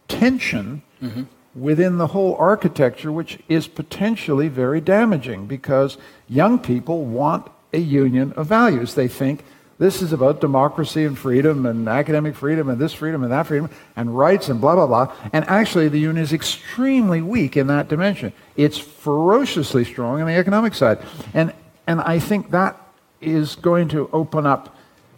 tension 0.07 0.81
mm-hmm 1.01 1.23
within 1.55 1.97
the 1.97 2.07
whole 2.07 2.35
architecture, 2.35 3.11
which 3.11 3.39
is 3.47 3.67
potentially 3.67 4.47
very 4.47 4.81
damaging 4.81 5.45
because 5.45 5.97
young 6.27 6.59
people 6.59 7.05
want 7.05 7.49
a 7.71 7.79
union 7.79 8.31
of 8.33 8.47
values. 8.47 8.95
They 8.95 9.07
think 9.07 9.43
this 9.79 10.01
is 10.01 10.13
about 10.13 10.39
democracy 10.39 11.03
and 11.03 11.17
freedom 11.17 11.65
and 11.65 11.87
academic 11.89 12.35
freedom 12.35 12.69
and 12.69 12.79
this 12.79 12.93
freedom 12.93 13.23
and 13.23 13.31
that 13.31 13.47
freedom 13.47 13.69
and 13.95 14.15
rights 14.15 14.49
and 14.49 14.61
blah, 14.61 14.75
blah, 14.75 14.87
blah. 14.87 15.13
And 15.33 15.45
actually, 15.45 15.89
the 15.89 15.99
union 15.99 16.23
is 16.23 16.31
extremely 16.31 17.21
weak 17.21 17.57
in 17.57 17.67
that 17.67 17.87
dimension. 17.87 18.33
It's 18.55 18.77
ferociously 18.77 19.83
strong 19.83 20.21
on 20.21 20.27
the 20.27 20.35
economic 20.35 20.75
side. 20.75 20.99
And, 21.33 21.53
and 21.87 22.01
I 22.01 22.19
think 22.19 22.51
that 22.51 22.79
is 23.19 23.55
going 23.55 23.87
to 23.89 24.09
open 24.13 24.45
up 24.45 24.75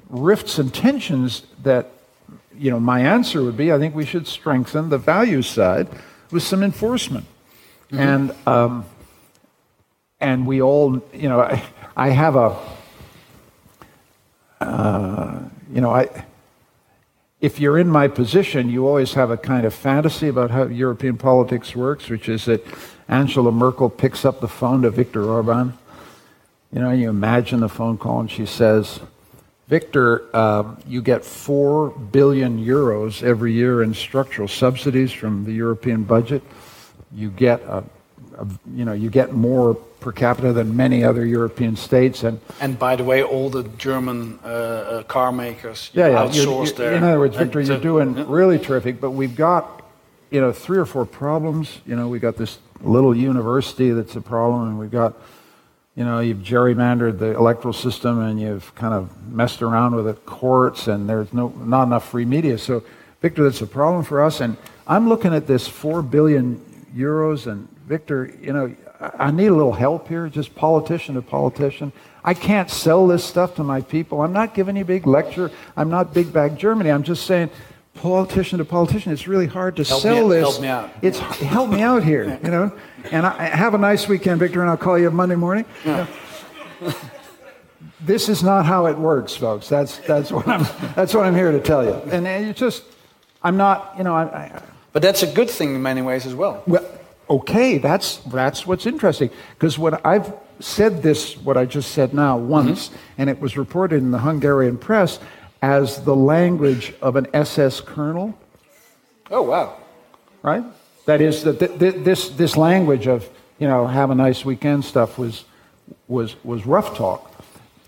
rifts 0.10 0.58
and 0.58 0.74
tensions 0.74 1.43
that, 1.64 1.91
you 2.58 2.72
know, 2.72 2.80
my 2.80 3.01
answer 3.01 3.43
would 3.43 3.58
be 3.58 3.74
I 3.74 3.78
think 3.78 3.93
we 3.93 4.06
should 4.06 4.28
strengthen 4.28 4.89
the 4.89 4.97
values 4.97 5.47
side 5.47 5.89
with 6.32 6.43
some 6.43 6.64
enforcement. 6.64 7.26
Mm-hmm. 7.91 7.99
And, 7.99 8.36
um, 8.47 8.86
and 10.20 10.47
we 10.47 10.62
all, 10.62 11.01
you 11.14 11.28
know, 11.28 11.41
I, 11.41 11.62
I 11.95 12.10
have 12.10 12.36
a, 12.36 12.58
uh, 14.62 15.39
you 15.74 15.82
know, 15.82 15.91
I, 15.91 16.26
if 17.41 17.60
you're 17.60 17.78
in 17.78 17.89
my 17.89 18.08
position, 18.08 18.70
you 18.70 18.88
always 18.88 19.14
have 19.14 19.30
a 19.30 19.38
kind 19.38 19.66
of 19.66 19.74
fantasy 19.74 20.28
about 20.28 20.51
how 20.51 20.66
European 20.66 21.18
politics 21.18 21.76
works, 21.76 22.10
which 22.10 22.30
is 22.30 22.45
that 22.45 22.66
Angela 23.08 23.51
Merkel 23.51 23.89
picks 23.89 24.26
up 24.26 24.41
the 24.41 24.47
phone 24.47 24.82
to 24.84 24.89
Viktor 24.89 25.24
Orban. 25.26 25.78
You 26.72 26.82
know, 26.82 26.91
you 26.91 27.10
imagine 27.10 27.60
the 27.60 27.70
phone 27.70 27.97
call 27.97 28.22
and 28.22 28.32
she 28.32 28.45
says, 28.45 28.99
Victor, 29.68 30.24
uh, 30.36 30.76
you 30.88 31.01
get 31.01 31.26
4 31.26 31.89
billion 31.89 32.64
euros 32.64 33.24
every 33.24 33.53
year 33.53 33.82
in 33.82 33.93
structural 33.93 34.47
subsidies 34.47 35.12
from 35.12 35.45
the 35.45 35.53
European 35.53 36.03
budget. 36.03 36.43
You 37.14 37.32
get, 37.32 37.62
a, 37.62 37.84
a, 38.38 38.47
you 38.74 38.86
know, 38.86 38.93
you 38.93 39.10
get 39.10 39.34
more 39.34 39.76
per 40.06 40.12
capita 40.12 40.53
than 40.53 40.78
many 40.78 41.03
other 41.03 41.26
European 41.26 41.76
states. 41.76 42.24
And, 42.24 42.39
and 42.62 42.78
by 42.78 42.95
the 42.95 43.03
way, 43.03 43.24
all 43.24 43.49
the 43.49 43.64
German 43.64 44.39
uh, 44.43 44.47
uh, 44.47 45.03
car 45.03 45.32
makers 45.32 45.89
yeah, 45.93 46.10
yeah, 46.10 46.18
outsource 46.18 46.78
you're, 46.78 46.93
In 46.93 47.03
other 47.03 47.18
words, 47.18 47.36
Victor, 47.36 47.60
you're 47.60 47.80
doing 47.80 48.16
yeah. 48.16 48.26
really 48.28 48.60
terrific, 48.60 49.01
but 49.01 49.12
we've 49.12 49.36
got, 49.36 49.84
you 50.30 50.39
know, 50.39 50.51
three 50.53 50.78
or 50.78 50.86
four 50.86 51.08
problems. 51.08 51.80
You 51.88 51.95
know, 51.95 52.08
we 52.08 52.20
got 52.20 52.38
this 52.38 52.60
little 52.82 53.18
university 53.18 53.89
that's 53.89 54.16
a 54.16 54.22
problem, 54.22 54.70
and 54.70 54.80
we've 54.80 54.91
got 54.91 55.16
you 55.95 56.03
know, 56.03 56.20
you've 56.20 56.39
gerrymandered 56.39 57.20
the 57.20 57.38
electoral 57.38 57.74
system 57.74 58.20
and 58.20 58.38
you've 58.38 58.76
kind 58.76 58.93
of 58.93 59.10
messed 59.32 59.62
around 59.62 59.95
with 59.95 60.03
the 60.03 60.14
courts 60.14 60.89
and 60.89 61.08
there's 61.08 61.32
no, 61.32 61.47
not 61.64 61.84
enough 61.84 62.10
free 62.10 62.26
media. 62.26 62.58
So, 62.58 62.84
Victor, 63.22 63.45
that's 63.45 63.62
a 63.62 63.66
problem 63.66 64.03
for 64.03 64.22
us. 64.22 64.41
And 64.41 64.58
I'm 64.88 65.08
looking 65.08 65.34
at 65.34 65.47
this 65.47 65.70
4 65.70 66.01
billion 66.01 66.60
euros 66.93 67.47
and 67.49 67.70
Victor, 67.88 68.38
you 68.41 68.51
know, 68.51 68.76
I 69.18 69.32
need 69.32 69.47
a 69.47 69.53
little 69.53 69.74
help 69.74 70.08
here, 70.08 70.28
just 70.30 70.56
politician 70.56 71.16
to 71.16 71.22
politician. 71.22 71.91
I 72.24 72.34
can't 72.34 72.70
sell 72.70 73.08
this 73.08 73.24
stuff 73.24 73.56
to 73.56 73.64
my 73.64 73.82
people. 73.82 74.22
I'm 74.22 74.34
not 74.34 74.53
giving 74.53 74.76
you 74.76 74.82
a 74.82 74.86
big 74.86 75.06
lecture. 75.06 75.51
I'm 75.78 75.89
not 75.89 76.14
big 76.14 76.34
bag 76.34 76.58
Germany. 76.58 76.91
I'm 76.91 77.03
just 77.03 77.26
saying, 77.26 77.51
politician 77.95 78.60
to 78.60 78.66
politician, 78.66 79.12
it's 79.12 79.28
really 79.28 79.47
hard 79.47 79.76
to 79.78 79.84
help 79.84 80.01
sell 80.01 80.28
me, 80.28 80.36
this. 80.36 80.41
Help 80.43 80.62
me 80.62 80.68
out. 80.68 80.91
It's 81.01 81.20
help 81.20 81.70
me 81.70 81.82
out 81.82 82.03
here, 82.03 82.39
you 82.43 82.51
know. 82.51 82.72
And 83.12 83.26
I, 83.26 83.45
have 83.45 83.74
a 83.74 83.78
nice 83.78 84.08
weekend, 84.08 84.39
Victor, 84.39 84.62
and 84.62 84.70
I'll 84.70 84.78
call 84.78 84.97
you 84.97 85.10
Monday 85.12 85.36
morning. 85.36 85.66
Yeah. 85.84 86.08
this 88.01 88.30
is 88.30 88.43
not 88.43 88.66
how 88.66 88.88
it 88.88 88.97
works, 88.97 89.36
folks. 89.36 89.70
That's 89.70 89.97
that's 89.99 90.32
what 90.32 90.47
I'm 90.47 90.66
that's 90.95 91.14
what 91.14 91.26
I'm 91.26 91.36
here 91.36 91.51
to 91.51 91.60
tell 91.60 91.84
you. 91.84 91.93
And, 92.12 92.28
and 92.28 92.45
you 92.45 92.53
just, 92.53 92.84
I'm 93.43 93.58
not, 93.58 93.95
you 93.97 94.03
know, 94.03 94.16
I, 94.16 94.24
I, 94.24 94.62
But 94.91 95.01
that's 95.01 95.24
a 95.24 95.28
good 95.32 95.49
thing 95.49 95.76
in 95.76 95.82
many 95.82 96.01
ways 96.01 96.26
as 96.26 96.36
well. 96.36 96.64
Well, 96.68 96.86
okay, 97.30 97.78
that's 97.78 98.18
that's 98.18 98.66
what's 98.66 98.86
interesting 98.86 99.30
because 99.54 99.78
what 99.80 100.06
I've 100.06 100.34
said 100.60 101.04
this, 101.04 101.38
what 101.38 101.58
I 101.58 101.66
just 101.66 101.92
said 101.92 102.14
now, 102.14 102.38
once, 102.38 102.90
mm-hmm. 102.90 102.98
and 103.18 103.30
it 103.30 103.40
was 103.40 103.58
reported 103.58 103.98
in 103.98 104.12
the 104.12 104.20
Hungarian 104.20 104.78
press 104.78 105.20
as 105.62 106.04
the 106.04 106.16
language 106.16 106.94
of 107.02 107.16
an 107.16 107.28
SS 107.34 107.82
colonel. 107.82 108.38
Oh, 109.32 109.42
wow. 109.42 109.78
Right? 110.44 110.64
That 111.06 111.22
is, 111.22 111.44
that 111.44 111.60
th- 111.60 111.80
th- 111.80 112.04
this, 112.04 112.30
this 112.30 112.56
language 112.56 113.08
of, 113.08 113.30
you 113.60 113.68
know, 113.68 113.88
have 113.88 114.12
a 114.12 114.16
nice 114.16 114.46
weekend 114.46 114.86
stuff 114.86 115.18
was, 115.18 115.46
was, 116.08 116.36
was 116.44 116.66
rough 116.66 116.96
talk. 116.96 117.32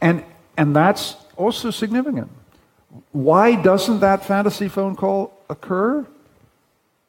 And, 0.02 0.24
and 0.58 0.76
that's 0.76 1.16
also 1.36 1.72
significant. 1.72 2.30
Why 3.12 3.56
doesn't 3.56 4.00
that 4.00 4.26
fantasy 4.26 4.68
phone 4.68 4.96
call 4.96 5.40
occur? 5.50 6.06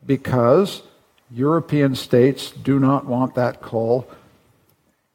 Because 0.05 0.83
European 1.31 1.95
states 1.95 2.51
do 2.51 2.79
not 2.79 3.05
want 3.05 3.35
that 3.35 3.61
call 3.61 4.09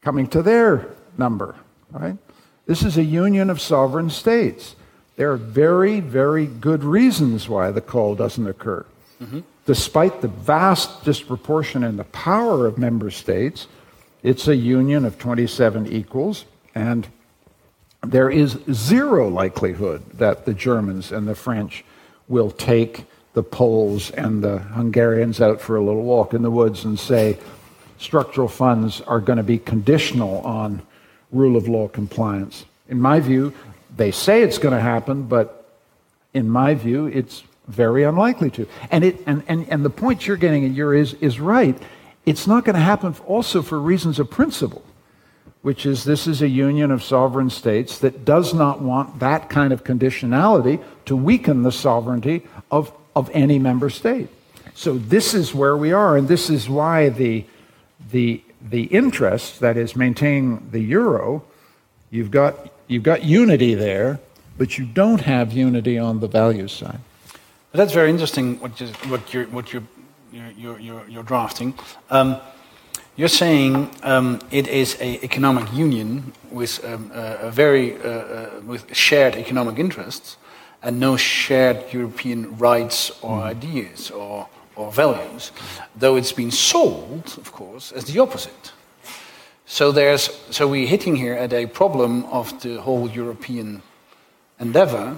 coming 0.01 0.27
to 0.27 0.41
their 0.41 0.89
number, 1.17 1.55
right? 1.91 2.17
This 2.65 2.83
is 2.83 2.97
a 2.97 3.03
union 3.03 3.49
of 3.49 3.59
sovereign 3.59 4.09
states. 4.09 4.75
There 5.15 5.31
are 5.31 5.37
very, 5.37 5.99
very 5.99 6.45
good 6.45 6.83
reasons 6.83 7.49
why 7.49 7.71
the 7.71 7.81
call 7.81 8.15
doesn't 8.15 8.47
occur. 8.47 8.85
Mm-hmm. 9.21 9.41
Despite 9.65 10.21
the 10.21 10.27
vast 10.27 11.03
disproportion 11.03 11.83
in 11.83 11.97
the 11.97 12.03
power 12.05 12.67
of 12.67 12.77
member 12.77 13.11
states, 13.11 13.67
it's 14.21 14.47
a 14.47 14.55
union 14.55 15.05
of 15.05 15.17
27 15.17 15.87
equals, 15.87 16.45
and 16.75 17.07
there 18.01 18.29
is 18.29 18.59
zero 18.71 19.29
likelihood 19.29 20.03
that 20.13 20.45
the 20.45 20.53
Germans 20.53 21.11
and 21.11 21.27
the 21.27 21.35
French 21.35 21.85
will 22.27 22.51
take 22.51 23.05
the 23.33 23.43
Poles 23.43 24.11
and 24.11 24.43
the 24.43 24.59
Hungarians 24.59 25.41
out 25.41 25.59
for 25.59 25.75
a 25.75 25.83
little 25.83 26.03
walk 26.03 26.33
in 26.33 26.41
the 26.43 26.51
woods 26.51 26.85
and 26.85 26.99
say 26.99 27.37
structural 27.97 28.47
funds 28.47 29.01
are 29.01 29.19
going 29.19 29.37
to 29.37 29.43
be 29.43 29.57
conditional 29.57 30.39
on 30.39 30.81
rule 31.31 31.55
of 31.55 31.67
law 31.67 31.87
compliance. 31.87 32.65
In 32.87 33.01
my 33.01 33.19
view, 33.19 33.53
they 33.95 34.11
say 34.11 34.43
it's 34.43 34.57
going 34.57 34.75
to 34.75 34.81
happen, 34.81 35.23
but 35.23 35.79
in 36.33 36.49
my 36.49 36.75
view, 36.75 37.07
it's 37.07 37.43
very 37.67 38.03
unlikely 38.03 38.51
to. 38.51 38.67
And, 38.91 39.03
it, 39.03 39.21
and, 39.25 39.43
and, 39.47 39.67
and 39.69 39.85
the 39.85 39.89
point 39.89 40.27
you're 40.27 40.37
getting 40.37 40.65
at 40.65 40.71
your 40.71 40.93
is, 40.93 41.13
is 41.15 41.39
right. 41.39 41.77
It's 42.25 42.45
not 42.47 42.65
going 42.65 42.75
to 42.75 42.81
happen 42.81 43.15
also 43.25 43.61
for 43.61 43.79
reasons 43.79 44.19
of 44.19 44.29
principle, 44.29 44.83
which 45.61 45.85
is 45.85 46.03
this 46.03 46.27
is 46.27 46.41
a 46.41 46.47
union 46.47 46.91
of 46.91 47.03
sovereign 47.03 47.49
states 47.49 47.99
that 47.99 48.25
does 48.25 48.53
not 48.53 48.81
want 48.81 49.19
that 49.19 49.49
kind 49.49 49.73
of 49.73 49.83
conditionality 49.83 50.83
to 51.05 51.15
weaken 51.15 51.63
the 51.63 51.71
sovereignty 51.71 52.45
of 52.69 52.93
of 53.15 53.29
any 53.33 53.59
member 53.59 53.89
state. 53.89 54.29
So 54.73 54.97
this 54.97 55.33
is 55.33 55.53
where 55.53 55.77
we 55.77 55.91
are, 55.91 56.17
and 56.17 56.27
this 56.27 56.49
is 56.49 56.67
why 56.67 57.09
the, 57.09 57.45
the, 58.11 58.41
the 58.61 58.83
interest, 58.85 59.59
that 59.59 59.77
is 59.77 59.95
maintaining 59.95 60.69
the 60.71 60.79
euro, 60.79 61.43
you've 62.09 62.31
got, 62.31 62.71
you've 62.87 63.03
got 63.03 63.23
unity 63.23 63.75
there, 63.75 64.19
but 64.57 64.77
you 64.77 64.85
don't 64.85 65.21
have 65.21 65.53
unity 65.53 65.97
on 65.97 66.19
the 66.19 66.27
value 66.27 66.67
side. 66.67 66.99
That's 67.71 67.93
very 67.93 68.09
interesting 68.09 68.59
what, 68.59 68.79
you, 68.79 68.87
what, 69.09 69.33
you're, 69.33 69.45
what 69.45 69.73
you're, 69.73 69.83
you're, 70.31 70.79
you're, 70.79 71.07
you're 71.07 71.23
drafting. 71.23 71.73
Um, 72.09 72.39
you're 73.15 73.27
saying 73.27 73.91
um, 74.01 74.39
it 74.49 74.67
is 74.67 74.95
an 74.95 75.23
economic 75.23 75.71
union 75.71 76.33
with 76.49 76.83
um, 76.83 77.11
a, 77.13 77.47
a, 77.47 77.51
very 77.51 77.95
uh, 77.95 78.09
uh, 78.09 78.61
with 78.65 78.95
shared 78.95 79.35
economic 79.35 79.77
interests, 79.77 80.37
and 80.83 80.99
no 80.99 81.15
shared 81.15 81.91
European 81.93 82.57
rights 82.57 83.11
or 83.21 83.39
mm. 83.39 83.43
ideas 83.43 84.11
or, 84.11 84.47
or 84.75 84.91
values, 84.91 85.51
though 85.95 86.17
it's 86.17 86.33
been 86.33 86.51
sold, 86.51 87.35
of 87.37 87.51
course, 87.51 87.91
as 87.93 88.05
the 88.05 88.19
opposite. 88.19 88.73
So, 89.65 89.91
there's, 89.91 90.29
so 90.51 90.67
we're 90.67 90.87
hitting 90.87 91.15
here 91.15 91.33
at 91.33 91.53
a 91.53 91.65
problem 91.67 92.25
of 92.25 92.61
the 92.61 92.81
whole 92.81 93.09
European 93.09 93.81
endeavor 94.59 95.17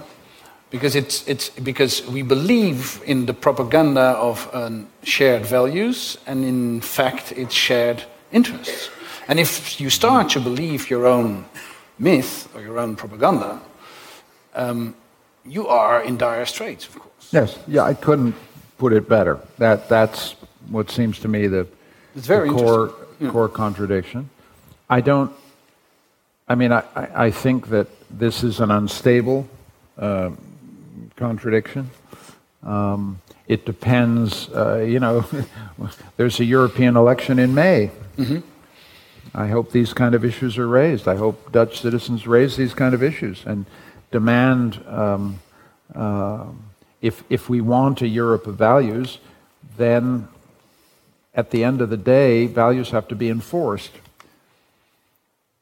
because, 0.70 0.94
it's, 0.94 1.26
it's, 1.26 1.50
because 1.50 2.06
we 2.06 2.22
believe 2.22 3.02
in 3.04 3.26
the 3.26 3.34
propaganda 3.34 4.00
of 4.00 4.48
um, 4.54 4.88
shared 5.02 5.44
values 5.44 6.16
and 6.26 6.44
in 6.44 6.80
fact 6.80 7.32
it's 7.32 7.54
shared 7.54 8.04
interests. 8.32 8.90
And 9.28 9.40
if 9.40 9.80
you 9.80 9.90
start 9.90 10.30
to 10.30 10.40
believe 10.40 10.88
your 10.88 11.06
own 11.06 11.44
myth 11.98 12.48
or 12.54 12.60
your 12.60 12.78
own 12.78 12.94
propaganda, 12.94 13.60
um, 14.54 14.94
you 15.48 15.68
are 15.68 16.02
in 16.02 16.16
dire 16.16 16.46
straits, 16.46 16.86
of 16.86 16.98
course. 16.98 17.32
Yes, 17.32 17.58
yeah, 17.66 17.82
I 17.82 17.94
couldn't 17.94 18.34
put 18.78 18.92
it 18.92 19.08
better. 19.08 19.40
That 19.58 19.88
that's 19.88 20.32
what 20.68 20.90
seems 20.90 21.18
to 21.20 21.28
me 21.28 21.46
the, 21.46 21.66
the 22.14 22.46
core 22.50 22.94
yeah. 23.20 23.30
core 23.30 23.48
contradiction. 23.48 24.30
I 24.88 25.00
don't. 25.00 25.32
I 26.48 26.54
mean, 26.54 26.72
I, 26.72 26.84
I 26.94 27.30
think 27.30 27.68
that 27.68 27.88
this 28.08 28.44
is 28.44 28.60
an 28.60 28.70
unstable 28.70 29.48
uh, 29.98 30.30
contradiction. 31.16 31.90
Um, 32.62 33.20
it 33.48 33.64
depends. 33.64 34.48
Uh, 34.48 34.84
you 34.86 35.00
know, 35.00 35.24
there's 36.16 36.38
a 36.40 36.44
European 36.44 36.96
election 36.96 37.38
in 37.38 37.54
May. 37.54 37.90
Mm-hmm. 38.16 38.40
I 39.34 39.48
hope 39.48 39.70
these 39.72 39.92
kind 39.92 40.14
of 40.14 40.24
issues 40.24 40.56
are 40.56 40.68
raised. 40.68 41.06
I 41.08 41.16
hope 41.16 41.52
Dutch 41.52 41.80
citizens 41.80 42.26
raise 42.26 42.56
these 42.56 42.74
kind 42.74 42.94
of 42.94 43.02
issues 43.02 43.44
and 43.44 43.66
demand 44.10 44.84
um, 44.86 45.40
uh, 45.94 46.46
if, 47.00 47.22
if 47.30 47.48
we 47.48 47.60
want 47.60 48.02
a 48.02 48.08
Europe 48.08 48.46
of 48.46 48.56
values, 48.56 49.18
then 49.76 50.28
at 51.34 51.50
the 51.50 51.62
end 51.62 51.80
of 51.80 51.90
the 51.90 51.96
day, 51.96 52.46
values 52.46 52.90
have 52.90 53.06
to 53.08 53.14
be 53.14 53.28
enforced. 53.28 53.92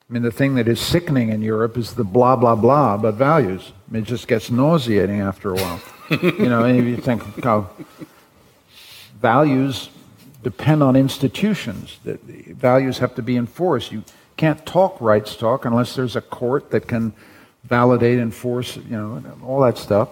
I 0.09 0.13
mean, 0.13 0.23
the 0.23 0.31
thing 0.31 0.55
that 0.55 0.69
is 0.69 0.81
sickening 0.81 1.31
in 1.31 1.43
Europe 1.43 1.77
is 1.77 1.95
the 1.95 2.05
blah, 2.05 2.37
blah, 2.37 2.55
blah 2.55 2.95
about 2.95 3.15
values. 3.15 3.73
I 3.89 3.93
mean, 3.93 4.03
it 4.03 4.07
just 4.07 4.29
gets 4.29 4.51
nauseating 4.51 5.21
after 5.21 5.51
a 5.51 5.55
while. 5.55 5.81
you 6.23 6.49
know, 6.49 6.65
and 6.65 6.87
you 6.87 6.97
think, 6.99 7.43
how 7.43 7.71
values 9.21 9.89
depend 10.43 10.83
on 10.83 10.95
institutions. 10.95 11.99
That 12.05 12.23
values 12.23 12.99
have 12.99 13.15
to 13.17 13.23
be 13.23 13.37
enforced. 13.37 13.91
You 13.91 14.05
can't 14.37 14.65
talk 14.67 15.01
rights 15.01 15.37
talk 15.37 15.65
unless 15.65 15.95
there's 15.97 16.17
a 16.17 16.21
court 16.21 16.71
that 16.71 16.87
can 16.87 17.15
validate, 17.65 18.19
enforce, 18.19 18.77
you 18.77 18.83
know, 18.91 19.23
all 19.45 19.61
that 19.61 19.79
stuff. 19.79 20.09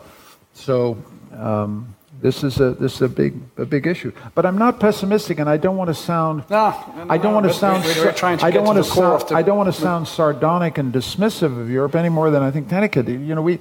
So 0.55 0.97
um, 1.33 1.95
this 2.21 2.45
is 2.45 2.61
a 2.61 2.71
this 2.75 2.95
is 2.95 3.03
a 3.03 3.09
big 3.09 3.35
a 3.57 3.65
big 3.65 3.87
issue. 3.87 4.13
But 4.35 4.47
I'm 4.47 4.57
not 4.57 4.79
pessimistic, 4.79 5.39
and 5.39 5.49
I 5.49 5.57
don't 5.57 5.77
want 5.77 5.89
to 5.89 5.95
sound. 5.95 6.45
No, 6.49 6.71
no 6.97 7.07
I 7.11 7.19
don't 7.19 7.35
want 7.35 7.47
to 7.47 7.53
sound. 7.53 7.85
We're, 7.85 8.13
trying 8.13 8.39
to 8.39 8.45
I 8.45 8.51
don't 8.51 8.65
want 8.65 8.79
to 8.79 8.85
sound. 8.85 9.25
I 9.33 9.43
don't 9.43 9.57
want 9.57 9.73
to 9.75 9.81
sound 9.81 10.07
sardonic 10.07 10.79
and 10.79 10.93
dismissive 10.93 11.61
of 11.61 11.69
Europe 11.71 11.95
any 11.95 12.09
more 12.09 12.31
than 12.31 12.43
I 12.43 12.51
think 12.51 12.69
Tenneke 12.69 13.05
did. 13.05 13.21
You 13.21 13.35
know, 13.35 13.43
we, 13.43 13.59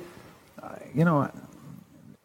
you 0.93 1.05
know, 1.05 1.31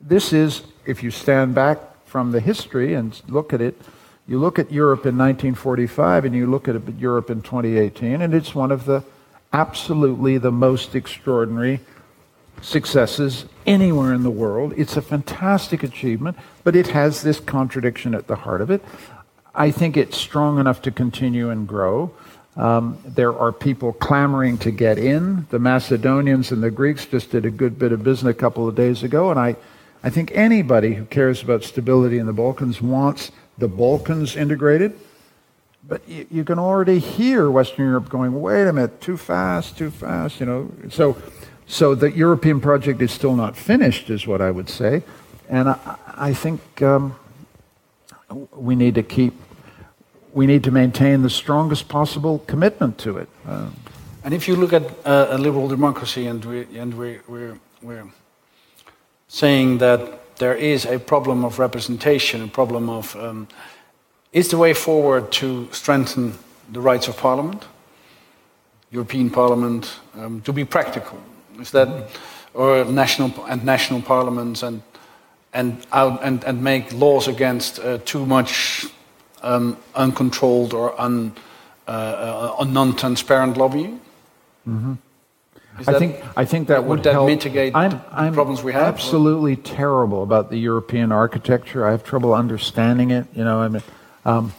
this 0.00 0.32
is 0.32 0.62
if 0.84 1.02
you 1.02 1.10
stand 1.10 1.54
back 1.54 1.78
from 2.04 2.32
the 2.32 2.40
history 2.40 2.94
and 2.94 3.20
look 3.28 3.52
at 3.52 3.60
it. 3.60 3.80
You 4.28 4.40
look 4.40 4.58
at 4.58 4.72
Europe 4.72 5.06
in 5.06 5.16
1945 5.16 6.24
and 6.24 6.34
you 6.34 6.48
look 6.48 6.66
at 6.66 6.98
Europe 6.98 7.30
in 7.30 7.42
2018, 7.42 8.20
and 8.20 8.34
it's 8.34 8.56
one 8.56 8.72
of 8.72 8.84
the 8.84 9.04
absolutely 9.52 10.38
the 10.38 10.52
most 10.52 10.94
extraordinary 10.94 11.80
successes 12.62 13.44
anywhere 13.66 14.12
in 14.12 14.22
the 14.22 14.30
world. 14.30 14.74
It's 14.76 14.96
a 14.96 15.02
fantastic 15.02 15.82
achievement, 15.82 16.36
but 16.64 16.74
it 16.74 16.88
has 16.88 17.22
this 17.22 17.40
contradiction 17.40 18.14
at 18.14 18.26
the 18.26 18.36
heart 18.36 18.60
of 18.60 18.70
it. 18.70 18.82
I 19.54 19.70
think 19.70 19.96
it's 19.96 20.16
strong 20.16 20.58
enough 20.58 20.82
to 20.82 20.90
continue 20.90 21.50
and 21.50 21.66
grow. 21.66 22.12
Um, 22.56 22.98
there 23.04 23.36
are 23.36 23.52
people 23.52 23.92
clamoring 23.92 24.58
to 24.58 24.70
get 24.70 24.98
in. 24.98 25.46
The 25.50 25.58
Macedonians 25.58 26.52
and 26.52 26.62
the 26.62 26.70
Greeks 26.70 27.04
just 27.04 27.30
did 27.30 27.44
a 27.44 27.50
good 27.50 27.78
bit 27.78 27.92
of 27.92 28.02
business 28.02 28.30
a 28.30 28.34
couple 28.34 28.66
of 28.66 28.74
days 28.74 29.02
ago, 29.02 29.30
and 29.30 29.38
I, 29.38 29.56
I 30.02 30.10
think 30.10 30.32
anybody 30.34 30.94
who 30.94 31.04
cares 31.04 31.42
about 31.42 31.64
stability 31.64 32.18
in 32.18 32.26
the 32.26 32.32
Balkans 32.32 32.80
wants 32.80 33.30
the 33.58 33.68
Balkans 33.68 34.36
integrated. 34.36 34.98
But 35.88 36.08
you, 36.08 36.26
you 36.30 36.44
can 36.44 36.58
already 36.58 36.98
hear 36.98 37.50
Western 37.50 37.86
Europe 37.86 38.08
going, 38.08 38.40
wait 38.40 38.66
a 38.66 38.72
minute, 38.72 39.00
too 39.00 39.16
fast, 39.16 39.78
too 39.78 39.90
fast, 39.90 40.40
you 40.40 40.46
know. 40.46 40.72
So 40.90 41.16
so 41.66 41.94
the 41.94 42.10
European 42.10 42.60
project 42.60 43.02
is 43.02 43.10
still 43.10 43.34
not 43.34 43.56
finished, 43.56 44.08
is 44.08 44.26
what 44.26 44.40
I 44.40 44.50
would 44.50 44.68
say. 44.68 45.02
And 45.48 45.68
I, 45.68 45.96
I 46.16 46.32
think 46.32 46.60
um, 46.80 47.16
we 48.54 48.76
need 48.76 48.94
to 48.94 49.02
keep, 49.02 49.34
we 50.32 50.46
need 50.46 50.62
to 50.64 50.70
maintain 50.70 51.22
the 51.22 51.30
strongest 51.30 51.88
possible 51.88 52.38
commitment 52.46 52.98
to 52.98 53.18
it. 53.18 53.28
Um, 53.46 53.74
and 54.22 54.32
if 54.34 54.48
you 54.48 54.56
look 54.56 54.72
at 54.72 54.82
uh, 55.04 55.28
a 55.30 55.38
liberal 55.38 55.68
democracy, 55.68 56.26
and, 56.26 56.44
we, 56.44 56.66
and 56.78 56.94
we, 56.94 57.18
we're, 57.28 57.58
we're 57.82 58.06
saying 59.28 59.78
that 59.78 60.36
there 60.36 60.54
is 60.54 60.84
a 60.86 60.98
problem 60.98 61.44
of 61.44 61.58
representation, 61.58 62.42
a 62.42 62.48
problem 62.48 62.88
of 62.88 63.16
um, 63.16 63.48
is 64.36 64.48
the 64.48 64.58
way 64.58 64.74
forward 64.74 65.32
to 65.32 65.66
strengthen 65.72 66.32
the 66.72 66.80
rights 66.80 67.08
of 67.08 67.16
Parliament, 67.16 67.64
European 68.90 69.30
Parliament, 69.30 69.98
um, 70.14 70.40
to 70.42 70.52
be 70.52 70.64
practical, 70.64 71.18
is 71.58 71.70
that, 71.70 71.88
or 72.52 72.84
national 72.84 73.32
and 73.48 73.64
national 73.64 74.02
parliaments 74.02 74.62
and 74.62 74.82
and 75.54 75.86
out 75.90 76.22
and, 76.22 76.44
and 76.44 76.62
make 76.62 76.92
laws 76.92 77.28
against 77.28 77.78
uh, 77.78 77.98
too 78.04 78.26
much 78.26 78.86
um, 79.42 79.76
uncontrolled 79.94 80.74
or 80.74 81.00
un, 81.00 81.32
uh, 81.88 82.54
uh, 82.60 82.64
non-transparent 82.64 83.56
lobbying? 83.56 84.00
Mm-hmm. 84.68 84.94
I 85.78 85.82
that, 85.82 85.98
think 85.98 86.16
I 86.36 86.44
think 86.44 86.68
that 86.68 86.82
would, 86.82 86.88
would 86.88 87.02
that 87.04 87.12
help. 87.12 87.28
mitigate 87.28 87.74
I'm, 87.74 88.00
I'm 88.12 88.34
problems 88.34 88.62
we 88.62 88.72
have. 88.72 88.94
Absolutely 88.94 89.54
or? 89.54 89.76
terrible 89.76 90.22
about 90.22 90.50
the 90.50 90.58
European 90.58 91.10
architecture. 91.10 91.86
I 91.86 91.90
have 91.92 92.02
trouble 92.04 92.34
understanding 92.34 93.10
it. 93.10 93.26
You 93.34 93.44
know, 93.44 93.60
I 93.60 93.68
mean, 93.68 93.82
um, 94.26 94.52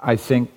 I 0.00 0.16
think 0.16 0.50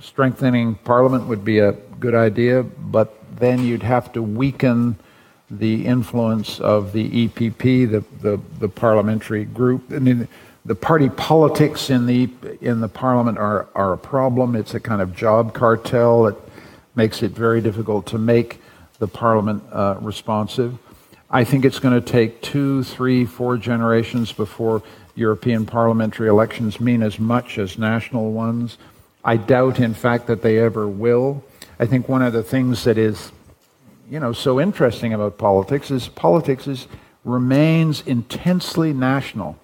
strengthening 0.00 0.76
Parliament 0.76 1.26
would 1.26 1.44
be 1.44 1.58
a 1.58 1.72
good 1.72 2.14
idea, 2.14 2.62
but 2.62 3.20
then 3.36 3.64
you'd 3.64 3.82
have 3.82 4.12
to 4.12 4.22
weaken 4.22 4.96
the 5.50 5.84
influence 5.84 6.60
of 6.60 6.92
the 6.92 7.28
EPP, 7.28 7.90
the 7.90 8.04
the, 8.20 8.40
the 8.60 8.68
parliamentary 8.68 9.44
group. 9.44 9.82
I 9.90 9.98
mean, 9.98 10.28
the 10.64 10.74
party 10.74 11.08
politics 11.08 11.90
in 11.90 12.06
the 12.06 12.30
in 12.60 12.80
the 12.80 12.88
Parliament 12.88 13.38
are 13.38 13.66
are 13.74 13.92
a 13.92 13.98
problem. 13.98 14.54
It's 14.54 14.74
a 14.74 14.80
kind 14.80 15.02
of 15.02 15.14
job 15.14 15.52
cartel. 15.52 16.28
It 16.28 16.36
makes 16.94 17.22
it 17.22 17.32
very 17.32 17.60
difficult 17.60 18.06
to 18.06 18.18
make 18.18 18.60
the 18.98 19.08
parliament 19.08 19.62
uh, 19.72 19.96
responsive. 20.00 20.78
I 21.28 21.42
think 21.44 21.64
it's 21.64 21.80
going 21.80 22.00
to 22.00 22.12
take 22.12 22.40
two, 22.40 22.84
three, 22.84 23.26
four 23.26 23.58
generations 23.58 24.32
before 24.32 24.82
European 25.16 25.66
parliamentary 25.66 26.28
elections 26.28 26.78
mean 26.78 27.02
as 27.02 27.18
much 27.18 27.58
as 27.58 27.78
national 27.78 28.32
ones. 28.32 28.78
I 29.24 29.36
doubt, 29.36 29.80
in 29.80 29.94
fact, 29.94 30.28
that 30.28 30.42
they 30.42 30.58
ever 30.58 30.86
will. 30.86 31.42
I 31.80 31.86
think 31.86 32.08
one 32.08 32.22
of 32.22 32.32
the 32.32 32.42
things 32.42 32.84
that 32.84 32.96
is, 32.96 33.32
you 34.08 34.20
know, 34.20 34.32
so 34.32 34.60
interesting 34.60 35.12
about 35.12 35.38
politics 35.38 35.90
is 35.90 36.06
politics 36.08 36.68
is 36.68 36.86
remains 37.24 38.02
intensely 38.06 38.92
national. 38.92 39.58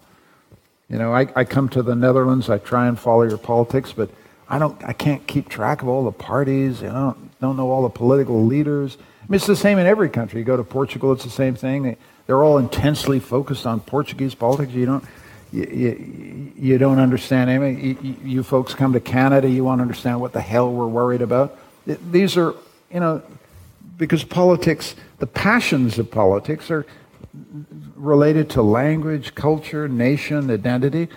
You 0.89 0.99
know, 0.99 1.15
I, 1.15 1.29
I 1.37 1.45
come 1.45 1.69
to 1.71 1.83
the 1.83 1.95
Netherlands, 1.95 2.51
I 2.51 2.59
try 2.59 2.89
and 2.89 2.99
follow 2.99 3.23
your 3.23 3.39
politics, 3.39 3.93
but 3.93 4.11
I 4.49 4.59
don't, 4.59 4.83
I 4.85 4.93
can't 4.93 5.27
keep 5.27 5.49
track 5.49 5.81
of 5.81 5.89
all 5.89 6.05
the 6.05 6.13
parties. 6.13 6.83
I 6.83 6.89
don't, 6.89 7.41
don't 7.41 7.57
know 7.57 7.71
all 7.71 7.83
the 7.83 7.89
political 7.89 8.45
leaders. 8.45 8.99
I 9.23 9.25
mean, 9.29 9.37
it's 9.37 9.47
the 9.47 9.57
same 9.57 9.79
in 9.79 9.87
every 9.87 10.11
country. 10.11 10.41
You 10.41 10.45
go 10.45 10.57
to 10.57 10.65
Portugal, 10.65 11.13
it's 11.13 11.25
the 11.25 11.31
same 11.31 11.55
thing. 11.55 11.97
They're 12.27 12.43
all 12.43 12.59
intensely 12.59 13.21
focused 13.21 13.67
on 13.67 13.81
Portuguese 13.81 14.35
politics. 14.35 14.73
You 14.73 14.87
don't, 14.87 15.05
you, 15.53 15.65
you, 15.65 16.53
you 16.57 16.79
don't 16.79 16.99
understand 16.99 17.51
anything. 17.51 17.99
You, 18.03 18.17
you, 18.25 18.43
folks 18.43 18.75
come 18.75 18.93
to 18.95 19.01
Canada, 19.01 19.49
you 19.49 19.65
want 19.65 19.79
to 19.79 19.83
understand 19.83 20.21
what 20.21 20.33
the 20.33 20.41
hell 20.41 20.73
we're 20.73 20.87
worried 20.87 21.23
about. 21.23 21.59
These 21.87 22.37
are, 22.37 22.55
you 22.93 23.01
know, 23.01 23.23
because 23.99 24.25
politics, 24.25 24.95
the 25.19 25.27
passions 25.27 25.99
of 25.99 26.11
politics 26.11 26.71
are 26.71 26.87
related 27.97 28.51
to 28.51 28.63
language, 28.63 29.35
culture, 29.35 29.89
nation, 29.89 30.51
identity. 30.51 31.09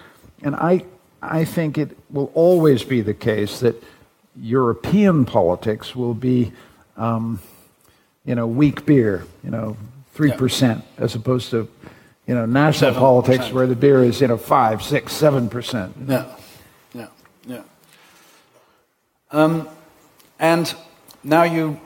And 0.43 0.55
I, 0.55 0.85
I 1.21 1.45
think 1.45 1.77
it 1.77 1.97
will 2.09 2.31
always 2.33 2.83
be 2.83 3.01
the 3.01 3.13
case 3.13 3.59
that 3.61 3.81
European 4.35 5.25
politics 5.25 5.95
will 5.95 6.13
be. 6.13 6.51
Um, 6.97 7.39
you 8.25 8.33
know, 8.35 8.47
weak 8.47 8.85
beer, 8.85 9.25
you 9.43 9.51
know, 9.51 9.77
3%, 10.15 10.61
yeah. 10.61 10.81
as 10.97 11.15
opposed 11.15 11.51
to, 11.51 11.69
you 12.27 12.33
know, 12.33 12.45
national 12.45 12.91
7%. 12.91 12.97
politics 12.97 13.51
where 13.51 13.67
the 13.67 13.75
beer 13.75 14.03
is, 14.03 14.21
you 14.21 14.27
know, 14.27 14.37
5, 14.37 14.81
6, 14.81 15.13
7%. 15.13 15.91
Yeah, 16.07 16.25
yeah, 16.93 17.07
yeah. 17.45 17.61
Um, 19.31 19.67
and 20.39 20.73
now 21.23 21.43
you 21.43 21.79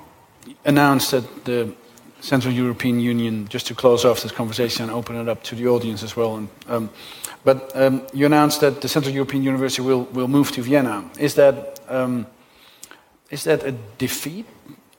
announced 0.66 1.12
that 1.12 1.46
the 1.46 1.74
Central 2.22 2.54
European 2.54 3.00
Union, 3.00 3.48
just 3.48 3.68
to 3.68 3.76
close 3.76 4.06
off 4.06 4.22
this 4.22 4.32
conversation 4.32 4.84
and 4.84 4.92
open 4.92 5.16
it 5.16 5.30
up 5.30 5.44
to 5.44 5.56
the 5.56 5.68
audience 5.68 6.04
as 6.04 6.16
well, 6.16 6.36
and, 6.38 6.50
um, 6.68 6.90
but 7.44 7.72
um, 7.76 8.02
you 8.14 8.26
announced 8.26 8.62
that 8.62 8.82
the 8.82 8.88
Central 8.88 9.14
European 9.14 9.44
University 9.44 9.82
will, 9.82 10.04
will 10.04 10.28
move 10.28 10.52
to 10.52 10.62
Vienna. 10.62 11.10
Is 11.18 11.36
that, 11.36 11.80
um, 11.88 12.28
is 13.30 13.44
that 13.46 13.64
a 13.64 13.72
defeat 13.98 14.46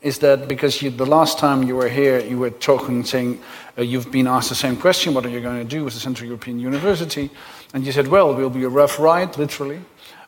is 0.03 0.19
that 0.19 0.49
because 0.49 0.81
you, 0.81 0.91
the 0.91 1.07
last 1.07 1.39
time 1.39 1.63
you 1.63 1.77
were 1.77 1.89
here, 1.89 2.21
you 2.21 2.39
were 2.39 2.51
talking, 2.51 3.05
saying 3.05 3.41
uh, 3.77 3.83
you've 3.83 4.11
been 4.11 4.27
asked 4.27 4.49
the 4.49 4.55
same 4.55 4.77
question, 4.77 5.13
what 5.15 5.27
are 5.27 5.29
you 5.29 5.41
going 5.41 5.59
to 5.59 5.65
do 5.65 5.85
with 5.85 5.95
the 5.95 6.01
Central 6.01 6.27
European 6.27 6.59
University? 6.59 7.31
And 7.75 7.85
you 7.85 7.93
said, 7.93 8.09
well, 8.09 8.31
it 8.33 8.37
will 8.37 8.51
be 8.51 8.65
a 8.65 8.69
rough 8.69 8.99
ride, 8.99 9.37
literally, 9.37 9.81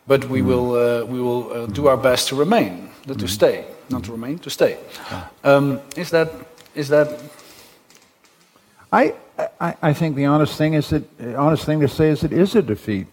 but 0.07 0.29
we 0.29 0.43
mm. 0.43 0.47
will, 0.47 0.75
uh, 0.75 1.05
we 1.07 1.21
will 1.21 1.53
uh, 1.53 1.67
do 1.67 1.87
our 1.87 1.97
best 1.97 2.29
to 2.29 2.37
remain, 2.37 2.91
to 3.07 3.15
mm. 3.15 3.29
stay, 3.29 3.65
not 3.89 4.05
to 4.05 4.13
remain, 4.13 4.39
to 4.41 4.51
stay. 4.51 4.79
Um, 5.43 5.81
is 5.97 6.11
that, 6.11 6.31
is 6.75 6.89
that? 6.89 7.21
I, 8.93 9.15
I, 9.59 9.75
I, 9.81 9.93
think 9.95 10.17
the 10.17 10.27
honest 10.27 10.59
thing 10.59 10.75
is 10.75 10.91
that, 10.91 11.05
honest 11.37 11.65
thing 11.65 11.81
to 11.81 11.89
say 11.89 12.11
is 12.11 12.25
it 12.25 12.33
is 12.33 12.55
a 12.55 12.63
defeat. 12.63 13.07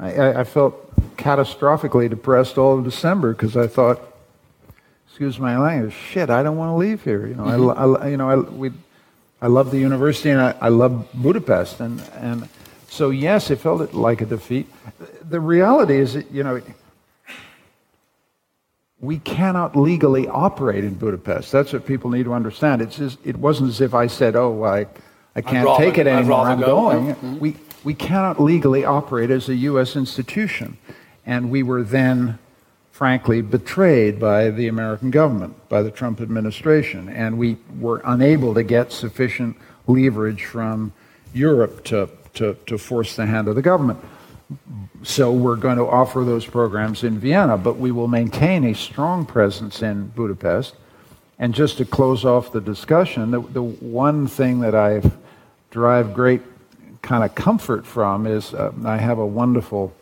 I, 0.00 0.12
I, 0.12 0.40
I 0.40 0.44
felt 0.44 0.74
catastrophically 1.16 2.10
depressed 2.10 2.58
all 2.58 2.78
of 2.78 2.84
December 2.84 3.32
because 3.32 3.56
I 3.56 3.68
thought, 3.68 4.00
excuse 5.14 5.38
my 5.38 5.56
language, 5.56 5.94
shit, 5.94 6.28
I 6.28 6.42
don't 6.42 6.56
want 6.56 6.70
to 6.70 6.74
leave 6.74 7.04
here. 7.04 7.24
You 7.24 7.36
know, 7.36 7.44
mm-hmm. 7.44 8.02
I, 8.02 8.06
I, 8.06 8.08
you 8.08 8.16
know, 8.16 8.30
I, 8.30 8.34
we, 8.34 8.72
I 9.40 9.46
love 9.46 9.70
the 9.70 9.78
university 9.78 10.30
and 10.30 10.40
I, 10.40 10.56
I 10.60 10.70
love 10.70 11.08
Budapest. 11.14 11.78
And, 11.78 12.02
and 12.14 12.48
so, 12.88 13.10
yes, 13.10 13.48
it 13.52 13.60
felt 13.60 13.94
like 13.94 14.22
a 14.22 14.26
defeat. 14.26 14.66
The 15.22 15.38
reality 15.38 15.98
is 15.98 16.14
that, 16.14 16.28
you 16.32 16.42
know, 16.42 16.60
we 18.98 19.20
cannot 19.20 19.76
legally 19.76 20.26
operate 20.26 20.82
in 20.82 20.94
Budapest. 20.94 21.52
That's 21.52 21.72
what 21.72 21.86
people 21.86 22.10
need 22.10 22.24
to 22.24 22.34
understand. 22.34 22.82
It's 22.82 22.96
just, 22.96 23.24
it 23.24 23.36
wasn't 23.36 23.68
as 23.68 23.80
if 23.80 23.94
I 23.94 24.08
said, 24.08 24.34
oh, 24.34 24.64
I, 24.64 24.88
I 25.36 25.42
can't 25.42 25.64
rather, 25.64 25.84
take 25.84 25.96
it 25.96 26.08
anymore, 26.08 26.40
I'm 26.40 26.58
go. 26.58 26.66
going. 26.66 27.14
Mm-hmm. 27.14 27.38
We, 27.38 27.56
we 27.84 27.94
cannot 27.94 28.40
legally 28.40 28.84
operate 28.84 29.30
as 29.30 29.48
a 29.48 29.54
U.S. 29.54 29.94
institution. 29.94 30.76
And 31.24 31.52
we 31.52 31.62
were 31.62 31.84
then 31.84 32.40
frankly, 32.94 33.42
betrayed 33.42 34.20
by 34.20 34.50
the 34.50 34.68
American 34.68 35.10
government, 35.10 35.68
by 35.68 35.82
the 35.82 35.90
Trump 35.90 36.20
administration. 36.20 37.08
And 37.08 37.36
we 37.36 37.56
were 37.76 38.00
unable 38.04 38.54
to 38.54 38.62
get 38.62 38.92
sufficient 38.92 39.56
leverage 39.88 40.44
from 40.44 40.92
Europe 41.32 41.82
to, 41.86 42.08
to, 42.34 42.54
to 42.66 42.78
force 42.78 43.16
the 43.16 43.26
hand 43.26 43.48
of 43.48 43.56
the 43.56 43.62
government. 43.62 43.98
So 45.02 45.32
we're 45.32 45.56
going 45.56 45.78
to 45.78 45.88
offer 45.88 46.22
those 46.22 46.46
programs 46.46 47.02
in 47.02 47.18
Vienna, 47.18 47.58
but 47.58 47.78
we 47.78 47.90
will 47.90 48.06
maintain 48.06 48.62
a 48.62 48.74
strong 48.76 49.26
presence 49.26 49.82
in 49.82 50.06
Budapest. 50.14 50.76
And 51.40 51.52
just 51.52 51.78
to 51.78 51.84
close 51.84 52.24
off 52.24 52.52
the 52.52 52.60
discussion, 52.60 53.32
the, 53.32 53.40
the 53.40 53.62
one 53.62 54.28
thing 54.28 54.60
that 54.60 54.76
I 54.76 55.02
derive 55.72 56.14
great 56.14 56.42
kind 57.02 57.24
of 57.24 57.34
comfort 57.34 57.86
from 57.86 58.28
is 58.28 58.54
uh, 58.54 58.70
I 58.84 58.98
have 58.98 59.18
a 59.18 59.26
wonderful 59.26 59.92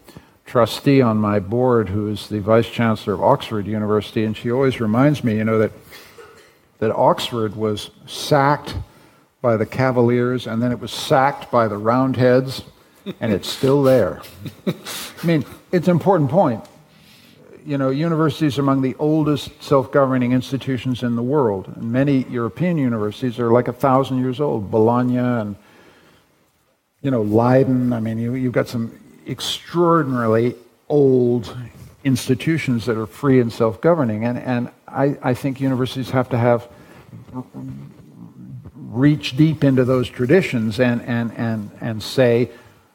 trustee 0.46 1.00
on 1.00 1.16
my 1.18 1.38
board 1.38 1.88
who 1.88 2.08
is 2.08 2.28
the 2.28 2.40
vice 2.40 2.68
chancellor 2.68 3.14
of 3.14 3.22
Oxford 3.22 3.66
University, 3.66 4.24
and 4.24 4.36
she 4.36 4.50
always 4.50 4.80
reminds 4.80 5.22
me, 5.24 5.36
you 5.36 5.44
know, 5.44 5.58
that 5.58 5.72
that 6.82 6.90
Oxford 6.96 7.54
was 7.54 7.90
sacked 8.06 8.74
by 9.40 9.56
the 9.56 9.64
Cavaliers, 9.64 10.48
and 10.48 10.60
then 10.60 10.72
it 10.72 10.80
was 10.80 10.90
sacked 10.90 11.48
by 11.48 11.68
the 11.68 11.76
Roundheads, 11.76 12.62
and 13.20 13.32
it's 13.32 13.48
still 13.48 13.84
there. 13.84 14.20
I 14.66 15.26
mean, 15.26 15.44
it's 15.70 15.86
an 15.86 15.92
important 15.92 16.28
point. 16.28 16.64
You 17.64 17.78
know, 17.78 17.90
universities 17.90 18.58
are 18.58 18.62
among 18.62 18.82
the 18.82 18.96
oldest 18.98 19.62
self-governing 19.62 20.32
institutions 20.32 21.04
in 21.04 21.14
the 21.14 21.22
world, 21.22 21.72
and 21.76 21.92
many 21.92 22.24
European 22.24 22.78
universities 22.78 23.38
are 23.38 23.52
like 23.52 23.68
a 23.68 23.72
thousand 23.72 24.18
years 24.18 24.40
old. 24.40 24.68
Bologna 24.68 25.18
and 25.18 25.54
you 27.00 27.12
know 27.12 27.22
Leiden. 27.22 27.92
I 27.92 28.00
mean, 28.00 28.18
you, 28.18 28.34
you've 28.34 28.52
got 28.52 28.66
some 28.66 28.98
extraordinarily 29.26 30.54
old 30.88 31.56
institutions 32.04 32.86
that 32.86 32.96
are 32.96 33.06
free 33.06 33.40
and 33.40 33.52
self 33.52 33.80
governing. 33.80 34.24
And, 34.24 34.38
and 34.38 34.70
I, 34.88 35.16
I 35.22 35.34
think 35.34 35.60
universities 35.60 36.10
have 36.10 36.28
to 36.30 36.38
have 36.38 36.68
reach 38.74 39.36
deep 39.36 39.64
into 39.64 39.84
those 39.84 40.08
traditions 40.08 40.78
and, 40.78 41.00
and, 41.02 41.32
and, 41.36 41.70
and 41.80 42.02
say, 42.02 42.50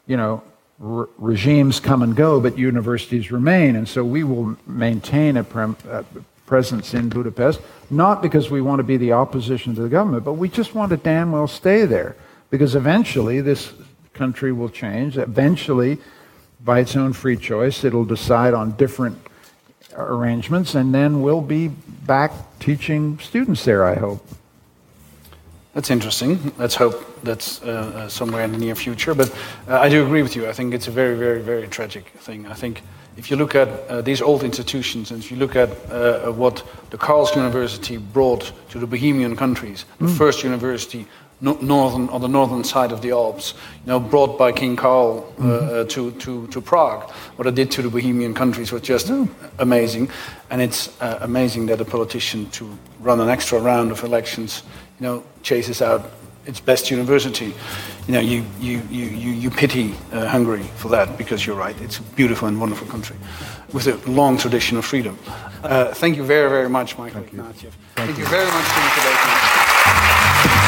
you 0.06 0.16
know, 0.16 0.42
re- 0.78 1.06
regimes 1.18 1.80
come 1.80 2.02
and 2.02 2.14
go, 2.14 2.40
but 2.40 2.56
universities 2.56 3.32
remain. 3.32 3.74
And 3.74 3.88
so 3.88 4.04
we 4.04 4.22
will 4.22 4.56
maintain 4.66 5.36
a, 5.36 5.44
pre- 5.44 5.74
a 5.90 6.04
presence 6.46 6.94
in 6.94 7.08
Budapest, 7.08 7.60
not 7.90 8.22
because 8.22 8.48
we 8.48 8.60
want 8.60 8.78
to 8.78 8.84
be 8.84 8.96
the 8.96 9.12
opposition 9.12 9.74
to 9.74 9.82
the 9.82 9.88
government, 9.88 10.24
but 10.24 10.34
we 10.34 10.48
just 10.48 10.74
want 10.74 10.90
to 10.90 10.96
damn 10.96 11.32
well 11.32 11.48
stay 11.48 11.84
there. 11.84 12.16
Because 12.50 12.74
eventually 12.74 13.40
this 13.40 13.72
country 14.14 14.52
will 14.52 14.70
change. 14.70 15.18
Eventually, 15.18 15.98
by 16.64 16.80
its 16.80 16.96
own 16.96 17.12
free 17.12 17.36
choice. 17.36 17.84
It'll 17.84 18.04
decide 18.04 18.54
on 18.54 18.72
different 18.72 19.18
arrangements, 19.96 20.74
and 20.74 20.94
then 20.94 21.22
we'll 21.22 21.40
be 21.40 21.68
back 21.68 22.32
teaching 22.58 23.18
students 23.18 23.64
there, 23.64 23.84
I 23.84 23.94
hope. 23.94 24.24
That's 25.74 25.90
interesting. 25.90 26.52
Let's 26.58 26.74
hope 26.74 27.22
that's 27.22 27.62
uh, 27.62 27.66
uh, 27.66 28.08
somewhere 28.08 28.42
in 28.42 28.52
the 28.52 28.58
near 28.58 28.74
future. 28.74 29.14
But 29.14 29.32
uh, 29.68 29.78
I 29.78 29.88
do 29.88 30.04
agree 30.04 30.22
with 30.22 30.34
you. 30.34 30.48
I 30.48 30.52
think 30.52 30.74
it's 30.74 30.88
a 30.88 30.90
very, 30.90 31.16
very, 31.16 31.40
very 31.40 31.68
tragic 31.68 32.06
thing. 32.18 32.46
I 32.46 32.54
think 32.54 32.82
if 33.16 33.30
you 33.30 33.36
look 33.36 33.54
at 33.54 33.68
uh, 33.68 34.00
these 34.00 34.22
old 34.22 34.44
institutions 34.44 35.10
and 35.10 35.22
if 35.22 35.30
you 35.30 35.36
look 35.36 35.56
at 35.56 35.70
uh, 35.90 36.32
what 36.32 36.64
the 36.90 36.96
Karls 36.96 37.34
University 37.36 37.96
brought 37.96 38.52
to 38.70 38.78
the 38.78 38.86
Bohemian 38.86 39.36
countries, 39.36 39.84
the 39.98 40.06
mm. 40.06 40.18
first 40.18 40.42
university 40.42 41.06
northern, 41.40 42.08
on 42.08 42.20
the 42.20 42.28
northern 42.28 42.64
side 42.64 42.92
of 42.92 43.00
the 43.00 43.10
Alps, 43.10 43.54
you 43.84 43.88
know, 43.88 44.00
brought 44.00 44.38
by 44.38 44.52
King 44.52 44.76
Karl 44.76 45.18
uh, 45.38 45.42
Mm-hmm. 45.42 45.80
uh, 45.80 45.84
to, 45.84 46.10
to, 46.12 46.46
to 46.48 46.60
Prague. 46.60 47.10
What 47.36 47.46
it 47.46 47.54
did 47.54 47.70
to 47.72 47.82
the 47.82 47.90
Bohemian 47.90 48.34
countries 48.34 48.72
was 48.72 48.82
just 48.82 49.10
amazing. 49.58 50.10
And 50.50 50.60
it's 50.60 50.88
uh, 51.00 51.18
amazing 51.22 51.66
that 51.66 51.80
a 51.80 51.84
politician 51.84 52.50
to 52.50 52.76
run 53.00 53.20
an 53.20 53.28
extra 53.28 53.60
round 53.60 53.90
of 53.92 54.02
elections, 54.02 54.62
you 55.00 55.06
know, 55.06 55.24
chases 55.42 55.80
out 55.80 56.10
its 56.46 56.60
best 56.60 56.90
university. 56.90 57.54
You 58.06 58.14
know, 58.14 58.20
you, 58.20 58.44
you, 58.58 58.82
you, 58.90 59.04
you, 59.04 59.30
you 59.32 59.50
pity 59.50 59.94
uh, 60.12 60.26
Hungary 60.26 60.64
for 60.76 60.88
that 60.88 61.16
because 61.18 61.46
you're 61.46 61.56
right. 61.56 61.78
It's 61.82 61.98
a 61.98 62.02
beautiful 62.16 62.48
and 62.48 62.58
wonderful 62.60 62.86
country 62.88 63.16
with 63.72 63.86
a 63.86 64.10
long 64.10 64.38
tradition 64.38 64.78
of 64.78 64.84
freedom. 64.84 65.18
Uh, 65.62 65.92
thank 65.94 66.16
you 66.16 66.24
very, 66.24 66.48
very 66.48 66.68
much, 66.68 66.96
Michael 66.96 67.22
Ignatieff. 67.22 67.72
Thank, 67.96 68.18
you 68.18 68.24
very 68.26 68.46
much 68.46 68.64
for 68.64 68.80
debate. 69.00 70.64